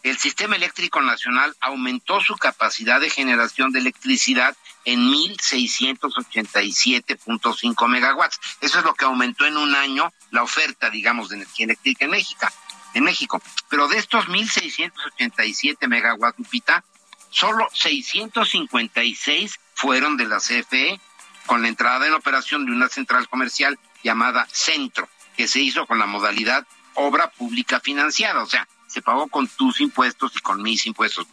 [0.03, 4.55] el sistema eléctrico nacional aumentó su capacidad de generación de electricidad
[4.85, 8.39] en 1.687.5 megawatts.
[8.61, 12.11] Eso es lo que aumentó en un año la oferta, digamos, de energía eléctrica en
[12.11, 12.47] México.
[12.93, 13.41] En México.
[13.69, 16.83] Pero de estos 1.687 megawatts, Lupita,
[17.29, 20.99] solo 656 fueron de la CFE,
[21.45, 25.99] con la entrada en operación de una central comercial llamada Centro, que se hizo con
[25.99, 30.85] la modalidad obra pública financiada, o sea, se pagó con tus impuestos y con mis
[30.85, 31.27] impuestos.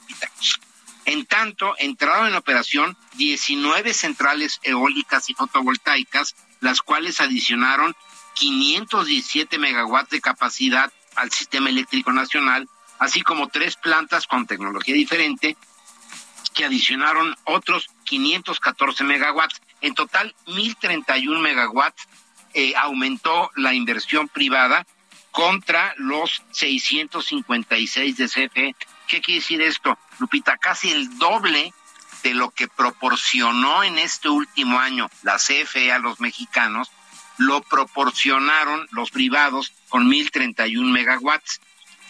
[1.06, 7.94] En tanto, entraron en operación 19 centrales eólicas y fotovoltaicas, las cuales adicionaron
[8.35, 12.68] 517 megawatts de capacidad al sistema eléctrico nacional,
[12.98, 15.56] así como tres plantas con tecnología diferente
[16.55, 19.60] que adicionaron otros 514 megawatts.
[19.81, 22.09] En total, 1.031 megawatts
[22.55, 24.86] eh, aumentó la inversión privada
[25.35, 28.77] contra los 656 de CFE.
[29.09, 29.98] ¿Qué quiere decir esto?
[30.20, 31.74] Lupita, casi el doble
[32.23, 36.89] de lo que proporcionó en este último año la CFE a los mexicanos,
[37.36, 41.61] lo proporcionaron los privados con 1.031 megawatts.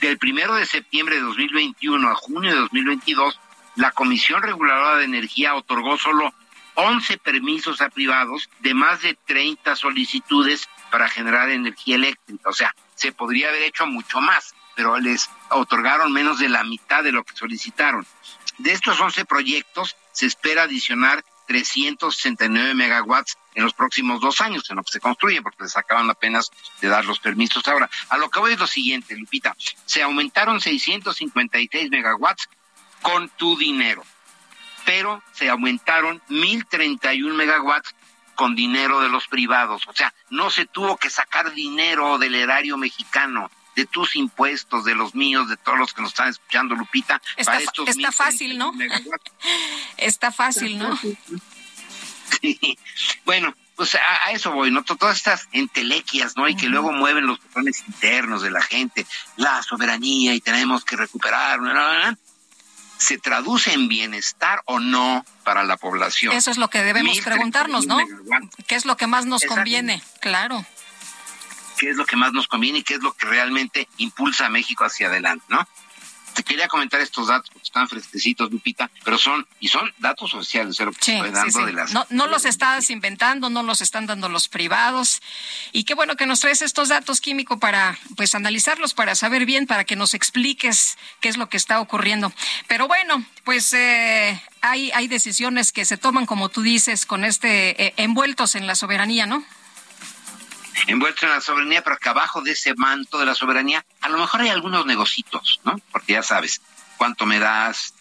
[0.03, 3.41] Del primero de septiembre de 2021 a junio de 2022,
[3.77, 6.35] la Comisión Reguladora de Energía otorgó solo
[6.75, 12.51] 11 permisos a privados de más de 30 solicitudes para generar energía eléctrica.
[12.51, 17.03] O sea, se podría haber hecho mucho más pero les otorgaron menos de la mitad
[17.03, 18.07] de lo que solicitaron.
[18.59, 24.77] De estos 11 proyectos, se espera adicionar 369 megawatts en los próximos dos años en
[24.77, 26.51] lo que se construye, porque les acaban apenas
[26.81, 27.91] de dar los permisos ahora.
[28.09, 29.55] A lo que voy es lo siguiente, Lupita,
[29.85, 32.49] se aumentaron 656 megawatts
[33.03, 34.03] con tu dinero,
[34.87, 37.95] pero se aumentaron 1031 megawatts
[38.35, 39.83] con dinero de los privados.
[39.87, 44.95] O sea, no se tuvo que sacar dinero del erario mexicano, de tus impuestos, de
[44.95, 47.21] los míos, de todos los que nos están escuchando, Lupita.
[47.37, 48.73] Está, está fácil, ¿no?
[49.97, 50.97] está fácil, ¿no?
[52.41, 52.79] Sí.
[53.25, 54.83] Bueno, pues a, eso voy, ¿no?
[54.85, 56.49] Todas estas entelequias, ¿no?
[56.49, 59.07] Y que luego mueven los patrones internos de la gente,
[59.37, 62.17] la soberanía y tenemos que recuperar, ¿no?
[63.05, 66.33] ¿Se traduce en bienestar o no para la población?
[66.35, 67.99] Eso es lo que debemos preguntarnos, ¿no?
[68.67, 70.03] ¿Qué es lo que más nos conviene?
[70.21, 70.65] Claro
[71.77, 74.49] qué es lo que más nos conviene y qué es lo que realmente impulsa a
[74.49, 75.67] México hacia adelante, ¿no?
[76.35, 80.79] Te quería comentar estos datos porque están fresquecitos, Lupita, pero son, y son datos oficiales,
[80.81, 81.93] lo que dando de las...
[81.93, 85.23] No, no los estás inventando, no los están dando los privados.
[85.73, 89.67] Y qué bueno que nos traes estos datos químicos para, pues, analizarlos, para saber bien,
[89.67, 92.33] para que nos expliques qué es lo que está ocurriendo.
[92.67, 97.87] Pero bueno, pues eh, hay, hay decisiones que se toman, como tú dices, con este,
[97.87, 99.45] eh, envueltos en la soberanía, ¿no?
[100.87, 104.19] Envueltos en la soberanía, pero que abajo de ese manto de la soberanía, a lo
[104.19, 105.81] mejor hay algunos negocitos, ¿no?
[105.91, 106.61] Porque ya sabes,
[106.97, 107.95] cuánto me das.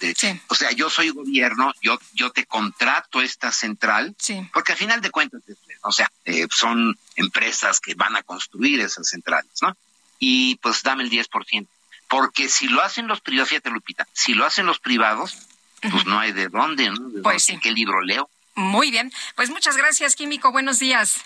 [0.47, 4.15] O sea, yo soy gobierno, yo, yo te contrato esta central,
[4.53, 5.41] porque al final de cuentas,
[5.81, 9.75] o sea, eh, son empresas que van a construir esas centrales, ¿no?
[10.19, 11.67] Y pues dame el 10%.
[12.07, 15.37] Porque si lo hacen los privados, fíjate Lupita, si lo hacen los privados,
[15.81, 17.21] pues no hay de dónde, ¿no?
[17.23, 17.57] pues sí.
[17.59, 18.29] ¿Qué libro leo?
[18.55, 21.25] Muy bien, pues muchas gracias, Químico, buenos días.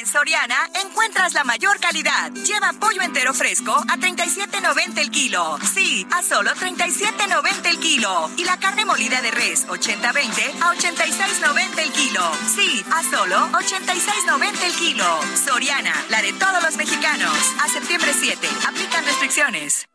[0.00, 2.32] En Soriana encuentras la mayor calidad.
[2.32, 5.58] Lleva pollo entero fresco a 37.90 el kilo.
[5.74, 8.30] Sí, a solo 37.90 el kilo.
[8.38, 12.22] Y la carne molida de res 80-20 a 86.90 el kilo.
[12.48, 15.20] Sí, a solo 86.90 el kilo.
[15.44, 17.36] Soriana, la de todos los mexicanos.
[17.62, 18.48] A septiembre 7.
[18.68, 19.89] Aplican restricciones.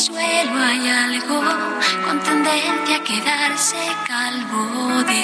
[0.00, 1.42] Suelo hay algo
[2.06, 5.22] con tendencia a quedarse calvo de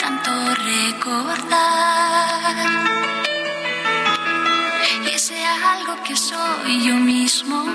[0.00, 0.30] tanto
[0.72, 2.56] recordar.
[5.04, 7.66] Y es sea algo que soy yo mismo.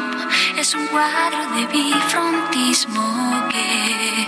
[0.58, 4.28] Es un cuadro de bifrontismo que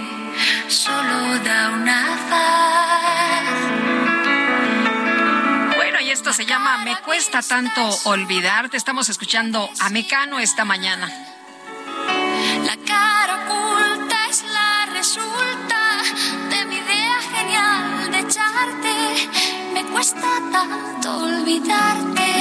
[0.67, 3.82] solo da una faz.
[6.13, 8.77] Esto se llama Me cuesta tanto olvidarte.
[8.77, 11.07] Estamos escuchando a Mecano esta mañana.
[12.63, 16.03] La cara oculta es la resulta
[16.51, 19.29] de mi idea genial de echarte.
[19.73, 22.33] Me cuesta tanto olvidarte.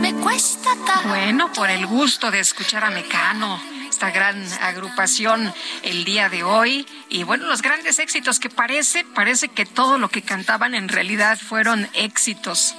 [0.00, 1.08] Me cuesta tanto.
[1.10, 5.52] Bueno, por el gusto de escuchar a Mecano, esta gran agrupación
[5.82, 6.86] el día de hoy.
[7.08, 11.38] Y bueno, los grandes éxitos que parece, parece que todo lo que cantaban en realidad
[11.38, 12.74] fueron éxitos.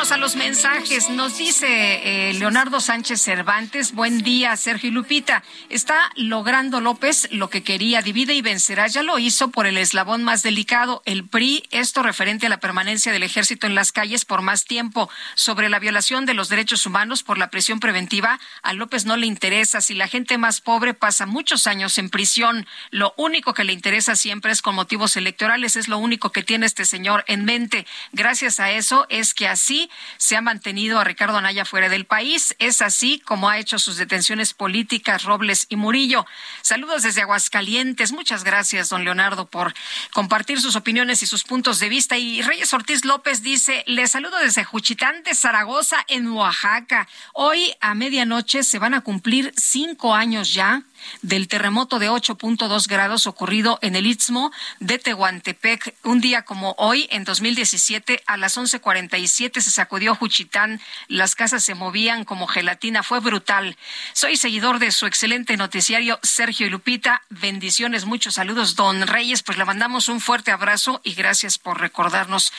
[0.00, 1.10] Vámonos a los mensajes.
[1.10, 3.92] Nos dice eh, Leonardo Sánchez Cervantes.
[3.92, 5.42] Buen día, Sergio y Lupita.
[5.68, 8.00] Está logrando López lo que quería.
[8.00, 8.86] Divide y vencerá.
[8.86, 11.64] Ya lo hizo por el eslabón más delicado, el PRI.
[11.70, 15.10] Esto referente a la permanencia del ejército en las calles por más tiempo.
[15.34, 19.26] Sobre la violación de los derechos humanos por la prisión preventiva, a López no le
[19.26, 19.82] interesa.
[19.82, 24.16] Si la gente más pobre pasa muchos años en prisión, lo único que le interesa
[24.16, 25.76] siempre es con motivos electorales.
[25.76, 27.86] Es lo único que tiene este señor en mente.
[28.12, 32.54] Gracias a eso es que así se ha mantenido a Ricardo Anaya fuera del país.
[32.58, 36.26] Es así como ha hecho sus detenciones políticas Robles y Murillo.
[36.62, 38.12] Saludos desde Aguascalientes.
[38.12, 39.74] Muchas gracias, don Leonardo, por
[40.12, 42.18] compartir sus opiniones y sus puntos de vista.
[42.18, 47.08] Y Reyes Ortiz López dice, le saludo desde Juchitán de Zaragoza, en Oaxaca.
[47.32, 50.82] Hoy a medianoche se van a cumplir cinco años ya
[51.22, 55.94] del terremoto de 8.2 grados ocurrido en el Istmo de Tehuantepec.
[56.04, 60.80] Un día como hoy, en 2017, a las 11.47 se sacudió Juchitán.
[61.08, 63.02] Las casas se movían como gelatina.
[63.02, 63.76] Fue brutal.
[64.12, 67.22] Soy seguidor de su excelente noticiario, Sergio y Lupita.
[67.30, 69.42] Bendiciones, muchos saludos, don Reyes.
[69.42, 72.52] Pues le mandamos un fuerte abrazo y gracias por recordarnos,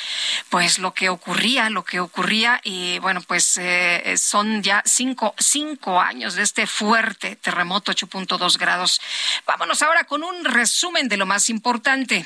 [0.50, 2.62] pues, lo que ocurría, lo que ocurría.
[2.64, 8.31] Y bueno, pues eh, son ya cinco, cinco años de este fuerte terremoto 8.2
[9.46, 12.26] Vámonos ahora con un resumen de lo más importante.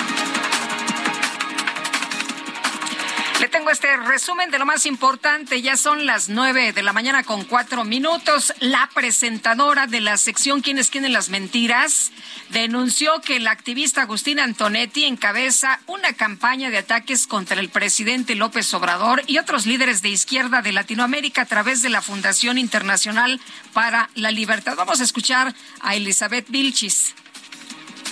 [3.41, 5.63] Le tengo este resumen de lo más importante.
[5.63, 8.53] Ya son las nueve de la mañana con cuatro minutos.
[8.59, 12.11] La presentadora de la sección ¿Quiénes tienen las mentiras?
[12.49, 18.71] denunció que el activista Agustín Antonetti encabeza una campaña de ataques contra el presidente López
[18.75, 23.41] Obrador y otros líderes de izquierda de Latinoamérica a través de la Fundación Internacional
[23.73, 24.75] para la Libertad.
[24.75, 27.15] Vamos a escuchar a Elizabeth Vilchis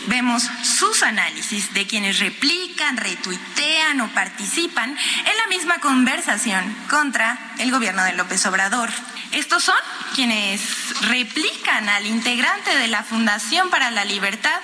[0.08, 7.72] vemos sus análisis de quienes replican, retuitean o participan en la misma conversación contra el
[7.72, 8.90] gobierno de López Obrador.
[9.32, 9.76] Estos son
[10.16, 10.62] quienes
[11.02, 14.60] replican al integrante de la Fundación para la Libertad,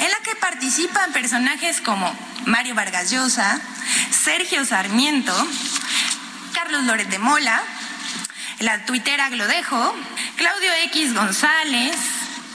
[0.00, 2.12] en la que participan personajes como
[2.46, 3.60] Mario Vargas Llosa,
[4.10, 5.34] Sergio Sarmiento,
[6.52, 7.62] Carlos Loret de Mola,
[8.60, 9.94] la tuitera Glodejo,
[10.36, 11.96] Claudio X González,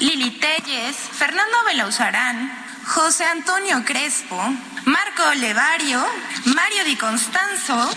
[0.03, 2.51] Lili Telles, Fernando Belauzarán,
[2.85, 4.35] José Antonio Crespo,
[4.83, 6.05] Marco Olevario,
[6.43, 7.89] Mario Di Constanzo,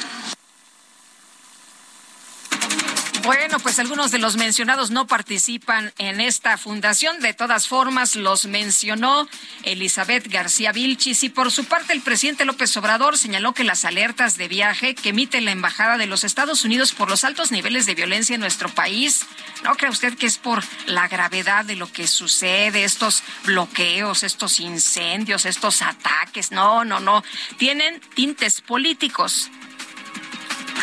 [3.26, 7.18] Bueno, pues algunos de los mencionados no participan en esta fundación.
[7.18, 9.28] De todas formas, los mencionó
[9.64, 14.36] Elizabeth García Vilchis y por su parte el presidente López Obrador señaló que las alertas
[14.36, 17.96] de viaje que emite la Embajada de los Estados Unidos por los altos niveles de
[17.96, 19.26] violencia en nuestro país,
[19.64, 24.60] ¿no cree usted que es por la gravedad de lo que sucede, estos bloqueos, estos
[24.60, 26.52] incendios, estos ataques?
[26.52, 27.24] No, no, no.
[27.58, 29.50] Tienen tintes políticos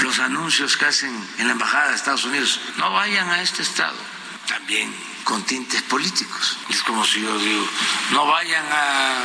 [0.02, 3.96] los anuncios que hacen en la Embajada de Estados Unidos, no vayan a este estado,
[4.48, 4.94] también
[5.24, 6.58] con tintes políticos.
[6.70, 7.68] Es como si yo digo,
[8.12, 9.24] no vayan a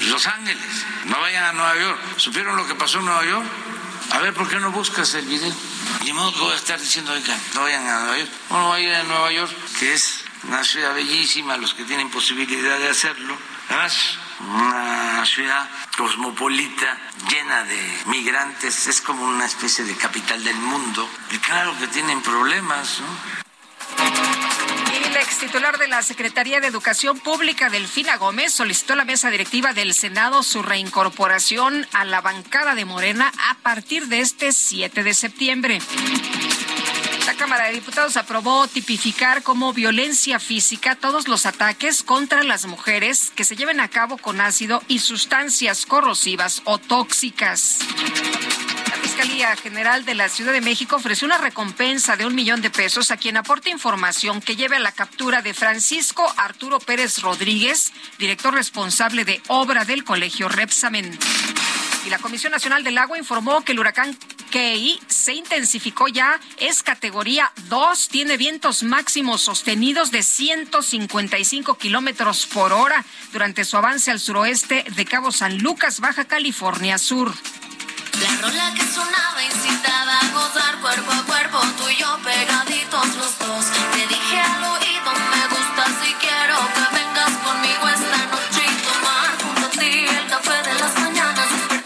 [0.00, 2.00] Los Ángeles, no vayan a Nueva York.
[2.16, 3.46] ¿Supieron lo que pasó en Nueva York?
[4.10, 5.54] A ver, ¿por qué no buscas el video?
[6.04, 8.30] Ni modo que voy a estar diciendo, oiga, no vayan a Nueva York.
[8.50, 12.10] Uno va a ir a Nueva York, que es una ciudad bellísima, los que tienen
[12.10, 13.36] posibilidad de hacerlo.
[13.68, 16.96] Además, una ciudad cosmopolita,
[17.30, 21.08] llena de migrantes, es como una especie de capital del mundo.
[21.30, 23.38] Y claro que tienen problemas, ¿no?
[25.12, 29.30] Le ex titular de la Secretaría de Educación Pública, Delfina Gómez, solicitó a la mesa
[29.30, 35.02] directiva del Senado su reincorporación a la bancada de Morena a partir de este 7
[35.02, 35.80] de septiembre.
[37.28, 43.30] La Cámara de Diputados aprobó tipificar como violencia física todos los ataques contra las mujeres
[43.36, 47.80] que se lleven a cabo con ácido y sustancias corrosivas o tóxicas.
[48.88, 52.70] La Fiscalía General de la Ciudad de México ofreció una recompensa de un millón de
[52.70, 57.92] pesos a quien aporte información que lleve a la captura de Francisco Arturo Pérez Rodríguez,
[58.18, 61.18] director responsable de obra del Colegio Repsamen.
[62.08, 64.16] Y la Comisión Nacional del Agua informó que el huracán
[64.50, 72.72] Key se intensificó ya, es categoría 2, tiene vientos máximos sostenidos de 155 kilómetros por
[72.72, 77.30] hora durante su avance al suroeste de Cabo San Lucas, Baja California Sur.
[78.22, 83.38] La rola que sonaba incitaba a gozar cuerpo a cuerpo, tú y yo pegaditos los
[83.38, 83.66] dos.
[83.92, 86.17] Te dije al oído, me gusta si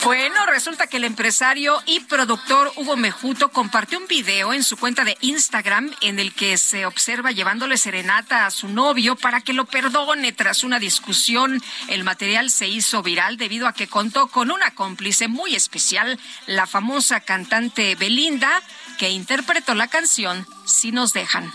[0.05, 5.05] Bueno, resulta que el empresario y productor Hugo Mejuto compartió un video en su cuenta
[5.05, 9.65] de Instagram en el que se observa llevándole serenata a su novio para que lo
[9.65, 11.63] perdone tras una discusión.
[11.87, 16.67] El material se hizo viral debido a que contó con una cómplice muy especial, la
[16.67, 18.61] famosa cantante Belinda,
[18.99, 21.53] que interpretó la canción Si nos dejan.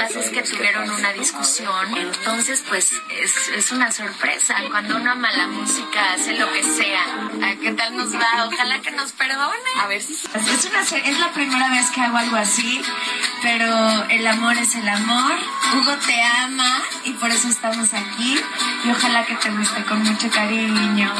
[0.00, 4.54] Pasa es que tuvieron una discusión, entonces pues es, es una sorpresa.
[4.70, 7.04] Cuando uno ama la música hace lo que sea.
[7.42, 8.46] ¿A ¿Qué tal nos va?
[8.46, 9.70] Ojalá que nos perdone.
[9.78, 10.14] A ver si...
[10.14, 12.80] Es, una, es la primera vez que hago algo así,
[13.42, 15.34] pero el amor es el amor.
[15.74, 18.40] Hugo te ama y por eso estamos aquí.
[18.84, 21.12] Y ojalá que te guste con mucho cariño.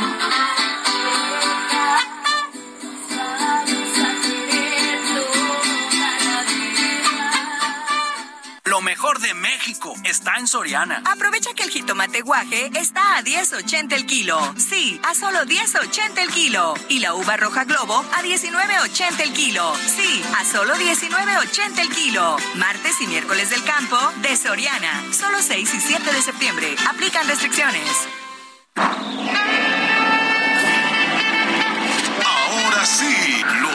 [10.04, 11.00] Está en Soriana.
[11.04, 14.38] Aprovecha que el jitomate guaje está a 10.80 el kilo.
[14.56, 16.74] Sí, a solo 10.80 el kilo.
[16.88, 19.72] Y la uva roja globo a 19.80 el kilo.
[19.76, 22.36] Sí, a solo 19.80 el kilo.
[22.56, 25.04] Martes y miércoles del campo de Soriana.
[25.12, 26.74] Solo 6 y 7 de septiembre.
[26.88, 28.19] Aplican restricciones.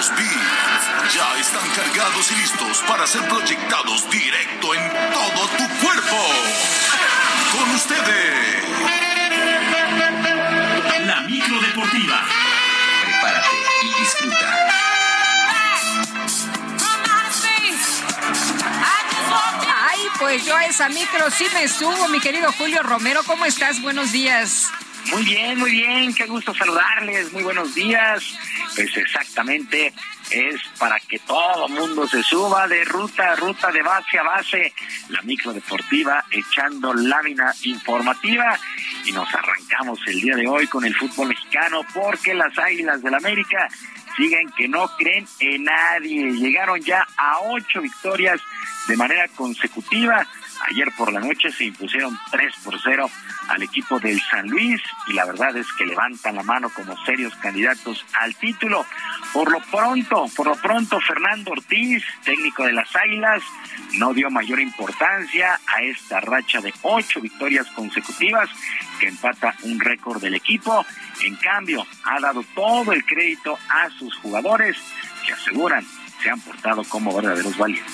[0.10, 6.18] Los ya están cargados y listos para ser proyectados directo en todo tu cuerpo.
[7.52, 8.64] Con ustedes.
[11.06, 12.24] La micro deportiva.
[13.04, 13.48] Prepárate
[13.84, 14.68] y disfruta.
[19.90, 23.22] Ay, pues yo a esa micro sí me subo, mi querido Julio Romero.
[23.26, 23.82] ¿Cómo estás?
[23.82, 24.72] Buenos días.
[25.12, 28.24] Muy bien, muy bien, qué gusto saludarles, muy buenos días.
[28.76, 29.94] Pues exactamente
[30.32, 34.74] es para que todo mundo se suba de ruta a ruta, de base a base,
[35.10, 38.60] la micro deportiva echando lámina informativa
[39.06, 43.14] y nos arrancamos el día de hoy con el fútbol mexicano porque las Águilas del
[43.14, 43.70] América
[44.18, 46.32] siguen que no creen en nadie.
[46.32, 48.42] Llegaron ya a ocho victorias
[48.88, 50.28] de manera consecutiva.
[50.70, 53.10] Ayer por la noche se impusieron 3 por 0
[53.50, 57.36] al equipo del San Luis y la verdad es que levantan la mano como serios
[57.36, 58.86] candidatos al título.
[59.34, 63.44] Por lo pronto, por lo pronto Fernando Ortiz, técnico de las Águilas,
[63.98, 68.50] no dio mayor importancia a esta racha de ocho victorias consecutivas
[69.00, 70.86] que empata un récord del equipo.
[71.22, 74.78] En cambio, ha dado todo el crédito a sus jugadores
[75.26, 75.86] que aseguran
[76.22, 77.94] se han portado como verdaderos valientes.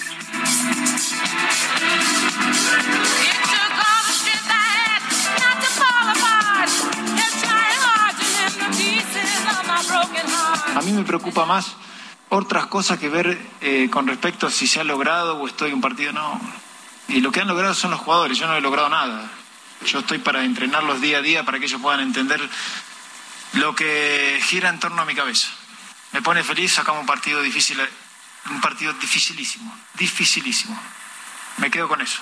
[10.75, 11.75] A mí me preocupa más
[12.29, 15.75] otras cosas que ver eh, con respecto a si se ha logrado o estoy en
[15.75, 16.39] un partido, no.
[17.09, 19.29] Y lo que han logrado son los jugadores, yo no he logrado nada.
[19.85, 22.39] Yo estoy para entrenarlos día a día para que ellos puedan entender
[23.53, 25.49] lo que gira en torno a mi cabeza.
[26.13, 27.79] Me pone feliz, sacamos un partido difícil,
[28.49, 30.79] un partido dificilísimo, dificilísimo.
[31.57, 32.21] Me quedo con eso.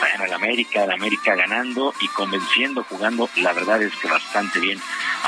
[0.00, 4.80] Bueno, el América, el América ganando y convenciendo, jugando, la verdad es que bastante bien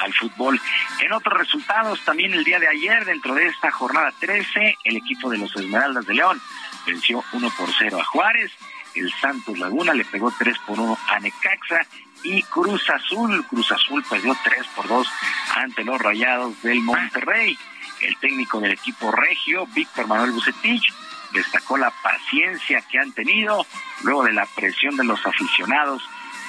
[0.03, 0.61] al fútbol.
[1.01, 5.29] En otros resultados, también el día de ayer, dentro de esta jornada 13, el equipo
[5.31, 6.41] de los Esmeraldas de León
[6.87, 8.51] venció 1 por 0 a Juárez,
[8.95, 11.87] el Santos Laguna le pegó 3 por 1 a Necaxa
[12.23, 15.09] y Cruz Azul, Cruz Azul perdió 3 por 2
[15.57, 17.59] ante los Rayados del Monterrey.
[18.01, 20.93] El técnico del equipo regio, Víctor Manuel Bucetich,
[21.33, 23.67] destacó la paciencia que han tenido
[24.03, 26.03] luego de la presión de los aficionados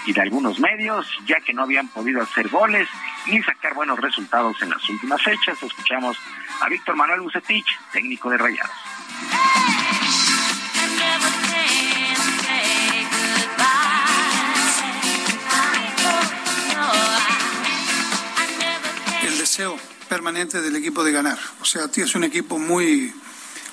[0.06, 2.88] y de algunos medios, ya que no habían podido hacer goles
[3.28, 5.62] ni sacar buenos resultados en las últimas fechas.
[5.62, 6.18] Escuchamos
[6.62, 8.76] a Víctor Manuel Bucetich, técnico de Rayados.
[20.08, 21.40] Permanente del equipo de ganar.
[21.62, 23.14] O sea, es un equipo muy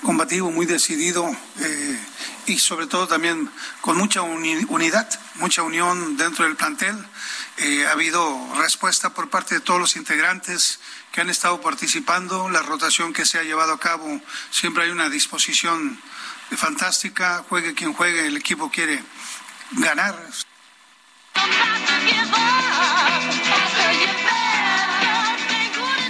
[0.03, 2.01] combativo, muy decidido eh,
[2.47, 3.51] y sobre todo también
[3.81, 6.97] con mucha unidad, mucha unión dentro del plantel.
[7.59, 10.81] Eh, ha habido respuesta por parte de todos los integrantes
[11.13, 15.09] que han estado participando, la rotación que se ha llevado a cabo, siempre hay una
[15.09, 15.99] disposición
[16.51, 19.03] fantástica, juegue quien juegue, el equipo quiere
[19.73, 20.15] ganar.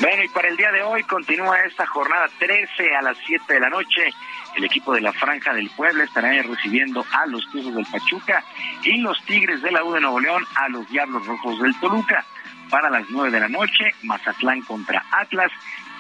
[0.01, 3.60] Bueno, y para el día de hoy continúa esta jornada 13 a las 7 de
[3.60, 4.12] la noche.
[4.55, 8.44] El equipo de la Franja del Pueblo estará recibiendo a los Tuzos del Pachuca
[8.85, 12.24] y los Tigres de la U de Nuevo León a los Diablos Rojos del Toluca.
[12.70, 15.51] Para las 9 de la noche, Mazatlán contra Atlas.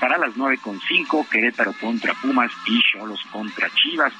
[0.00, 4.12] Para las nueve con cinco, Querétaro contra Pumas y Cholos contra Chivas.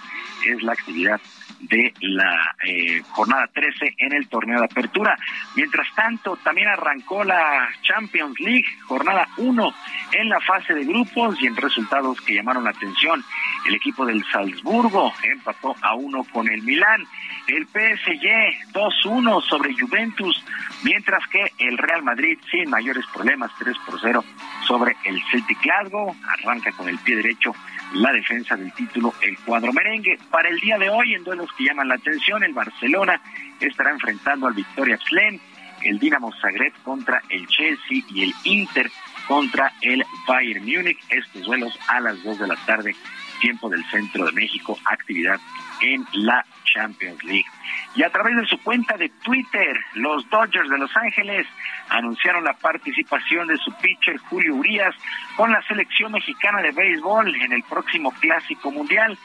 [0.43, 1.21] Es la actividad
[1.61, 5.19] de la eh, jornada 13 en el torneo de apertura.
[5.55, 9.75] Mientras tanto, también arrancó la Champions League, jornada 1
[10.13, 13.25] en la fase de grupos y en resultados que llamaron la atención.
[13.67, 17.05] El equipo del Salzburgo empató a uno con el Milán.
[17.49, 20.45] El PSG 2-1 sobre Juventus,
[20.83, 24.25] mientras que el Real Madrid sin mayores problemas 3 por 0
[24.67, 26.15] sobre el Celtic Glasgow.
[26.29, 27.55] Arranca con el pie derecho
[27.95, 30.19] la defensa del título el cuadro merengue.
[30.31, 33.21] Para el día de hoy, en duelos que llaman la atención, el Barcelona
[33.61, 35.41] estará enfrentando al Victoria Pslen,
[35.83, 38.91] el Dinamo Zagreb contra el Chelsea y el Inter
[39.29, 40.99] contra el Bayern Múnich.
[41.11, 42.97] Estos duelos a las 2 de la tarde,
[43.41, 45.39] tiempo del centro de México, actividad
[45.81, 46.45] en la
[46.77, 47.47] Champions League.
[47.95, 51.47] Y a través de su cuenta de Twitter, los Dodgers de Los Ángeles
[51.89, 54.95] anunciaron la participación de su pitcher Julio Urias
[55.37, 59.17] con la selección mexicana de béisbol en el próximo Clásico Mundial.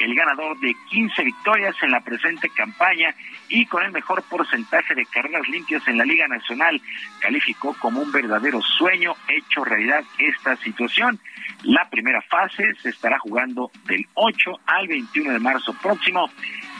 [0.00, 3.14] El ganador de 15 victorias en la presente campaña
[3.48, 6.80] y con el mejor porcentaje de carreras limpias en la Liga Nacional,
[7.20, 11.20] calificó como un verdadero sueño hecho realidad esta situación.
[11.62, 16.30] La primera fase se estará jugando del 8 al 21 de marzo próximo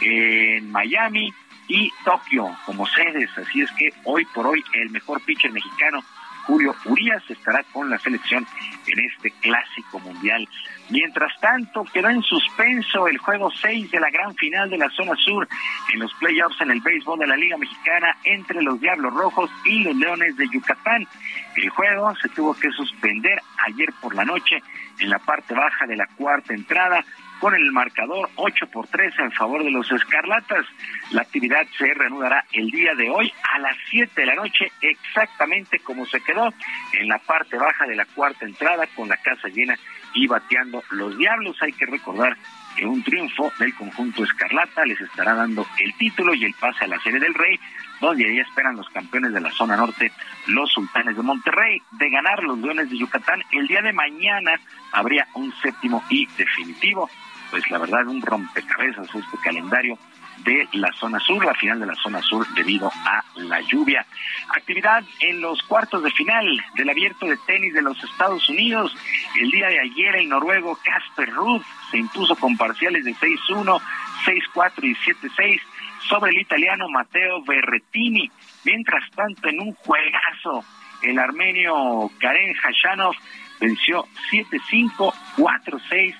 [0.01, 1.31] en Miami
[1.67, 3.29] y Tokio como sedes.
[3.37, 6.03] Así es que hoy por hoy el mejor pitcher mexicano,
[6.45, 8.45] Julio Urias, estará con la selección
[8.87, 10.47] en este clásico mundial.
[10.89, 15.15] Mientras tanto, quedó en suspenso el juego 6 de la gran final de la zona
[15.15, 15.47] sur
[15.93, 19.83] en los playoffs en el béisbol de la Liga Mexicana entre los Diablos Rojos y
[19.83, 21.07] los Leones de Yucatán.
[21.55, 24.61] El juego se tuvo que suspender ayer por la noche
[24.99, 27.05] en la parte baja de la cuarta entrada
[27.41, 30.63] con el marcador 8 por 3 en favor de los Escarlatas.
[31.09, 35.79] La actividad se reanudará el día de hoy a las 7 de la noche, exactamente
[35.79, 36.53] como se quedó
[36.93, 39.75] en la parte baja de la cuarta entrada con la casa llena
[40.13, 41.57] y bateando los Diablos.
[41.61, 42.37] Hay que recordar
[42.77, 46.89] que un triunfo del conjunto Escarlata les estará dando el título y el pase a
[46.89, 47.59] la Serie del Rey,
[47.99, 50.11] donde ahí esperan los campeones de la zona norte,
[50.45, 51.81] los Sultanes de Monterrey.
[51.93, 54.59] De ganar los Leones de Yucatán, el día de mañana
[54.91, 57.09] habría un séptimo y definitivo
[57.51, 59.97] pues la verdad un rompecabezas este calendario
[60.43, 64.05] de la zona sur, la final de la zona sur debido a la lluvia.
[64.49, 66.45] Actividad en los cuartos de final
[66.75, 68.95] del abierto de tenis de los Estados Unidos.
[69.39, 73.79] El día de ayer el noruego Casper Ruth se impuso con parciales de 6-1,
[74.25, 75.61] 6-4 y 7-6
[76.09, 78.31] sobre el italiano Matteo Berrettini.
[78.63, 80.63] Mientras tanto, en un juegazo,
[81.03, 83.13] el armenio Karen Hashanov
[83.59, 86.15] venció 7-5, 4-6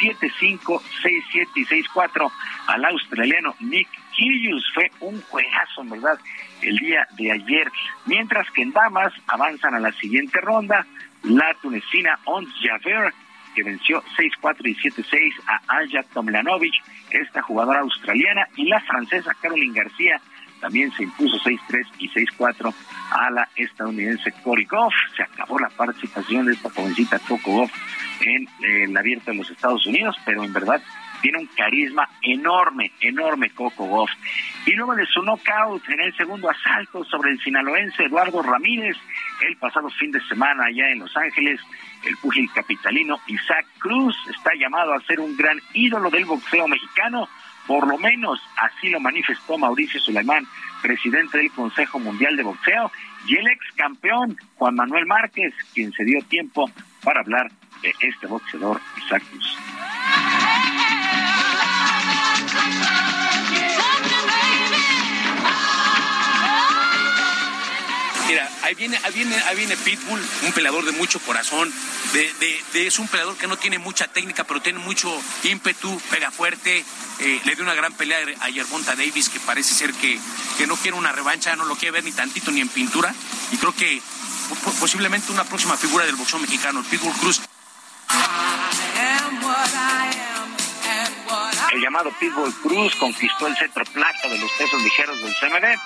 [0.00, 2.30] 7-5, 6-7 y 6-4
[2.66, 4.64] al australiano Nick Kyrgios.
[4.74, 6.18] Fue un juegazo, verdad,
[6.62, 7.70] el día de ayer.
[8.06, 10.86] Mientras que en damas avanzan a la siguiente ronda,
[11.22, 13.12] la tunecina Ons Javer,
[13.54, 16.74] que venció 6-4 y 7-6 a Aya Tomlanovic,
[17.10, 20.20] esta jugadora australiana, y la francesa Caroline García,
[20.62, 22.72] también se impuso 6-3 y 6-4
[23.10, 24.94] a la estadounidense Cory Goff.
[25.16, 27.72] Se acabó la participación de esta jovencita Coco Goff
[28.20, 30.80] en el abierto de los Estados Unidos, pero en verdad
[31.20, 34.10] tiene un carisma enorme, enorme Coco Goff.
[34.64, 38.96] Y luego de su knockout en el segundo asalto sobre el sinaloense Eduardo Ramírez,
[39.48, 41.60] el pasado fin de semana allá en Los Ángeles,
[42.04, 47.28] el púgil capitalino Isaac Cruz está llamado a ser un gran ídolo del boxeo mexicano
[47.66, 50.46] por lo menos así lo manifestó Mauricio Suleimán,
[50.82, 52.90] presidente del Consejo Mundial de Boxeo,
[53.26, 56.70] y el ex campeón Juan Manuel Márquez, quien se dio tiempo
[57.02, 57.50] para hablar
[57.82, 59.22] de este boxeador Isaac.
[68.62, 71.72] Ahí viene, ahí viene, ahí viene Pitbull, un peleador de mucho corazón,
[72.12, 75.10] de, de, es un peleador que no tiene mucha técnica, pero tiene mucho
[75.44, 76.84] ímpetu, pega fuerte,
[77.18, 80.18] eh, le dio una gran pelea a Yerbonta Davis, que parece ser que,
[80.58, 83.14] que no quiere una revancha, no lo quiere ver ni tantito ni en pintura,
[83.50, 84.00] y creo que
[84.80, 87.40] posiblemente una próxima figura del boxeo mexicano, el Pitbull Cruz.
[91.72, 95.78] El llamado Pitbull Cruz conquistó el centro plato de los pesos ligeros del CMD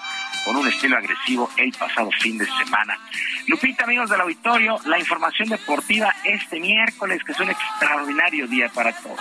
[0.46, 2.96] con un estilo agresivo el pasado fin de semana.
[3.48, 8.92] Lupita, amigos del auditorio, la información deportiva este miércoles, que es un extraordinario día para
[8.96, 9.18] todos.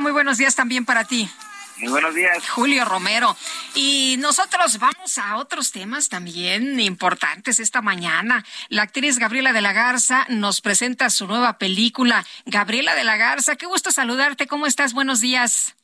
[0.00, 1.30] Muy buenos días también para ti.
[1.78, 2.48] Muy buenos días.
[2.48, 3.36] Julio Romero.
[3.74, 8.44] Y nosotros vamos a otros temas también importantes esta mañana.
[8.68, 12.24] La actriz Gabriela de la Garza nos presenta su nueva película.
[12.44, 14.48] Gabriela de la Garza, qué gusto saludarte.
[14.48, 14.94] ¿Cómo estás?
[14.94, 15.76] Buenos días.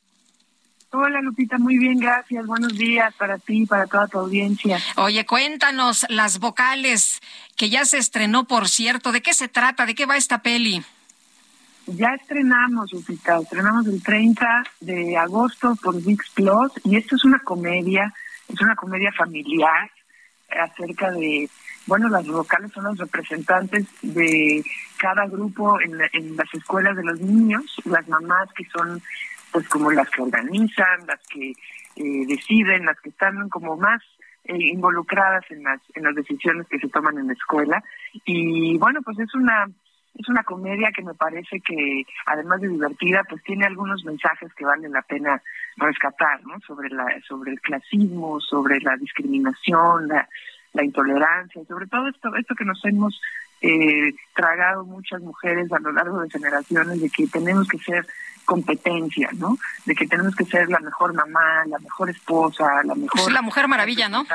[0.95, 2.45] Hola Lupita, muy bien, gracias.
[2.45, 4.77] Buenos días para ti y para toda tu audiencia.
[4.95, 7.19] Oye, cuéntanos las vocales
[7.57, 9.11] que ya se estrenó, por cierto.
[9.11, 9.87] ¿De qué se trata?
[9.87, 10.83] ¿De qué va esta peli?
[11.87, 17.39] Ya estrenamos, Lupita, estrenamos el 30 de agosto por VIX Plus y esto es una
[17.39, 18.13] comedia,
[18.47, 19.89] es una comedia familiar
[20.51, 21.49] acerca de,
[21.87, 24.63] bueno, las vocales son los representantes de
[24.97, 29.01] cada grupo en, en las escuelas de los niños, las mamás que son
[29.53, 31.51] pues como las que organizan, las que
[31.95, 34.01] eh, deciden, las que están como más
[34.45, 37.83] eh, involucradas en las, en las decisiones que se toman en la escuela.
[38.25, 39.67] Y bueno, pues es una
[40.15, 44.63] es una comedia que me parece que, además de divertida, pues tiene algunos mensajes que
[44.63, 45.41] valen la pena
[45.77, 46.59] rescatar, ¿no?
[46.67, 50.29] Sobre la, sobre el clasismo, sobre la discriminación, la,
[50.73, 53.19] la intolerancia, sobre todo esto, esto que nos hemos
[53.63, 58.05] eh, tragado muchas mujeres a lo largo de generaciones, de que tenemos que ser
[58.43, 59.57] competencia, ¿no?
[59.85, 63.31] De que tenemos que ser la mejor mamá, la mejor esposa, la mejor...
[63.31, 64.25] la mujer maravilla, ¿no?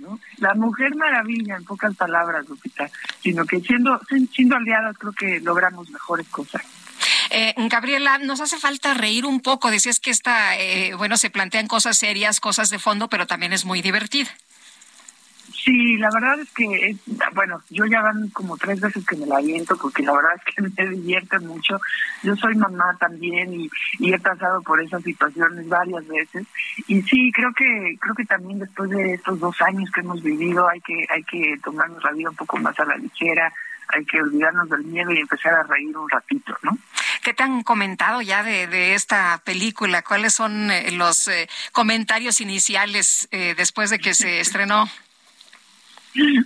[0.00, 0.20] ¿no?
[0.36, 2.90] La mujer maravilla, en pocas palabras, Lupita,
[3.22, 3.98] sino que siendo,
[4.30, 6.62] siendo aliadas creo que logramos mejores cosas.
[7.30, 9.70] Eh, Gabriela, nos hace falta reír un poco.
[9.70, 13.64] Decías que esta, eh, bueno, se plantean cosas serias, cosas de fondo, pero también es
[13.64, 14.30] muy divertida.
[15.66, 16.96] Sí, la verdad es que,
[17.34, 20.54] bueno, yo ya van como tres veces que me la aviento porque la verdad es
[20.54, 21.80] que me divierte mucho.
[22.22, 23.68] Yo soy mamá también y,
[23.98, 26.46] y he pasado por esas situaciones varias veces.
[26.86, 30.68] Y sí, creo que creo que también después de estos dos años que hemos vivido
[30.68, 33.52] hay que hay que tomarnos la vida un poco más a la ligera,
[33.88, 36.78] hay que olvidarnos del miedo y empezar a reír un ratito, ¿no?
[37.24, 40.02] ¿Qué te han comentado ya de, de esta película?
[40.02, 44.88] ¿Cuáles son eh, los eh, comentarios iniciales eh, después de que se estrenó?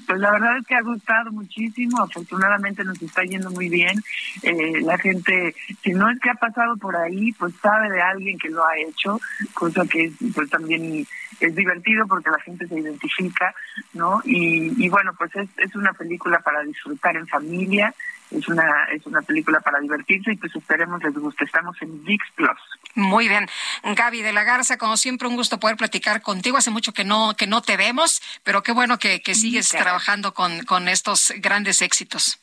[0.07, 4.03] Pues la verdad es que ha gustado muchísimo, afortunadamente nos está yendo muy bien.
[4.43, 8.39] Eh, la gente, si no es que ha pasado por ahí, pues sabe de alguien
[8.39, 9.21] que lo ha hecho,
[9.55, 11.07] cosa que pues también
[11.41, 13.55] es divertido porque la gente se identifica,
[13.95, 14.21] ¿no?
[14.25, 17.95] Y, y bueno, pues es, es una película para disfrutar en familia,
[18.31, 21.45] es una es una película para divertirse y pues esperemos les guste.
[21.45, 22.59] Estamos en VIX Plus.
[22.95, 23.49] Muy bien.
[23.85, 26.57] Gaby de la Garza, como siempre, un gusto poder platicar contigo.
[26.57, 30.35] Hace mucho que no, que no te vemos, pero qué bueno que, que sigues trabajando
[30.35, 32.41] con, con estos grandes éxitos.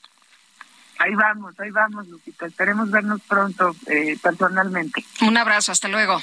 [1.00, 2.48] Ahí vamos, ahí vamos, Lupita.
[2.48, 5.04] Esperemos vernos pronto eh, personalmente.
[5.22, 6.20] Un abrazo, hasta luego.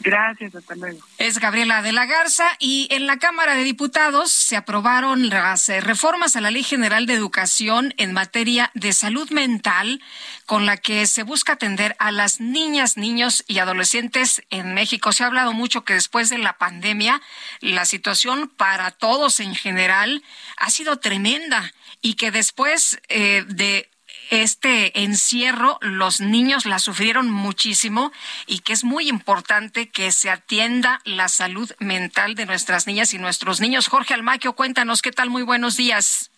[0.00, 0.98] Gracias, hasta luego.
[1.18, 5.80] Es Gabriela de la Garza y en la Cámara de Diputados se aprobaron las eh,
[5.80, 10.00] reformas a la Ley General de Educación en materia de salud mental
[10.46, 15.12] con la que se busca atender a las niñas, niños y adolescentes en México.
[15.12, 17.22] Se ha hablado mucho que después de la pandemia
[17.60, 20.22] la situación para todos en general
[20.56, 23.88] ha sido tremenda y que después eh, de
[24.30, 28.12] este encierro los niños la sufrieron muchísimo
[28.46, 33.18] y que es muy importante que se atienda la salud mental de nuestras niñas y
[33.18, 33.88] nuestros niños.
[33.88, 36.30] Jorge Almaquio, cuéntanos qué tal, muy buenos días.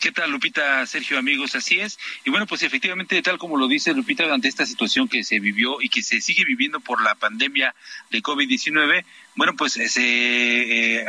[0.00, 1.54] ¿Qué tal, Lupita, Sergio, amigos?
[1.54, 1.98] Así es.
[2.24, 5.80] Y bueno, pues efectivamente, tal como lo dice Lupita, ante esta situación que se vivió
[5.80, 7.74] y que se sigue viviendo por la pandemia
[8.10, 9.04] de COVID-19,
[9.34, 11.06] bueno, pues se eh,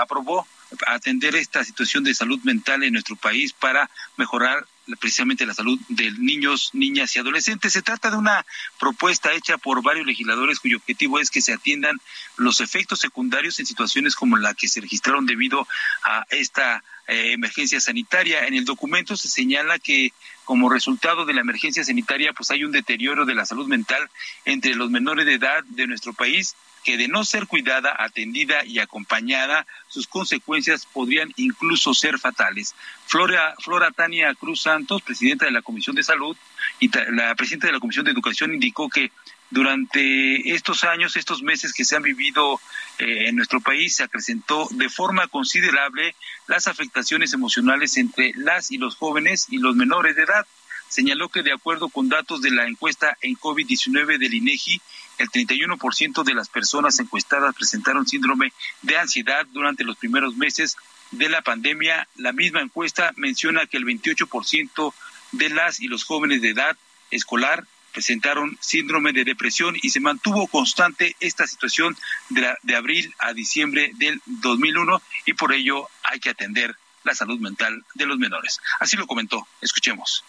[0.00, 0.46] aprobó
[0.86, 4.66] atender esta situación de salud mental en nuestro país para mejorar
[5.00, 7.72] precisamente la salud de niños, niñas y adolescentes.
[7.72, 8.46] Se trata de una
[8.78, 12.00] propuesta hecha por varios legisladores cuyo objetivo es que se atiendan
[12.36, 15.66] los efectos secundarios en situaciones como la que se registraron debido
[16.04, 18.46] a esta eh, emergencia sanitaria.
[18.46, 20.12] En el documento se señala que
[20.44, 24.08] como resultado de la emergencia sanitaria pues hay un deterioro de la salud mental
[24.44, 26.56] entre los menores de edad de nuestro país
[26.86, 32.76] que de no ser cuidada, atendida y acompañada, sus consecuencias podrían incluso ser fatales.
[33.06, 36.36] Flora, Flora Tania Cruz Santos, presidenta de la Comisión de Salud
[36.78, 39.10] y la presidenta de la Comisión de Educación, indicó que
[39.50, 42.60] durante estos años, estos meses que se han vivido
[42.98, 46.14] eh, en nuestro país se acrecentó de forma considerable
[46.48, 50.46] las afectaciones emocionales entre las y los jóvenes y los menores de edad.
[50.88, 54.80] Señaló que de acuerdo con datos de la encuesta en COVID-19 del INEGI,
[55.18, 58.52] el 31% de las personas encuestadas presentaron síndrome
[58.82, 60.76] de ansiedad durante los primeros meses
[61.10, 62.08] de la pandemia.
[62.16, 64.94] La misma encuesta menciona que el 28%
[65.32, 66.76] de las y los jóvenes de edad
[67.10, 67.66] escolar
[67.96, 71.96] presentaron síndrome de depresión y se mantuvo constante esta situación
[72.28, 77.40] de, de abril a diciembre del 2001 y por ello hay que atender la salud
[77.40, 78.60] mental de los menores.
[78.80, 79.48] Así lo comentó.
[79.62, 80.24] Escuchemos.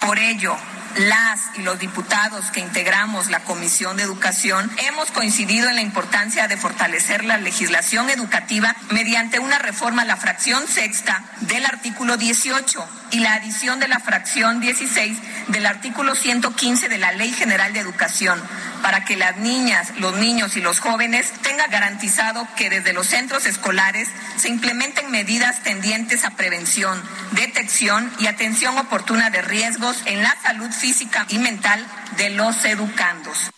[0.00, 0.56] Por ello,
[0.96, 6.48] las y los diputados que integramos la Comisión de Educación hemos coincidido en la importancia
[6.48, 12.88] de fortalecer la legislación educativa mediante una reforma a la fracción sexta del artículo 18
[13.10, 15.18] y la adición de la fracción 16
[15.48, 18.40] del artículo 115 de la Ley General de Educación
[18.82, 23.46] para que las niñas, los niños y los jóvenes tengan garantizado que desde los centros
[23.46, 27.02] escolares se implementen medidas tendientes a prevención,
[27.32, 31.84] detección y atención oportuna de riesgos en la salud física y mental
[32.16, 33.50] de los educandos.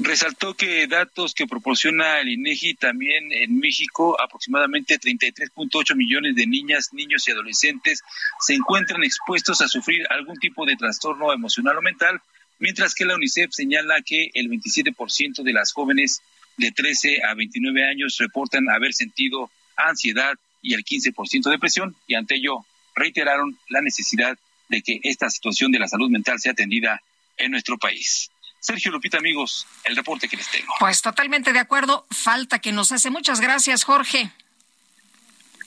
[0.00, 6.92] Resaltó que datos que proporciona el INEGI también en México, aproximadamente 33.8 millones de niñas,
[6.92, 8.04] niños y adolescentes
[8.38, 12.20] se encuentran expuestos a sufrir algún tipo de trastorno emocional o mental,
[12.58, 16.22] mientras que la UNICEF señala que el 27% de las jóvenes
[16.56, 22.34] de 13 a 29 años reportan haber sentido ansiedad y el 15% depresión, y ante
[22.36, 22.64] ello
[22.94, 24.36] reiteraron la necesidad
[24.68, 27.00] de que esta situación de la salud mental sea atendida
[27.36, 28.30] en nuestro país.
[28.60, 30.72] Sergio Lupita, amigos, el reporte que les tengo.
[30.80, 32.06] Pues totalmente de acuerdo.
[32.10, 33.08] Falta que nos hace.
[33.08, 34.32] Muchas gracias, Jorge.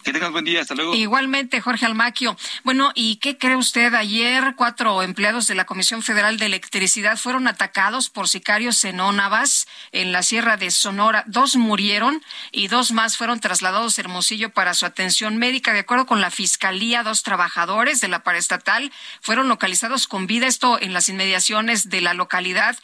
[0.04, 0.96] Que tengas buen día, hasta luego.
[0.96, 2.38] Igualmente, Jorge Almaquio.
[2.64, 3.94] Bueno, ¿y qué cree usted?
[3.94, 9.68] Ayer cuatro empleados de la Comisión Federal de Electricidad fueron atacados por sicarios en Onavas,
[9.92, 11.24] en la Sierra de Sonora.
[11.28, 12.22] Dos murieron
[12.52, 15.74] y dos más fueron trasladados a Hermosillo para su atención médica.
[15.74, 18.92] De acuerdo con la Fiscalía, dos trabajadores de la paraestatal
[19.22, 22.78] fueron localizados con vida, esto en las inmediaciones de la localidad,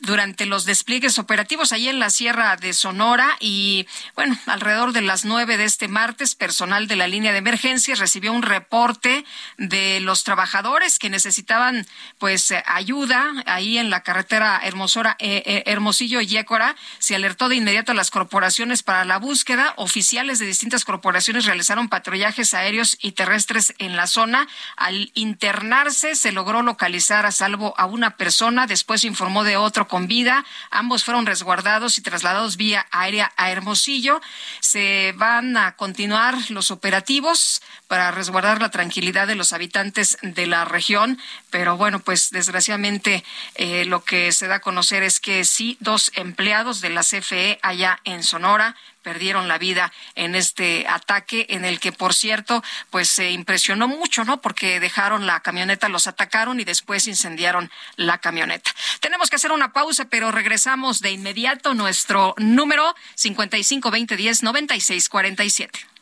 [0.00, 3.36] durante los despliegues operativos allí en la Sierra de Sonora.
[3.40, 8.00] Y bueno, alrededor de las nueve de este martes, personal de la línea de emergencias
[8.00, 9.24] recibió un reporte
[9.58, 11.86] de los trabajadores que necesitaban
[12.18, 16.74] pues eh, ayuda ahí en la carretera Hermosora, eh, eh, Hermosillo Yécora.
[16.98, 19.72] Se alertó de inmediato a las corporaciones para la búsqueda.
[19.76, 24.48] Oficiales de distintas corporaciones realizaron patrullajes aéreos y terrestres en la zona.
[24.76, 28.66] Al internarse se logró localizar a salvo a una persona.
[28.66, 30.44] Después informó de otro con vida.
[30.72, 34.20] Ambos fueron resguardados y trasladados vía aérea a Hermosillo.
[34.58, 40.64] Se van a continuar los operativos para resguardar la tranquilidad de los habitantes de la
[40.64, 41.18] región,
[41.50, 46.10] pero bueno, pues desgraciadamente eh, lo que se da a conocer es que sí, dos
[46.14, 51.80] empleados de la CFE allá en Sonora perdieron la vida en este ataque en el
[51.80, 56.64] que por cierto pues se impresionó mucho no porque dejaron la camioneta los atacaron y
[56.64, 58.70] después incendiaron la camioneta.
[59.00, 61.72] Tenemos que hacer una pausa pero regresamos de inmediato.
[61.72, 65.97] Nuestro número 55 20 10 96 47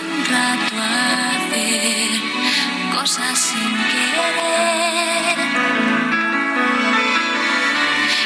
[0.00, 2.10] un rato a hacer
[2.94, 5.38] cosas sin querer.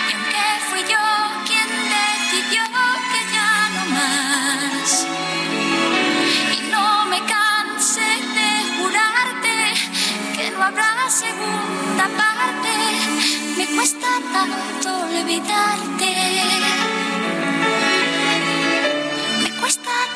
[0.08, 1.06] Y aunque fui yo
[1.48, 2.62] quien decidió
[3.12, 5.06] que ya no más,
[6.56, 9.56] y no me cansé de jurarte
[10.36, 12.72] que no habrá segunda parte,
[13.56, 16.73] me cuesta tanto olvidarte.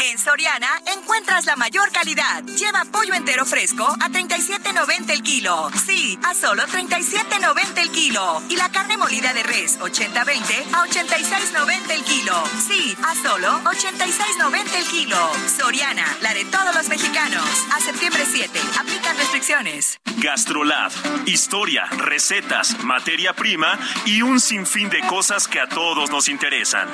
[0.00, 2.44] En Soriana encuentras la mayor calidad.
[2.44, 5.70] Lleva pollo entero fresco a 37.90 el kilo.
[5.86, 8.40] Sí, a solo 37.90 el kilo.
[8.48, 12.44] Y la carne molida de res 80-20 a 86.90 el kilo.
[12.68, 15.30] Sí, a solo 86.90 el kilo.
[15.48, 17.44] Soriana, la de todos los mexicanos.
[17.72, 18.56] A septiembre 7.
[18.78, 19.98] Aplican restricciones.
[20.18, 20.92] Gastrolab.
[21.26, 23.76] Historia, recetas, materia prima
[24.06, 26.88] y un sinfín de cosas que a todos nos interesan.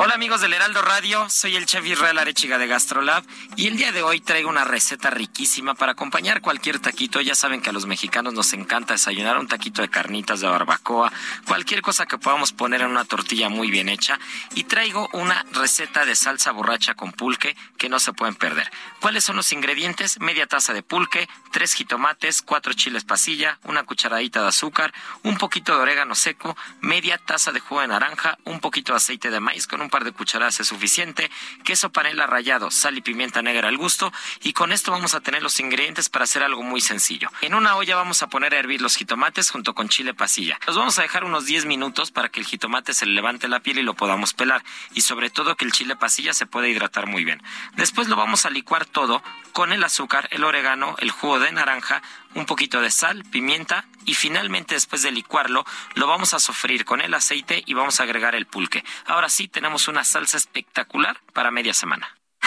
[0.00, 3.24] Hola amigos del Heraldo Radio, soy el chef Israel Arechiga de Gastrolab
[3.56, 7.20] y el día de hoy traigo una receta riquísima para acompañar cualquier taquito.
[7.20, 11.12] Ya saben que a los mexicanos nos encanta desayunar un taquito de carnitas de barbacoa,
[11.48, 14.20] cualquier cosa que podamos poner en una tortilla muy bien hecha
[14.54, 18.70] y traigo una receta de salsa borracha con pulque que no se pueden perder.
[19.00, 20.20] ¿Cuáles son los ingredientes?
[20.20, 24.94] Media taza de pulque, tres jitomates, cuatro chiles pasilla, una cucharadita de azúcar,
[25.24, 29.30] un poquito de orégano seco, media taza de jugo de naranja, un poquito de aceite
[29.30, 31.30] de maíz con un par de cucharadas es suficiente,
[31.64, 34.12] queso panela rallado, sal y pimienta negra al gusto
[34.42, 37.30] y con esto vamos a tener los ingredientes para hacer algo muy sencillo.
[37.40, 40.58] En una olla vamos a poner a hervir los jitomates junto con chile pasilla.
[40.66, 43.60] Los vamos a dejar unos 10 minutos para que el jitomate se le levante la
[43.60, 44.62] piel y lo podamos pelar
[44.94, 47.42] y sobre todo que el chile pasilla se pueda hidratar muy bien.
[47.76, 52.02] Después lo vamos a licuar todo con el azúcar, el orégano, el jugo de naranja,
[52.34, 55.64] un poquito de sal, pimienta y finalmente después de licuarlo
[55.94, 58.84] lo vamos a sofreír con el aceite y vamos a agregar el pulque.
[59.06, 62.18] Ahora sí tenemos una salsa espectacular para media semana.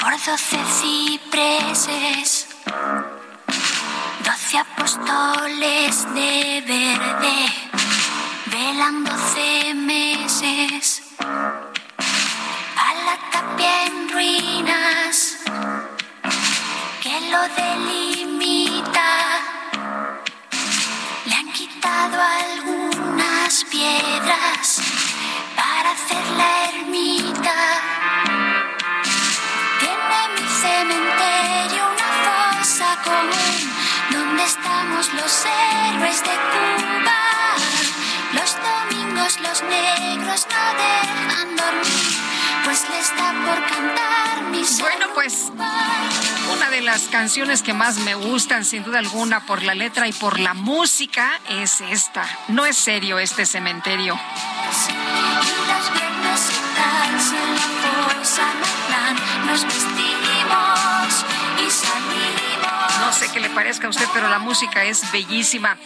[0.00, 2.46] Por doce cipreses,
[4.24, 7.36] doce apóstoles de verde,
[8.46, 15.36] velan doce meses, a la tapia en ruinas
[17.02, 19.10] que lo delimita.
[21.26, 24.93] Le han quitado algunas piedras
[25.84, 27.54] para hacer la ermita.
[29.80, 33.56] Tiene mi cementerio una fosa común
[34.10, 37.20] donde estamos los héroes de Cuba.
[38.32, 42.16] Los domingos los negros no dejan dormir,
[42.64, 45.52] pues les da por cantar mis Bueno, pues
[46.52, 50.12] una de las canciones que más me gustan, sin duda alguna, por la letra y
[50.12, 52.24] por la música, es esta.
[52.48, 54.18] No es serio este cementerio.
[63.00, 65.76] No sé qué le parezca a usted, pero la música es bellísima.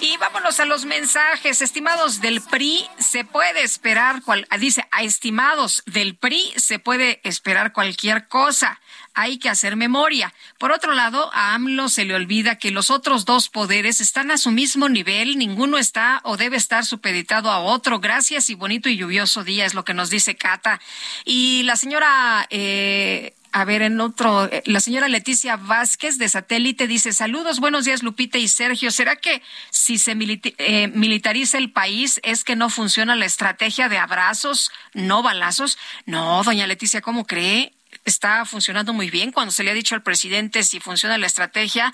[0.00, 1.62] Y vámonos a los mensajes.
[1.62, 7.20] Estimados del PRI, se puede esperar, cual, ah, dice, a estimados del PRI se puede
[7.24, 8.80] esperar cualquier cosa.
[9.18, 10.32] Hay que hacer memoria.
[10.58, 14.36] Por otro lado, a AMLO se le olvida que los otros dos poderes están a
[14.36, 15.38] su mismo nivel.
[15.38, 17.98] Ninguno está o debe estar supeditado a otro.
[17.98, 20.80] Gracias y bonito y lluvioso día es lo que nos dice Cata.
[21.24, 26.86] Y la señora eh, a ver, en otro, eh, la señora Leticia Vázquez de Satélite
[26.86, 28.90] dice, saludos, buenos días Lupita y Sergio.
[28.90, 29.40] ¿Será que
[29.70, 30.14] si se
[30.58, 35.78] eh, militariza el país es que no funciona la estrategia de abrazos, no balazos?
[36.04, 37.72] No, doña Leticia, ¿cómo cree?
[38.06, 39.32] Está funcionando muy bien.
[39.32, 41.92] Cuando se le ha dicho al presidente si funciona la estrategia,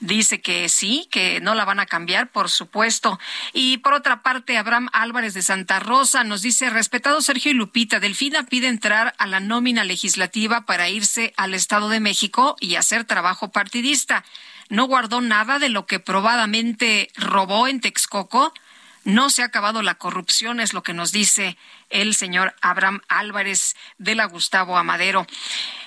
[0.00, 3.18] Dice que sí, que no la van a cambiar, por supuesto.
[3.52, 7.98] Y por otra parte, Abraham Álvarez de Santa Rosa nos dice, respetado Sergio y Lupita,
[7.98, 13.04] Delfina pide entrar a la nómina legislativa para irse al Estado de México y hacer
[13.04, 14.24] trabajo partidista.
[14.68, 18.54] No guardó nada de lo que probadamente robó en Texcoco.
[19.08, 21.56] No se ha acabado la corrupción, es lo que nos dice
[21.88, 25.26] el señor Abraham Álvarez de la Gustavo Amadero.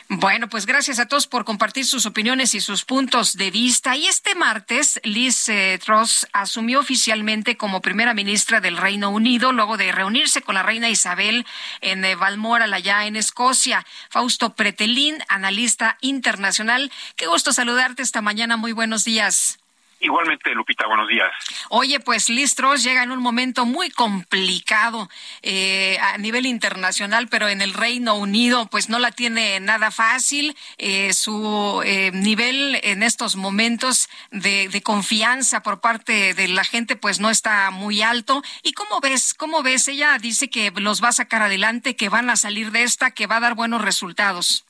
[0.10, 3.96] Bueno, pues gracias a todos por compartir sus opiniones y sus puntos de vista.
[3.96, 9.78] Y este martes, Liz eh, Truss asumió oficialmente como primera ministra del Reino Unido, luego
[9.78, 11.46] de reunirse con la reina Isabel
[11.82, 13.86] en eh, Balmoral, allá en Escocia.
[14.10, 16.92] Fausto Pretelín, analista internacional.
[17.16, 18.58] Qué gusto saludarte esta mañana.
[18.58, 19.61] Muy buenos días.
[20.04, 21.30] Igualmente, Lupita, buenos días.
[21.70, 25.08] Oye, pues Listros llega en un momento muy complicado
[25.44, 30.58] eh, a nivel internacional, pero en el Reino Unido pues no la tiene nada fácil.
[30.80, 36.96] Eh, su eh, nivel en estos momentos de, de, confianza por parte de la gente
[36.96, 38.42] pues no está muy alto.
[38.64, 39.36] ¿Y cómo ves?
[39.36, 39.88] ¿Cómo ves?
[39.88, 43.28] Ella dice que los va a sacar adelante, que van a salir de esta, que
[43.28, 44.66] va a dar buenos resultados.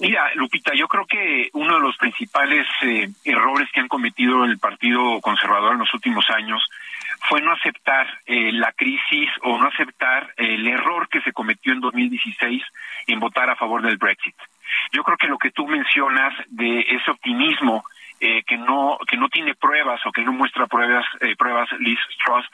[0.00, 4.58] Mira, Lupita, yo creo que uno de los principales eh, errores que han cometido el
[4.58, 6.62] Partido Conservador en los últimos años
[7.28, 11.80] fue no aceptar eh, la crisis o no aceptar el error que se cometió en
[11.80, 12.62] 2016
[13.06, 14.36] en votar a favor del Brexit.
[14.92, 17.84] Yo creo que lo que tú mencionas de ese optimismo
[18.20, 21.98] eh, que no que no tiene pruebas o que no muestra pruebas eh, pruebas Liz
[22.24, 22.46] Truss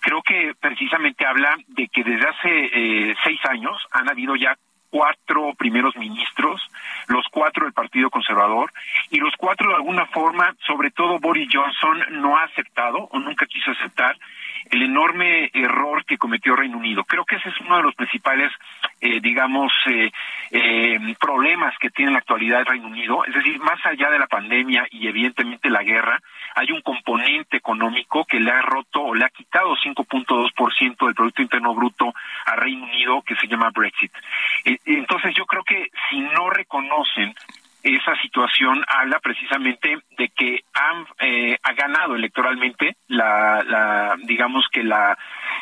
[0.00, 4.56] creo que precisamente habla de que desde hace eh, seis años han habido ya
[4.92, 6.60] cuatro primeros ministros,
[7.08, 8.70] los cuatro del Partido Conservador,
[9.10, 13.46] y los cuatro de alguna forma, sobre todo Boris Johnson, no ha aceptado o nunca
[13.46, 14.16] quiso aceptar
[14.72, 17.04] el enorme error que cometió Reino Unido.
[17.04, 18.50] Creo que ese es uno de los principales,
[19.02, 20.10] eh, digamos, eh,
[20.50, 23.22] eh, problemas que tiene en la actualidad el Reino Unido.
[23.26, 26.18] Es decir, más allá de la pandemia y evidentemente la guerra,
[26.54, 31.42] hay un componente económico que le ha roto o le ha quitado 5.2% del Producto
[31.42, 32.14] Interno Bruto
[32.46, 34.12] a Reino Unido que se llama Brexit.
[34.86, 37.34] Entonces yo creo que si no reconocen
[37.82, 44.84] esa situación habla precisamente de que han eh, ha ganado electoralmente la, la digamos que
[44.84, 45.18] la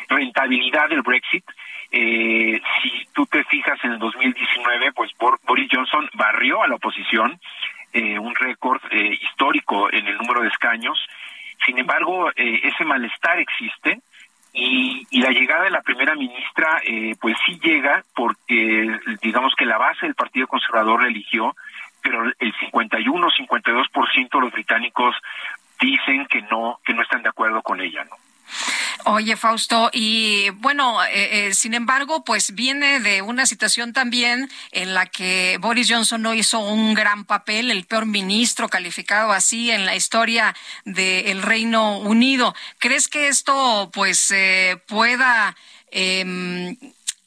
[0.07, 1.43] rentabilidad del Brexit.
[1.91, 7.39] Eh, si tú te fijas en el 2019 pues Boris Johnson barrió a la oposición
[7.91, 10.97] eh, un récord eh, histórico en el número de escaños.
[11.65, 13.99] Sin embargo eh, ese malestar existe
[14.53, 19.65] y, y, la llegada de la primera ministra eh, pues sí llega porque digamos que
[19.65, 21.55] la base del Partido Conservador eligió
[22.01, 25.15] pero el 51 52% de los británicos
[25.79, 28.15] dicen que no que no están de acuerdo con ella, ¿no?
[29.05, 34.93] Oye, Fausto, y bueno, eh, eh, sin embargo, pues viene de una situación también en
[34.93, 39.85] la que Boris Johnson no hizo un gran papel, el peor ministro calificado así en
[39.85, 40.55] la historia
[40.85, 42.53] del Reino Unido.
[42.77, 45.55] ¿Crees que esto, pues, eh, pueda
[45.91, 46.75] eh,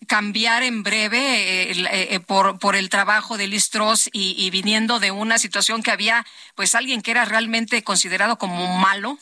[0.07, 5.01] cambiar en breve eh, eh, por, por el trabajo de Liz Truss y, y, viniendo
[5.01, 6.25] de una situación que había
[6.55, 9.19] pues alguien que era realmente considerado como malo?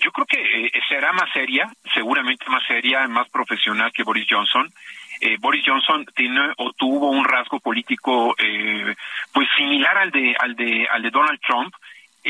[0.00, 4.72] Yo creo que eh, será más seria, seguramente más seria, más profesional que Boris Johnson.
[5.20, 8.94] Eh, Boris Johnson tiene o tuvo un rasgo político eh,
[9.32, 11.74] pues similar al de al de al de Donald Trump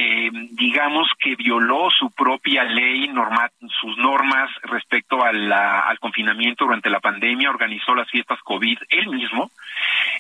[0.03, 0.31] eh,
[0.65, 3.51] digamos que violó su propia ley, norma,
[3.81, 9.51] sus normas respecto al confinamiento durante la pandemia, organizó las fiestas COVID él mismo,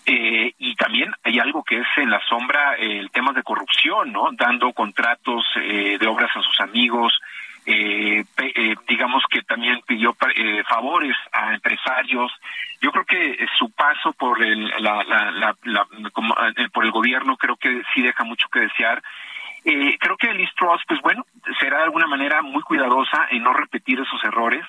[0.06, 4.12] eh, y también hay algo que es en la sombra eh, el tema de corrupción,
[4.12, 4.28] ¿no?
[4.32, 7.12] Dando contratos eh, de obras a sus amigos,
[7.66, 12.32] eh, eh, digamos que también pidió eh, favores a empresarios.
[12.80, 15.86] Yo creo que su paso por el, la, la, la,
[16.56, 19.02] eh, por el gobierno creo que sí deja mucho que desear.
[19.64, 21.24] Eh, creo que Liz Truss, pues bueno,
[21.58, 24.64] será de alguna manera muy cuidadosa en no repetir esos errores.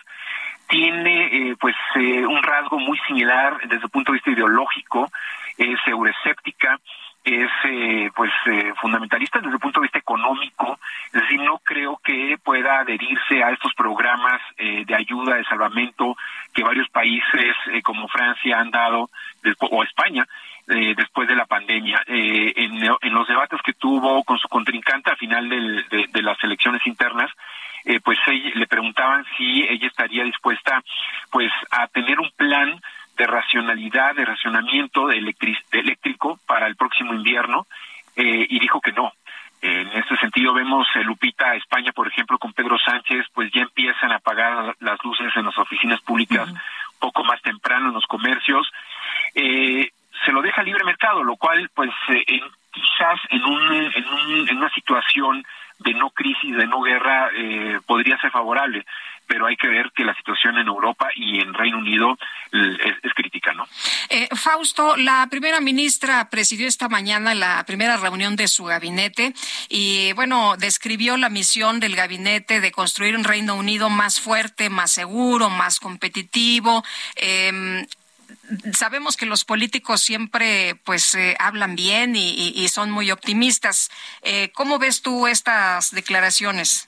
[0.68, 5.10] Tiene eh, pues eh, un rasgo muy similar desde el punto de vista ideológico,
[5.58, 6.80] es euroscéptica,
[7.24, 10.80] es eh, pues eh, fundamentalista desde el punto de vista económico,
[11.14, 16.16] es decir, no creo que pueda adherirse a estos programas eh, de ayuda, de salvamento
[16.54, 19.10] que varios países como Francia han dado,
[19.60, 20.26] o España,
[20.72, 22.02] eh, después de la pandemia.
[22.08, 26.22] Eh, en, en, los debates que tuvo con su contrincante al final del, de, de,
[26.22, 27.30] las elecciones internas,
[27.86, 30.82] eh, pues ella, le preguntaban si ella estaría dispuesta
[31.30, 32.80] pues a tener un plan
[33.18, 37.68] de racionalidad, de racionamiento de, de eléctrico para el próximo invierno
[38.16, 39.12] eh, y dijo que no.
[39.62, 44.12] En este sentido vemos eh, Lupita, España, por ejemplo, con Pedro Sánchez, pues ya empiezan
[44.12, 46.62] a apagar las luces en las oficinas públicas uh -huh.
[47.00, 48.68] poco más temprano en los comercios.
[49.36, 49.92] Eh,
[50.26, 52.42] se lo deja libre mercado, lo cual, pues, eh, en,
[52.72, 55.46] quizás en, un, en, un, en una situación
[55.80, 58.86] de no crisis, de no guerra, eh, podría ser favorable
[59.32, 62.18] pero hay que ver que la situación en Europa y en Reino Unido
[62.52, 63.66] es, crítica, ¿no?
[64.10, 69.34] Eh, Fausto, la primera ministra presidió esta mañana la primera reunión de su gabinete
[69.70, 74.92] y, bueno, describió la misión del gabinete de construir un Reino Unido más fuerte, más
[74.92, 76.84] seguro, más competitivo.
[77.16, 77.86] Eh,
[78.74, 83.90] sabemos que los políticos siempre pues eh, hablan bien y, son muy optimistas.
[84.22, 86.88] Eh, ¿Cómo ves tú estas declaraciones?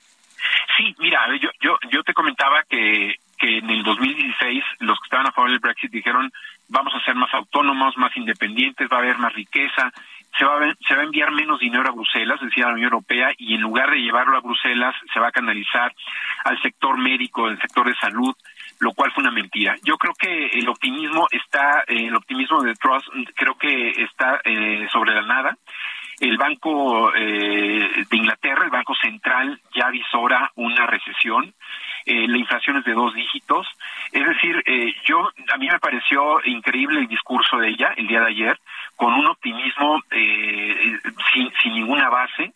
[0.77, 5.27] Sí, mira, yo, yo, yo te comentaba que, que en el 2016 los que estaban
[5.27, 6.31] a favor del Brexit dijeron
[6.69, 9.91] vamos a ser más autónomos, más independientes, va a haber más riqueza,
[10.37, 13.31] se va, a, se va a enviar menos dinero a Bruselas, decía la Unión Europea,
[13.37, 15.93] y en lugar de llevarlo a Bruselas, se va a canalizar
[16.45, 18.35] al sector médico, al sector de salud,
[18.83, 19.75] lo cual fue una mentira.
[19.83, 24.85] Yo creo que el optimismo está, eh, el optimismo de Truss creo que está eh,
[24.91, 25.57] sobre la nada.
[26.19, 31.53] El Banco eh, de Inglaterra, el Banco Central, ya avisora una recesión.
[32.05, 33.65] Eh, la inflación es de dos dígitos.
[34.11, 38.19] Es decir, eh, yo a mí me pareció increíble el discurso de ella el día
[38.19, 38.59] de ayer,
[38.97, 40.99] con un optimismo eh,
[41.33, 42.53] sin, sin ninguna base.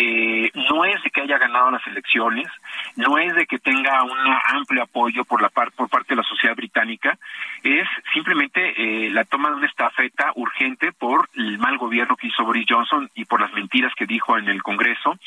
[0.00, 2.46] Eh, no es de que haya ganado las elecciones,
[2.94, 6.22] no es de que tenga un amplio apoyo por la par, por parte de la
[6.22, 7.18] sociedad británica,
[7.64, 12.44] es simplemente eh, la toma de una estafeta urgente por el mal gobierno que hizo
[12.44, 15.18] Boris Johnson y por las mentiras que dijo en el Congreso.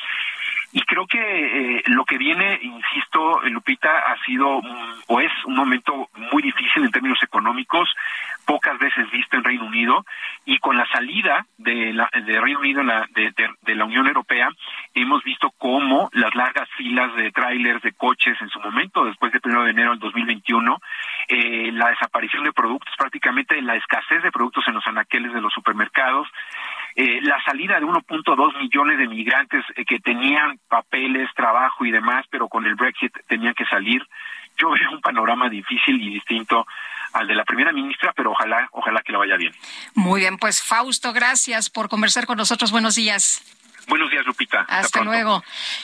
[0.74, 4.62] Y creo que eh, lo que viene, insisto, Lupita, ha sido
[5.08, 7.90] o es un momento muy difícil en términos económicos,
[8.46, 10.06] pocas veces visto en Reino Unido,
[10.46, 14.08] y con la salida de, la, de Reino Unido la, de, de, de la Unión
[14.08, 14.50] Europea,
[14.94, 19.42] hemos visto cómo las largas filas de trailers, de coches en su momento, después del
[19.44, 20.80] 1 de enero del 2021,
[21.28, 25.54] eh, la desaparición de productos, prácticamente la escasez de productos en los anaqueles de los
[25.54, 26.28] supermercados,
[26.96, 32.26] eh, la salida de 1.2 millones de migrantes eh, que tenían papeles, trabajo y demás,
[32.30, 34.02] pero con el Brexit tenían que salir.
[34.58, 36.66] Yo veo un panorama difícil y distinto
[37.14, 39.54] al de la primera ministra, pero ojalá, ojalá que le vaya bien.
[39.96, 42.72] Muy bien, pues Fausto, gracias por conversar con nosotros.
[42.72, 43.61] Buenos días.
[43.88, 44.62] Buenos días, Lupita.
[44.62, 45.44] Hasta, Hasta luego.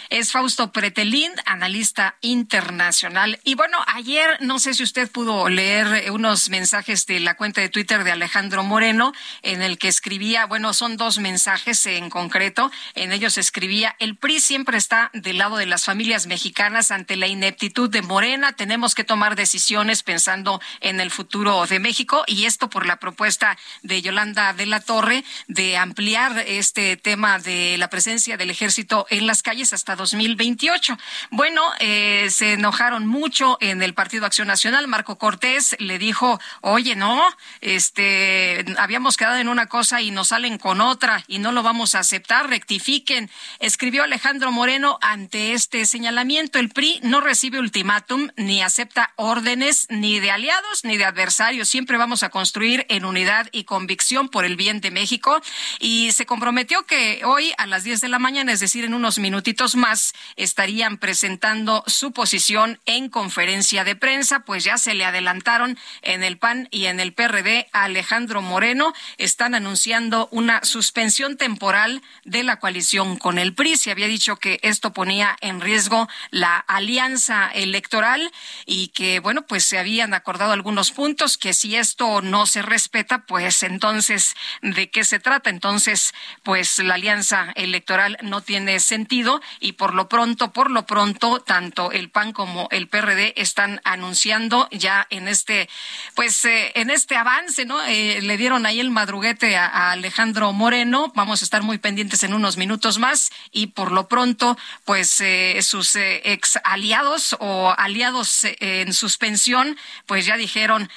[0.10, 3.40] Es Fausto Pretelín, analista internacional.
[3.44, 7.70] Y bueno, ayer no sé si usted pudo leer unos mensajes de la cuenta de
[7.70, 12.72] Twitter de Alejandro Moreno, en el que escribía, bueno, son dos mensajes en concreto.
[12.96, 17.28] En ellos escribía, el PRI siempre está del lado de las familias mexicanas ante la
[17.28, 18.54] ineptitud de Morena.
[18.54, 23.58] Tenemos que tomar decisiones pensando en el futuro de México y esto por la propuesta
[23.82, 29.26] de Yolanda de la Torre de ampliar este tema de la presencia del ejército en
[29.26, 31.00] las calles hasta 2028.
[31.32, 34.88] Bueno, eh, se enojaron mucho en el Partido Acción Nacional.
[34.88, 37.24] Marco Cortés le dijo, oye, no,
[37.60, 41.96] este, habíamos quedado en una cosa y nos salen con otra y no lo vamos
[41.96, 43.32] a aceptar, rectifiquen.
[43.58, 46.60] Escribió Alejandro Moreno ante este señalamiento.
[46.60, 51.68] El PRI no recibe ultimátum ni acepta órdenes ni de aliados ni de adversarios.
[51.68, 55.42] Siempre vamos a construir en unidad y convicción por el bien de México.
[55.80, 59.20] Y se comprometió que hoy a las 10 de la mañana, es decir, en unos
[59.20, 65.78] minutitos más, estarían presentando su posición en conferencia de prensa, pues ya se le adelantaron
[66.02, 72.02] en el PAN y en el PRD a Alejandro Moreno, están anunciando una suspensión temporal
[72.24, 73.78] de la coalición con el PRI.
[73.78, 78.32] Se había dicho que esto ponía en riesgo la alianza electoral
[78.66, 83.28] y que, bueno, pues se habían acordado algunos puntos que si esto no se respeta,
[83.28, 85.52] pues entonces, ¿de qué se trata?
[85.52, 90.86] Entonces, pues la alianza electoral electoral no tiene sentido y por lo pronto, por lo
[90.86, 95.70] pronto, tanto el PAN como el PRD están anunciando ya en este,
[96.16, 97.84] pues eh, en este avance, ¿no?
[97.84, 101.12] Eh, le dieron ahí el madruguete a, Alejandro Moreno.
[101.16, 105.60] Vamos a estar muy pendientes en unos minutos más y por lo pronto, pues eh,
[105.62, 110.90] sus ex aliados o aliados en suspensión, pues ya dijeron,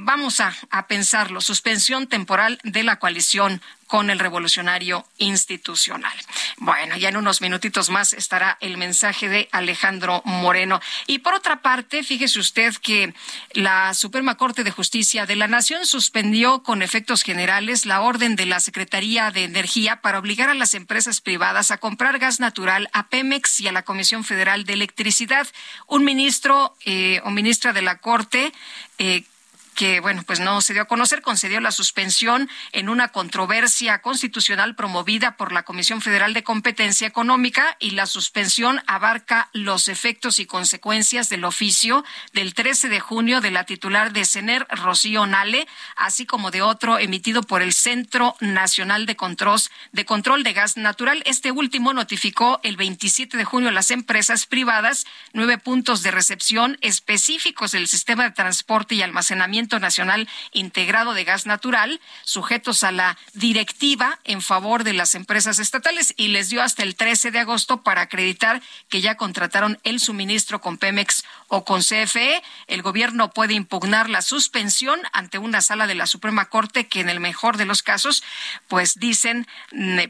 [0.00, 3.60] vamos a, a pensarlo, suspensión temporal de la coalición
[3.92, 6.14] con el revolucionario institucional.
[6.56, 10.80] Bueno, ya en unos minutitos más estará el mensaje de Alejandro Moreno.
[11.06, 13.12] Y por otra parte, fíjese usted que
[13.52, 18.46] la Suprema Corte de Justicia de la Nación suspendió con efectos generales la orden de
[18.46, 23.08] la Secretaría de Energía para obligar a las empresas privadas a comprar gas natural a
[23.08, 25.46] Pemex y a la Comisión Federal de Electricidad.
[25.86, 28.54] Un ministro eh, o ministra de la Corte
[28.96, 29.24] eh,
[29.74, 34.74] que, bueno, pues no se dio a conocer, concedió la suspensión en una controversia constitucional
[34.74, 40.46] promovida por la Comisión Federal de Competencia Económica y la suspensión abarca los efectos y
[40.46, 46.26] consecuencias del oficio del 13 de junio de la titular de CENER, Rocío Nale, así
[46.26, 49.60] como de otro emitido por el Centro Nacional de Control,
[49.92, 51.22] de Control de Gas Natural.
[51.26, 56.78] Este último notificó el 27 de junio a las empresas privadas nueve puntos de recepción
[56.80, 63.18] específicos del sistema de transporte y almacenamiento Nacional Integrado de Gas Natural, sujetos a la
[63.34, 67.82] directiva en favor de las empresas estatales y les dio hasta el 13 de agosto
[67.82, 72.42] para acreditar que ya contrataron el suministro con Pemex o con CFE.
[72.66, 77.10] El gobierno puede impugnar la suspensión ante una sala de la Suprema Corte que en
[77.10, 78.24] el mejor de los casos,
[78.68, 79.46] pues dicen,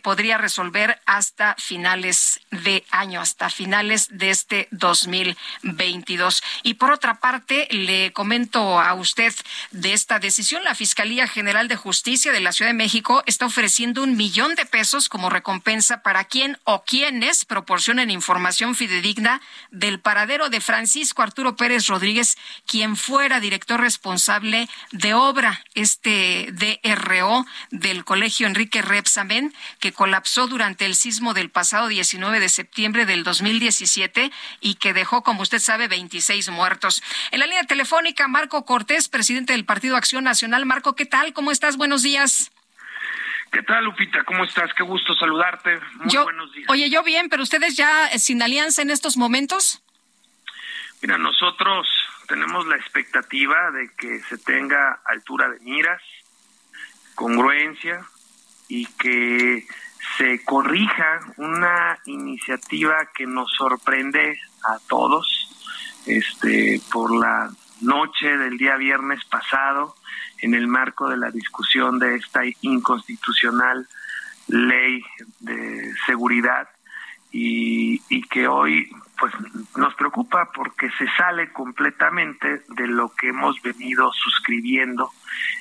[0.04, 6.44] podría resolver hasta finales de año, hasta finales de este 2022.
[6.62, 9.34] Y por otra parte, le comento a usted
[9.72, 10.62] de esta decisión.
[10.62, 14.64] La Fiscalía General de Justicia de la Ciudad de México está ofreciendo un millón de
[14.64, 19.40] pesos como recompensa para quien o quienes proporcionen información fidedigna
[19.72, 22.36] del paradero de Francisco Arturo Pérez Rodríguez,
[22.66, 30.84] quien fuera director responsable de obra, este DRO del Colegio Enrique Repsamen, que colapsó durante
[30.84, 34.30] el sismo del pasado 19 de septiembre del 2017
[34.60, 37.02] y que dejó, como usted sabe, 26 muertos.
[37.30, 40.66] En la línea telefónica, Marco Cortés, presidente del Partido Acción Nacional.
[40.66, 41.32] Marco, ¿qué tal?
[41.32, 41.78] ¿Cómo estás?
[41.78, 42.52] Buenos días.
[43.50, 44.22] ¿Qué tal, Lupita?
[44.24, 44.70] ¿Cómo estás?
[44.74, 45.80] Qué gusto saludarte.
[45.94, 46.68] Muy buenos días.
[46.68, 49.82] Oye, yo bien, pero ustedes ya sin alianza en estos momentos.
[51.02, 51.88] Mira, nosotros
[52.28, 56.00] tenemos la expectativa de que se tenga altura de miras,
[57.16, 58.06] congruencia
[58.68, 59.66] y que
[60.16, 65.48] se corrija una iniciativa que nos sorprende a todos
[66.06, 67.50] este por la
[67.80, 69.96] noche del día viernes pasado
[70.38, 73.88] en el marco de la discusión de esta inconstitucional
[74.46, 75.02] ley
[75.40, 76.68] de seguridad
[77.32, 78.88] y, y que hoy
[79.76, 85.10] nos preocupa porque se sale completamente de lo que hemos venido suscribiendo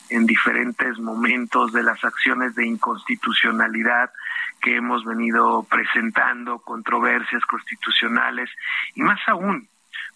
[0.09, 4.11] en diferentes momentos de las acciones de inconstitucionalidad
[4.61, 8.49] que hemos venido presentando, controversias constitucionales
[8.95, 9.67] y más aún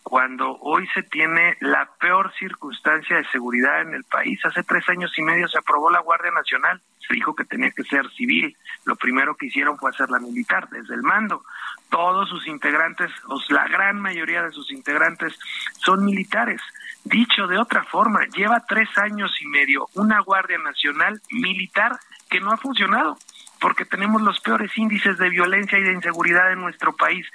[0.03, 4.39] cuando hoy se tiene la peor circunstancia de seguridad en el país.
[4.45, 7.83] Hace tres años y medio se aprobó la Guardia Nacional, se dijo que tenía que
[7.83, 8.55] ser civil.
[8.85, 11.43] Lo primero que hicieron fue hacerla militar, desde el mando.
[11.89, 15.37] Todos sus integrantes, o la gran mayoría de sus integrantes,
[15.83, 16.61] son militares.
[17.03, 22.51] Dicho de otra forma, lleva tres años y medio una Guardia Nacional militar que no
[22.51, 23.17] ha funcionado
[23.59, 27.25] porque tenemos los peores índices de violencia y de inseguridad en nuestro país.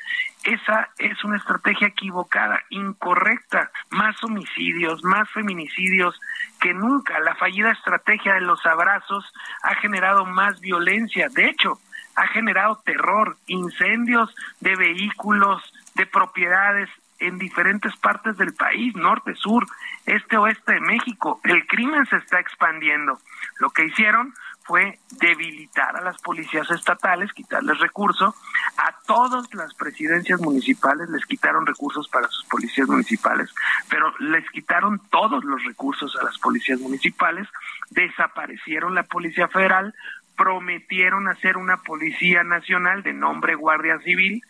[0.45, 6.19] Esa es una estrategia equivocada, incorrecta, más homicidios, más feminicidios
[6.61, 7.19] que nunca.
[7.21, 9.25] La fallida estrategia de los abrazos
[9.63, 11.79] ha generado más violencia, de hecho,
[12.17, 15.63] ha generado terror, incendios de vehículos,
[15.95, 19.67] de propiedades en diferentes partes del país, norte, sur,
[20.07, 21.41] este, oeste de México.
[21.45, 23.19] El crimen se está expandiendo.
[23.59, 24.35] Lo que hicieron
[24.71, 28.33] fue debilitar a las policías estatales, quitarles recursos,
[28.77, 33.53] a todas las presidencias municipales les quitaron recursos para sus policías municipales,
[33.89, 37.49] pero les quitaron todos los recursos a las policías municipales,
[37.91, 39.93] desaparecieron la Policía Federal,
[40.37, 44.41] prometieron hacer una Policía Nacional de nombre Guardia Civil,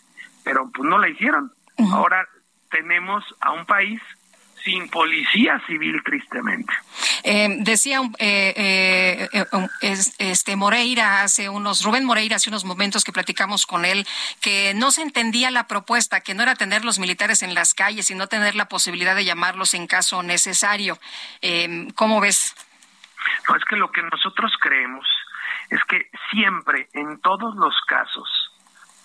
[0.44, 1.50] pero pues no la hicieron.
[1.94, 2.28] Ahora
[2.70, 4.02] tenemos a un país
[4.64, 6.72] sin policía civil, tristemente.
[7.22, 9.68] Eh, decía eh, eh,
[10.18, 14.06] este Moreira hace unos, Rubén Moreira hace unos momentos que platicamos con él,
[14.40, 18.06] que no se entendía la propuesta, que no era tener los militares en las calles,
[18.06, 20.98] sino tener la posibilidad de llamarlos en caso necesario.
[21.94, 22.54] ¿Cómo ves?
[23.48, 25.06] No, es que lo que nosotros creemos
[25.70, 28.28] es que siempre, en todos los casos,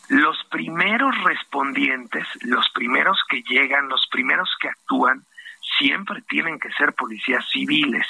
[0.09, 5.25] los primeros respondientes, los primeros que llegan, los primeros que actúan,
[5.77, 8.07] siempre tienen que ser policías civiles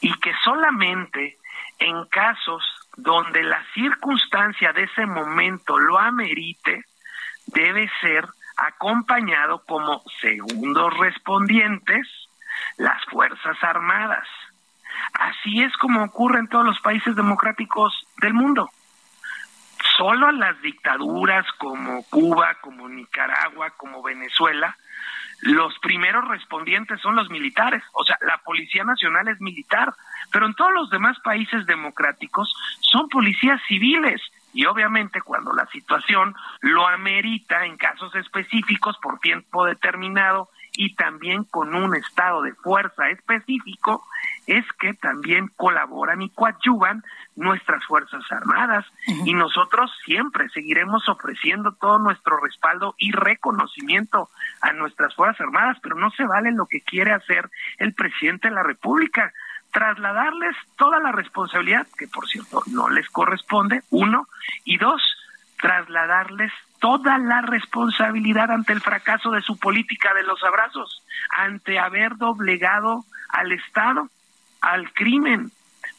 [0.00, 1.38] y que solamente
[1.78, 2.62] en casos
[2.96, 6.84] donde la circunstancia de ese momento lo amerite,
[7.46, 8.26] debe ser
[8.56, 12.06] acompañado como segundos respondientes
[12.76, 14.26] las Fuerzas Armadas.
[15.12, 18.68] Así es como ocurre en todos los países democráticos del mundo.
[19.96, 24.76] Solo las dictaduras como Cuba, como Nicaragua, como Venezuela,
[25.40, 29.94] los primeros respondientes son los militares, o sea, la Policía Nacional es militar,
[30.32, 34.20] pero en todos los demás países democráticos son policías civiles.
[34.54, 40.50] Y obviamente cuando la situación lo amerita en casos específicos por tiempo determinado
[40.80, 44.06] y también con un estado de fuerza específico,
[44.46, 47.02] es que también colaboran y coadyuvan
[47.34, 48.86] nuestras Fuerzas Armadas.
[49.24, 55.96] Y nosotros siempre seguiremos ofreciendo todo nuestro respaldo y reconocimiento a nuestras Fuerzas Armadas, pero
[55.96, 59.32] no se vale lo que quiere hacer el presidente de la República,
[59.72, 64.28] trasladarles toda la responsabilidad, que por cierto no les corresponde, uno,
[64.64, 65.02] y dos,
[65.60, 71.04] trasladarles toda la responsabilidad ante el fracaso de su política de los abrazos,
[71.36, 74.08] ante haber doblegado al Estado,
[74.60, 75.50] al crimen.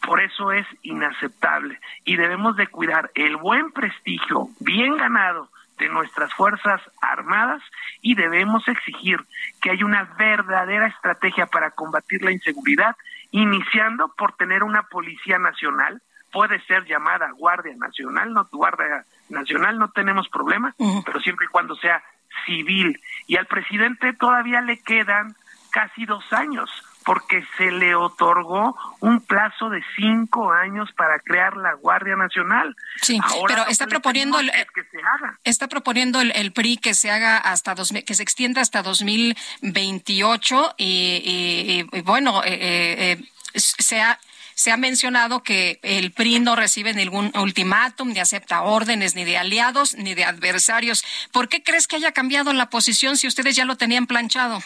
[0.01, 6.33] Por eso es inaceptable y debemos de cuidar el buen prestigio bien ganado de nuestras
[6.33, 7.61] Fuerzas Armadas
[8.01, 9.19] y debemos exigir
[9.61, 12.95] que haya una verdadera estrategia para combatir la inseguridad,
[13.31, 16.01] iniciando por tener una Policía Nacional,
[16.31, 20.75] puede ser llamada Guardia Nacional, no Guardia Nacional, no tenemos problema,
[21.05, 22.03] pero siempre y cuando sea
[22.45, 22.99] civil.
[23.27, 25.35] Y al presidente todavía le quedan
[25.71, 26.69] casi dos años
[27.05, 32.75] porque se le otorgó un plazo de cinco años para crear la Guardia Nacional.
[33.01, 35.39] Sí, pero está proponiendo el, que se haga.
[35.43, 41.87] está proponiendo el, PRI que se haga hasta dos, que se extienda hasta 2028 y,
[41.91, 44.19] y, y bueno, eh, eh, eh se ha
[44.59, 49.37] se ha mencionado que el PRI no recibe ningún ultimátum, ni acepta órdenes, ni de
[49.37, 51.05] aliados, ni de adversarios.
[51.31, 54.59] ¿Por qué crees que haya cambiado la posición si ustedes ya lo tenían planchado?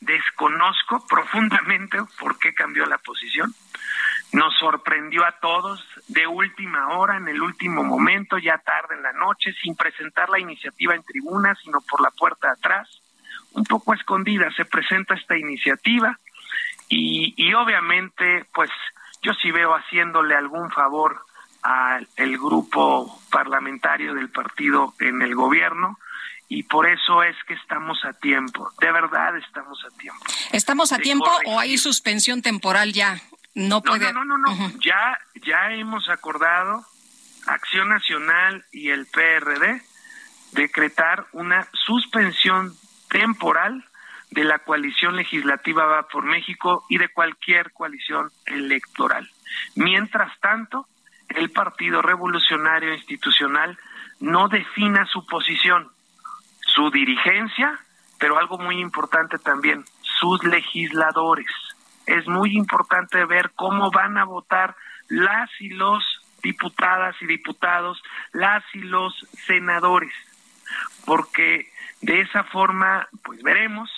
[0.00, 3.52] Desconozco profundamente por qué cambió la posición.
[4.30, 9.14] Nos sorprendió a todos de última hora, en el último momento, ya tarde en la
[9.14, 12.88] noche, sin presentar la iniciativa en tribuna, sino por la puerta de atrás.
[13.50, 16.16] Un poco escondida se presenta esta iniciativa
[16.88, 18.70] y, y obviamente, pues
[19.22, 21.24] yo sí veo haciéndole algún favor
[21.62, 22.06] al
[22.38, 25.98] grupo parlamentario del partido en el gobierno
[26.48, 30.24] y por eso es que estamos a tiempo, de verdad estamos a tiempo.
[30.52, 33.20] ¿Estamos a tiempo o hay suspensión temporal ya?
[33.54, 34.12] No puede.
[34.12, 36.84] No, no, no, no, ya ya hemos acordado
[37.46, 39.82] Acción Nacional y el PRD
[40.52, 42.74] decretar una suspensión
[43.08, 43.84] temporal
[44.30, 49.28] de la coalición legislativa Va por México y de cualquier coalición electoral.
[49.74, 50.86] Mientras tanto,
[51.28, 53.78] el Partido Revolucionario Institucional
[54.20, 55.90] no defina su posición,
[56.60, 57.78] su dirigencia,
[58.18, 61.50] pero algo muy importante también, sus legisladores.
[62.06, 64.74] Es muy importante ver cómo van a votar
[65.08, 66.04] las y los
[66.42, 69.14] diputadas y diputados, las y los
[69.46, 70.12] senadores,
[71.04, 73.90] porque de esa forma, pues veremos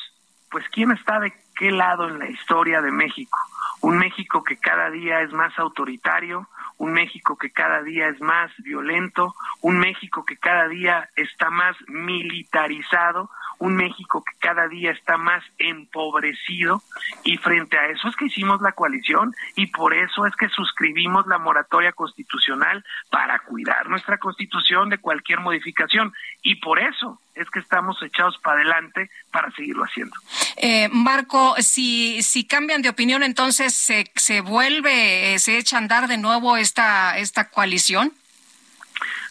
[0.51, 3.39] pues quién está de qué lado en la historia de México.
[3.83, 6.49] Un México que cada día es más autoritario,
[6.79, 11.77] un México que cada día es más violento, un México que cada día está más
[11.89, 16.83] militarizado, un México que cada día está más empobrecido
[17.25, 21.27] y frente a eso es que hicimos la coalición y por eso es que suscribimos
[21.27, 27.59] la moratoria constitucional para cuidar nuestra constitución de cualquier modificación y por eso es que
[27.59, 30.15] estamos echados para adelante para seguirlo haciendo.
[30.57, 35.81] Eh, Marco, si, si cambian de opinión, entonces se, se vuelve, eh, se echa a
[35.81, 38.12] andar de nuevo esta, esta coalición.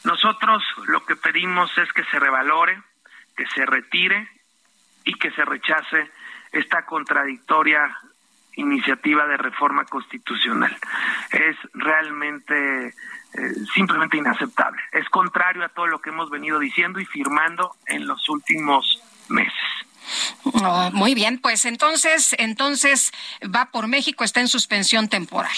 [0.03, 2.81] Nosotros lo que pedimos es que se revalore,
[3.37, 4.27] que se retire
[5.03, 6.09] y que se rechace
[6.51, 7.95] esta contradictoria
[8.55, 10.75] iniciativa de reforma constitucional.
[11.31, 12.93] Es realmente
[13.33, 14.81] eh, simplemente inaceptable.
[14.91, 19.53] Es contrario a todo lo que hemos venido diciendo y firmando en los últimos meses.
[20.43, 23.11] Oh, muy bien, pues entonces, entonces
[23.43, 25.51] va por México, está en suspensión temporal.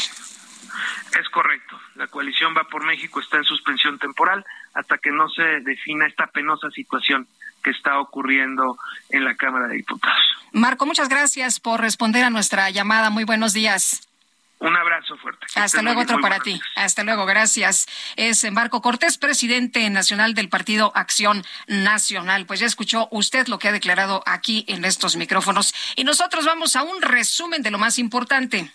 [1.19, 1.79] Es correcto.
[1.95, 6.27] La coalición va por México está en suspensión temporal hasta que no se defina esta
[6.27, 7.27] penosa situación
[7.63, 8.77] que está ocurriendo
[9.09, 10.21] en la Cámara de Diputados.
[10.51, 13.09] Marco, muchas gracias por responder a nuestra llamada.
[13.09, 14.10] Muy buenos días.
[14.61, 15.47] Un abrazo fuerte.
[15.55, 16.61] Hasta luego, otro para ti.
[16.75, 17.87] Hasta luego, gracias.
[18.15, 22.45] Es Marco Cortés, presidente nacional del Partido Acción Nacional.
[22.45, 25.73] Pues ya escuchó usted lo que ha declarado aquí en estos micrófonos.
[25.95, 28.71] Y nosotros vamos a un resumen de lo más importante.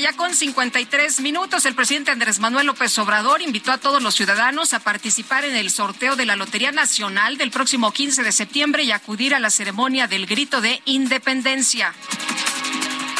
[0.00, 1.66] Ya con 53 minutos.
[1.66, 5.70] El presidente Andrés Manuel López Obrador invitó a todos los ciudadanos a participar en el
[5.70, 10.06] sorteo de la Lotería Nacional del próximo 15 de septiembre y acudir a la ceremonia
[10.06, 11.92] del grito de independencia.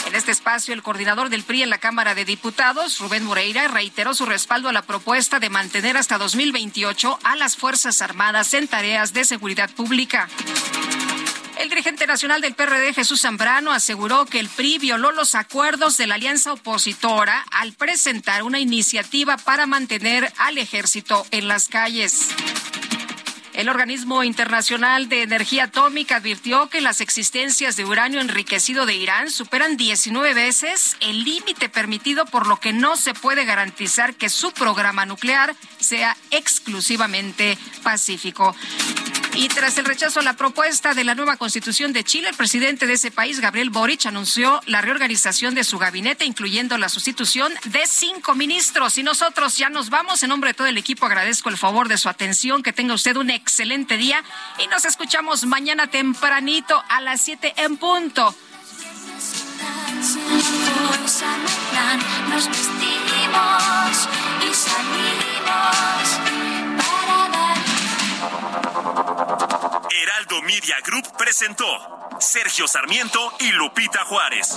[0.07, 4.15] En este espacio, el coordinador del PRI en la Cámara de Diputados, Rubén Moreira, reiteró
[4.15, 9.13] su respaldo a la propuesta de mantener hasta 2028 a las Fuerzas Armadas en tareas
[9.13, 10.29] de seguridad pública.
[11.59, 16.07] El dirigente nacional del PRD, Jesús Zambrano, aseguró que el PRI violó los acuerdos de
[16.07, 22.29] la alianza opositora al presentar una iniciativa para mantener al ejército en las calles.
[23.55, 29.31] El Organismo Internacional de Energía Atómica advirtió que las existencias de uranio enriquecido de Irán
[29.31, 34.53] superan 19 veces el límite permitido, por lo que no se puede garantizar que su
[34.53, 38.57] programa nuclear sea exclusivamente pacífico.
[39.35, 42.87] Y tras el rechazo a la propuesta de la nueva constitución de Chile, el presidente
[42.87, 47.81] de ese país, Gabriel Boric, anunció la reorganización de su gabinete, incluyendo la sustitución de
[47.87, 48.99] cinco ministros.
[48.99, 50.23] Y nosotros ya nos vamos.
[50.23, 52.63] En nombre de todo el equipo agradezco el favor de su atención.
[52.63, 53.42] Que tenga usted un excelente
[53.97, 54.23] día
[54.59, 58.35] y nos escuchamos mañana tempranito a las 7 en punto.
[62.29, 64.09] Nos vestimos
[64.41, 66.07] y salimos
[66.79, 67.59] para dar.
[69.91, 71.67] Heraldo Media Group presentó
[72.19, 74.57] Sergio Sarmiento y Lupita Juárez.